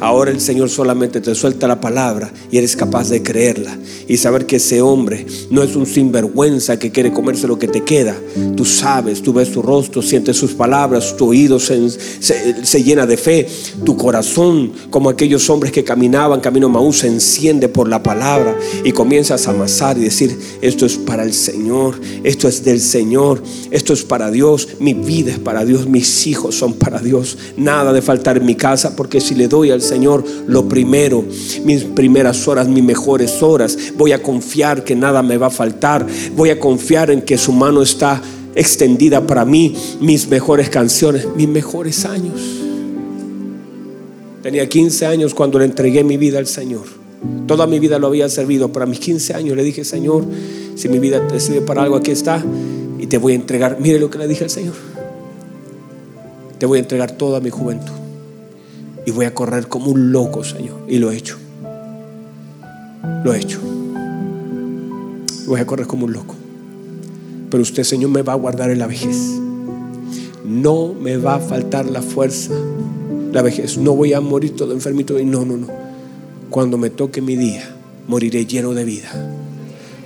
Ahora 0.00 0.30
el 0.30 0.40
Señor 0.40 0.68
solamente 0.68 1.20
te 1.20 1.34
suelta 1.34 1.66
la 1.66 1.80
palabra 1.80 2.32
y 2.50 2.58
eres 2.58 2.76
capaz 2.76 3.08
de 3.08 3.22
creerla 3.22 3.76
y 4.08 4.16
saber 4.16 4.46
que 4.46 4.56
ese 4.56 4.80
hombre 4.80 5.26
no 5.50 5.62
es 5.62 5.74
un 5.76 5.86
sinvergüenza 5.86 6.78
que 6.78 6.90
quiere 6.90 7.12
comerse 7.12 7.46
lo 7.46 7.58
que 7.58 7.68
te 7.68 7.82
queda. 7.82 8.16
Tú 8.56 8.64
sabes, 8.64 9.22
tú 9.22 9.32
ves 9.32 9.48
su 9.48 9.62
rostro, 9.62 10.02
sientes 10.02 10.36
sus 10.36 10.52
palabras, 10.52 11.16
tu 11.16 11.28
oído 11.28 11.58
se, 11.58 11.90
se, 11.90 12.84
llena 12.84 13.06
de 13.06 13.16
fe, 13.16 13.46
tu 13.84 13.96
corazón, 13.96 14.72
como 14.90 15.10
aquellos 15.10 15.48
hombres 15.50 15.72
que 15.72 15.84
caminaban 15.84 16.40
camino 16.40 16.68
Maús, 16.68 16.98
se 16.98 17.08
enciende 17.08 17.68
por 17.68 17.88
la 17.88 18.02
palabra 18.02 18.56
y 18.84 18.92
comienzas 18.92 19.46
a 19.46 19.50
amasar 19.50 19.98
y 19.98 20.02
decir, 20.02 20.38
esto 20.60 20.86
es 20.86 20.96
para 20.96 21.22
el 21.22 21.32
Señor, 21.32 22.00
esto 22.22 22.48
es 22.48 22.64
del 22.64 22.80
Señor, 22.80 23.42
esto 23.70 23.92
es 23.92 24.04
para 24.04 24.30
Dios, 24.30 24.68
mi 24.78 24.94
vida 24.94 25.32
es 25.32 25.38
para 25.38 25.64
Dios, 25.64 25.86
mis 25.86 26.26
hijos 26.26 26.54
son 26.54 26.74
para 26.74 27.00
Dios, 27.00 27.38
nada 27.56 27.92
de 27.92 28.02
faltar 28.02 28.36
en 28.36 28.46
mi 28.46 28.54
casa 28.54 28.94
porque 28.94 29.20
si 29.20 29.34
le 29.34 29.48
doy 29.48 29.65
al 29.70 29.82
Señor 29.82 30.24
lo 30.46 30.68
primero, 30.68 31.24
mis 31.64 31.84
primeras 31.84 32.46
horas, 32.48 32.68
mis 32.68 32.84
mejores 32.84 33.42
horas. 33.42 33.76
Voy 33.96 34.12
a 34.12 34.22
confiar 34.22 34.84
que 34.84 34.94
nada 34.94 35.22
me 35.22 35.36
va 35.36 35.48
a 35.48 35.50
faltar. 35.50 36.06
Voy 36.34 36.50
a 36.50 36.60
confiar 36.60 37.10
en 37.10 37.22
que 37.22 37.38
su 37.38 37.52
mano 37.52 37.82
está 37.82 38.22
extendida 38.54 39.26
para 39.26 39.44
mí, 39.44 39.76
mis 40.00 40.28
mejores 40.28 40.70
canciones, 40.70 41.26
mis 41.36 41.48
mejores 41.48 42.04
años. 42.04 42.40
Tenía 44.42 44.68
15 44.68 45.06
años 45.06 45.34
cuando 45.34 45.58
le 45.58 45.64
entregué 45.64 46.04
mi 46.04 46.16
vida 46.16 46.38
al 46.38 46.46
Señor. 46.46 46.84
Toda 47.46 47.66
mi 47.66 47.78
vida 47.78 47.98
lo 47.98 48.06
había 48.06 48.28
servido. 48.28 48.72
Para 48.72 48.86
mis 48.86 49.00
15 49.00 49.34
años 49.34 49.56
le 49.56 49.64
dije, 49.64 49.84
Señor, 49.84 50.24
si 50.76 50.88
mi 50.88 50.98
vida 50.98 51.26
te 51.26 51.40
sirve 51.40 51.60
para 51.62 51.82
algo, 51.82 51.96
aquí 51.96 52.12
está. 52.12 52.42
Y 52.98 53.06
te 53.08 53.18
voy 53.18 53.32
a 53.32 53.36
entregar. 53.36 53.78
Mire 53.80 53.98
lo 53.98 54.08
que 54.08 54.18
le 54.18 54.28
dije 54.28 54.44
al 54.44 54.50
Señor. 54.50 54.74
Te 56.58 56.66
voy 56.66 56.78
a 56.78 56.82
entregar 56.82 57.12
toda 57.12 57.40
mi 57.40 57.50
juventud 57.50 58.05
y 59.06 59.12
voy 59.12 59.24
a 59.24 59.32
correr 59.32 59.68
como 59.68 59.92
un 59.92 60.10
loco, 60.10 60.42
Señor. 60.42 60.80
Y 60.88 60.98
lo 60.98 61.12
he 61.12 61.16
hecho. 61.16 61.38
Lo 63.24 63.32
he 63.32 63.38
hecho. 63.38 63.60
Voy 65.46 65.60
a 65.60 65.66
correr 65.66 65.86
como 65.86 66.06
un 66.06 66.12
loco. 66.12 66.34
Pero 67.48 67.62
usted, 67.62 67.84
Señor, 67.84 68.10
me 68.10 68.22
va 68.22 68.32
a 68.32 68.36
guardar 68.36 68.68
en 68.70 68.80
la 68.80 68.88
vejez. 68.88 69.16
No 70.44 70.92
me 70.92 71.16
va 71.18 71.36
a 71.36 71.38
faltar 71.38 71.86
la 71.86 72.02
fuerza, 72.02 72.52
la 73.32 73.42
vejez. 73.42 73.78
No 73.78 73.94
voy 73.94 74.12
a 74.12 74.20
morir 74.20 74.56
todo 74.56 74.72
enfermito. 74.72 75.16
No, 75.24 75.44
no, 75.44 75.56
no. 75.56 75.68
Cuando 76.50 76.76
me 76.76 76.90
toque 76.90 77.22
mi 77.22 77.36
día, 77.36 77.76
moriré 78.08 78.44
lleno 78.44 78.74
de 78.74 78.84
vida. 78.84 79.10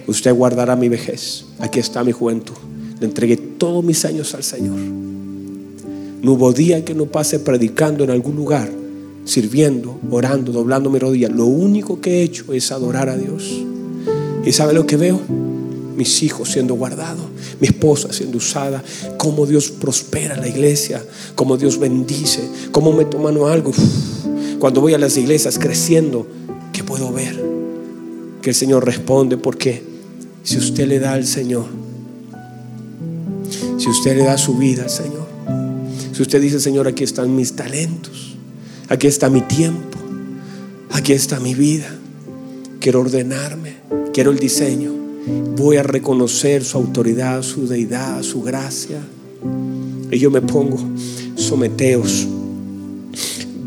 Usted 0.07 0.34
guardará 0.34 0.76
mi 0.76 0.90
vejez. 0.90 1.46
Aquí 1.59 1.78
está 1.78 2.05
mi 2.05 2.12
juventud. 2.12 2.57
Le 3.01 3.07
entregué 3.07 3.38
todos 3.38 3.82
mis 3.82 4.05
años 4.05 4.34
al 4.34 4.42
Señor. 4.42 4.76
No 4.76 6.32
hubo 6.32 6.53
día 6.53 6.84
que 6.84 6.94
no 6.94 7.07
pase 7.07 7.38
predicando 7.38 8.05
en 8.05 8.11
algún 8.11 8.36
lugar 8.36 8.80
sirviendo, 9.25 9.99
orando, 10.11 10.53
doblando 10.53 10.91
mi. 10.91 11.29
Lo 11.29 11.47
único 11.47 12.01
que 12.01 12.18
he 12.18 12.23
hecho 12.23 12.53
es 12.53 12.73
adorar 12.73 13.09
a 13.09 13.16
Dios. 13.16 13.62
¿Y 14.45 14.53
sabe 14.53 14.73
lo 14.73 14.87
que 14.87 14.97
veo? 14.97 15.21
Mis 15.97 16.23
hijos 16.23 16.51
siendo 16.51 16.75
guardados, 16.75 17.27
mi 17.61 17.66
esposa 17.66 18.12
siendo 18.12 18.39
usada, 18.39 18.83
cómo 19.18 19.45
Dios 19.45 19.71
prospera 19.71 20.37
la 20.37 20.49
iglesia, 20.49 21.05
cómo 21.35 21.59
Dios 21.59 21.79
bendice, 21.79 22.41
cómo 22.73 22.93
me 22.93 23.05
toman 23.05 23.37
algo. 23.47 23.73
Cuando 24.59 24.81
voy 24.81 24.95
a 24.95 24.99
las 24.99 25.16
iglesias 25.16 25.59
creciendo, 25.59 26.27
¿qué 26.73 26.83
puedo 26.85 27.12
ver? 27.12 27.39
Que 28.41 28.51
el 28.51 28.57
Señor 28.57 28.87
responde, 28.87 29.37
porque 29.37 29.83
si 30.43 30.57
usted 30.57 30.89
le 30.89 30.99
da 30.99 31.12
al 31.12 31.27
Señor, 31.27 31.66
si 33.77 33.89
usted 33.89 34.16
le 34.16 34.25
da 34.25 34.39
su 34.39 34.57
vida 34.57 34.85
al 34.85 34.91
Señor, 34.91 35.27
si 36.12 36.23
usted 36.23 36.41
dice, 36.41 36.61
Señor, 36.61 36.89
aquí 36.89 37.05
están 37.05 37.35
mis 37.35 37.55
talentos, 37.55 38.30
Aquí 38.91 39.07
está 39.07 39.30
mi 39.30 39.41
tiempo. 39.43 39.99
Aquí 40.91 41.12
está 41.12 41.38
mi 41.38 41.55
vida. 41.55 41.97
Quiero 42.80 43.01
ordenarme. 43.01 43.76
Quiero 44.12 44.32
el 44.32 44.38
diseño. 44.41 44.93
Voy 45.57 45.76
a 45.76 45.84
reconocer 45.84 46.64
su 46.64 46.76
autoridad, 46.76 47.43
su 47.43 47.68
deidad, 47.68 48.20
su 48.22 48.43
gracia. 48.43 48.99
Y 50.11 50.18
yo 50.18 50.32
me 50.32 50.43
pongo, 50.43 50.78
someteos 51.36 52.26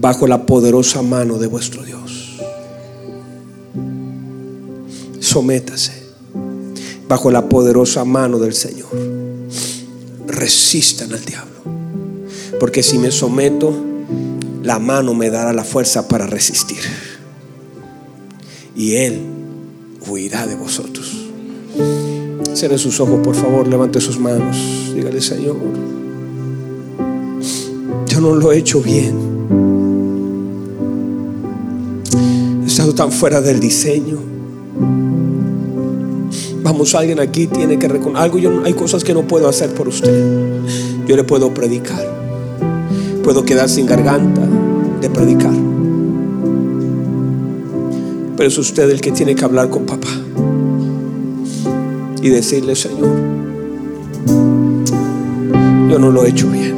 bajo 0.01 0.27
la 0.27 0.45
poderosa 0.45 1.01
mano 1.01 1.37
de 1.37 1.47
vuestro 1.47 1.83
Dios. 1.83 2.39
Sométase 5.21 6.03
bajo 7.07 7.31
la 7.31 7.47
poderosa 7.47 8.03
mano 8.03 8.39
del 8.39 8.53
Señor. 8.53 8.89
Resistan 10.27 11.13
al 11.13 11.23
diablo. 11.23 11.53
Porque 12.59 12.83
si 12.83 12.97
me 12.97 13.11
someto, 13.11 13.92
la 14.63 14.79
mano 14.79 15.13
me 15.13 15.29
dará 15.29 15.51
la 15.51 15.65
fuerza 15.65 16.07
para 16.07 16.25
resistir. 16.25 16.79
Y 18.75 18.95
Él 18.95 19.19
huirá 20.07 20.47
de 20.47 20.55
vosotros. 20.55 21.11
Cierre 22.53 22.77
sus 22.77 22.99
ojos, 22.99 23.19
por 23.21 23.35
favor, 23.35 23.67
levante 23.67 23.99
sus 23.99 24.19
manos. 24.19 24.57
Dígale, 24.95 25.21
Señor, 25.21 25.57
yo 28.07 28.21
no 28.21 28.35
lo 28.35 28.51
he 28.53 28.57
hecho 28.57 28.81
bien. 28.81 29.33
He 32.63 32.67
estado 32.67 32.95
tan 32.95 33.11
fuera 33.11 33.41
del 33.41 33.59
diseño. 33.59 34.17
Vamos, 36.63 36.95
alguien 36.95 37.19
aquí 37.19 37.47
tiene 37.47 37.77
que 37.77 37.89
reconocer 37.89 38.23
algo. 38.23 38.63
Hay 38.63 38.73
cosas 38.73 39.03
que 39.03 39.13
no 39.13 39.27
puedo 39.27 39.49
hacer 39.49 39.73
por 39.73 39.89
usted. 39.89 40.61
Yo 41.05 41.17
le 41.17 41.25
puedo 41.25 41.53
predicar 41.53 42.22
puedo 43.33 43.45
quedar 43.45 43.67
sin 43.67 43.87
garganta 43.87 44.47
de 45.01 45.09
predicar. 45.09 45.53
Pero 48.37 48.47
es 48.47 48.55
usted 48.59 48.87
el 48.91 49.01
que 49.01 49.11
tiene 49.11 49.33
que 49.33 49.43
hablar 49.43 49.71
con 49.71 49.87
papá 49.87 50.09
y 52.21 52.29
decirle, 52.29 52.75
Señor, 52.75 53.15
yo 55.89 55.97
no 55.97 56.11
lo 56.11 56.23
he 56.23 56.29
hecho 56.29 56.47
bien. 56.47 56.75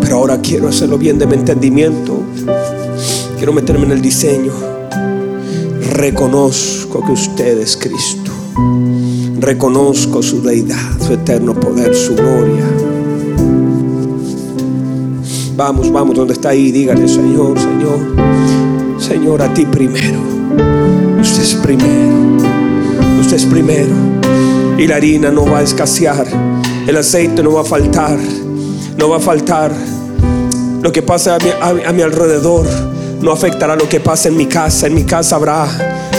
Pero 0.00 0.16
ahora 0.16 0.40
quiero 0.40 0.68
hacerlo 0.68 0.96
bien 0.96 1.18
de 1.18 1.26
mi 1.26 1.34
entendimiento. 1.34 2.18
Quiero 3.36 3.52
meterme 3.52 3.84
en 3.84 3.92
el 3.92 4.00
diseño. 4.00 4.54
Reconozco 5.90 7.04
que 7.04 7.12
usted 7.12 7.58
es 7.58 7.76
Cristo. 7.76 8.32
Reconozco 9.38 10.22
su 10.22 10.40
deidad, 10.40 10.91
eterno 11.14 11.54
poder, 11.54 11.94
su 11.94 12.14
gloria. 12.14 12.64
Vamos, 15.56 15.92
vamos, 15.92 16.16
donde 16.16 16.34
está 16.34 16.50
ahí, 16.50 16.72
dígale, 16.72 17.06
Señor, 17.06 17.58
Señor, 17.58 17.98
Señor, 18.98 19.42
a 19.42 19.52
ti 19.52 19.66
primero. 19.66 20.18
Usted 21.20 21.42
es 21.42 21.54
primero. 21.56 22.38
Usted 23.20 23.36
es 23.36 23.44
primero. 23.44 23.94
Y 24.78 24.86
la 24.86 24.96
harina 24.96 25.30
no 25.30 25.44
va 25.44 25.58
a 25.58 25.62
escasear. 25.62 26.26
El 26.86 26.96
aceite 26.96 27.42
no 27.42 27.52
va 27.52 27.60
a 27.60 27.64
faltar. 27.64 28.18
No 28.96 29.08
va 29.10 29.18
a 29.18 29.20
faltar. 29.20 29.72
Lo 30.82 30.90
que 30.90 31.02
pasa 31.02 31.36
a 31.36 31.38
mi, 31.38 31.84
a 31.84 31.92
mi 31.92 32.02
alrededor 32.02 32.66
no 33.20 33.30
afectará 33.30 33.76
lo 33.76 33.88
que 33.88 34.00
pasa 34.00 34.28
en 34.28 34.36
mi 34.36 34.46
casa. 34.46 34.86
En 34.86 34.94
mi 34.94 35.04
casa 35.04 35.36
habrá 35.36 35.66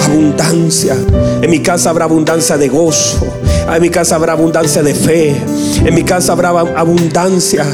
abundancia. 0.04 0.95
En 1.41 1.49
mi 1.49 1.60
casa 1.62 1.89
habrá 1.89 2.06
abundancia 2.06 2.58
de 2.58 2.70
gozo. 2.70 3.26
En 3.74 3.82
mi 3.82 3.89
casa 3.89 4.16
habrá 4.16 4.34
abundancia 4.34 4.84
de 4.84 4.93
fe. 4.93 5.36
En 5.86 5.93
mi 5.93 6.04
casa 6.04 6.34
habrá 6.34 6.49
abundancia 6.49 7.66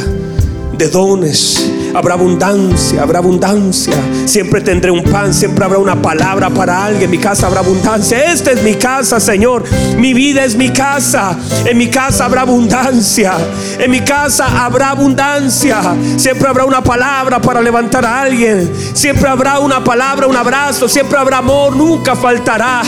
de 0.77 0.87
dones. 0.89 1.68
Habrá 1.93 2.13
abundancia, 2.13 3.01
habrá 3.01 3.19
abundancia. 3.19 3.95
Siempre 4.25 4.61
tendré 4.61 4.91
un 4.91 5.03
pan, 5.03 5.33
siempre 5.33 5.65
habrá 5.65 5.79
una 5.79 6.01
palabra 6.01 6.49
para 6.49 6.85
alguien. 6.85 7.05
En 7.05 7.11
mi 7.11 7.17
casa 7.17 7.47
habrá 7.47 7.61
abundancia. 7.61 8.31
Esta 8.31 8.51
es 8.51 8.63
mi 8.63 8.75
casa, 8.75 9.19
Señor. 9.19 9.63
Mi 9.97 10.13
vida 10.13 10.43
es 10.43 10.55
mi 10.55 10.69
casa. 10.69 11.37
En 11.65 11.77
mi 11.77 11.87
casa 11.89 12.25
habrá 12.25 12.41
abundancia. 12.41 13.33
En 13.79 13.89
mi 13.89 14.01
casa 14.01 14.65
habrá 14.65 14.91
abundancia. 14.91 15.81
Siempre 16.17 16.47
habrá 16.47 16.65
una 16.65 16.83
palabra 16.83 17.41
para 17.41 17.61
levantar 17.61 18.05
a 18.05 18.21
alguien. 18.21 18.71
Siempre 18.93 19.27
habrá 19.27 19.59
una 19.59 19.83
palabra, 19.83 20.27
un 20.27 20.35
abrazo. 20.35 20.87
Siempre 20.87 21.17
habrá 21.17 21.37
amor. 21.37 21.75
Nunca 21.75 22.15
faltará. 22.15 22.83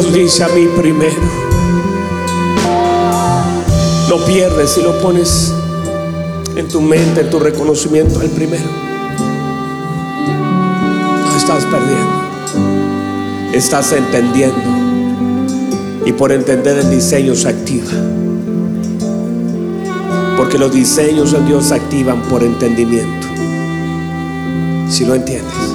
Dios 0.00 0.14
dice 0.14 0.44
a 0.44 0.48
mí 0.48 0.68
primero. 0.76 1.20
No 4.08 4.24
pierdes 4.26 4.70
si 4.70 4.80
lo 4.80 4.96
pones 5.00 5.52
en 6.54 6.68
tu 6.68 6.80
mente, 6.80 7.22
en 7.22 7.30
tu 7.30 7.40
reconocimiento 7.40 8.20
al 8.20 8.28
primero. 8.28 8.70
No 11.24 11.36
estás 11.36 11.64
perdiendo. 11.64 13.52
Estás 13.52 13.92
entendiendo. 13.92 14.62
Y 16.06 16.12
por 16.12 16.30
entender 16.30 16.78
el 16.78 16.90
diseño 16.90 17.34
se 17.34 17.48
activa. 17.48 17.90
Porque 20.36 20.58
los 20.58 20.72
diseños 20.72 21.32
de 21.32 21.42
Dios 21.42 21.64
se 21.66 21.74
activan 21.74 22.22
por 22.22 22.44
entendimiento. 22.44 23.26
Si 24.88 25.04
lo 25.04 25.16
entiendes. 25.16 25.67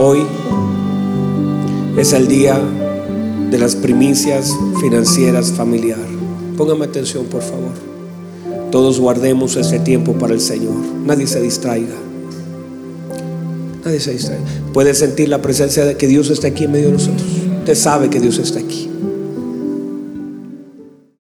Hoy 0.00 0.20
es 1.96 2.12
el 2.12 2.28
día 2.28 2.56
de 3.50 3.58
las 3.58 3.74
primicias 3.74 4.54
financieras 4.80 5.50
familiar. 5.50 5.98
Póngame 6.56 6.84
atención, 6.84 7.26
por 7.26 7.42
favor. 7.42 7.72
Todos 8.70 9.00
guardemos 9.00 9.56
ese 9.56 9.80
tiempo 9.80 10.12
para 10.12 10.34
el 10.34 10.40
Señor. 10.40 10.76
Nadie 11.04 11.26
se 11.26 11.40
distraiga. 11.40 11.96
Nadie 13.84 13.98
se 13.98 14.12
distraiga. 14.12 14.44
Puede 14.72 14.94
sentir 14.94 15.30
la 15.30 15.42
presencia 15.42 15.84
de 15.84 15.96
que 15.96 16.06
Dios 16.06 16.30
está 16.30 16.46
aquí 16.46 16.62
en 16.62 16.70
medio 16.70 16.86
de 16.86 16.92
nosotros. 16.92 17.26
Usted 17.58 17.74
sabe 17.74 18.08
que 18.08 18.20
Dios 18.20 18.38
está 18.38 18.60
aquí. 18.60 18.87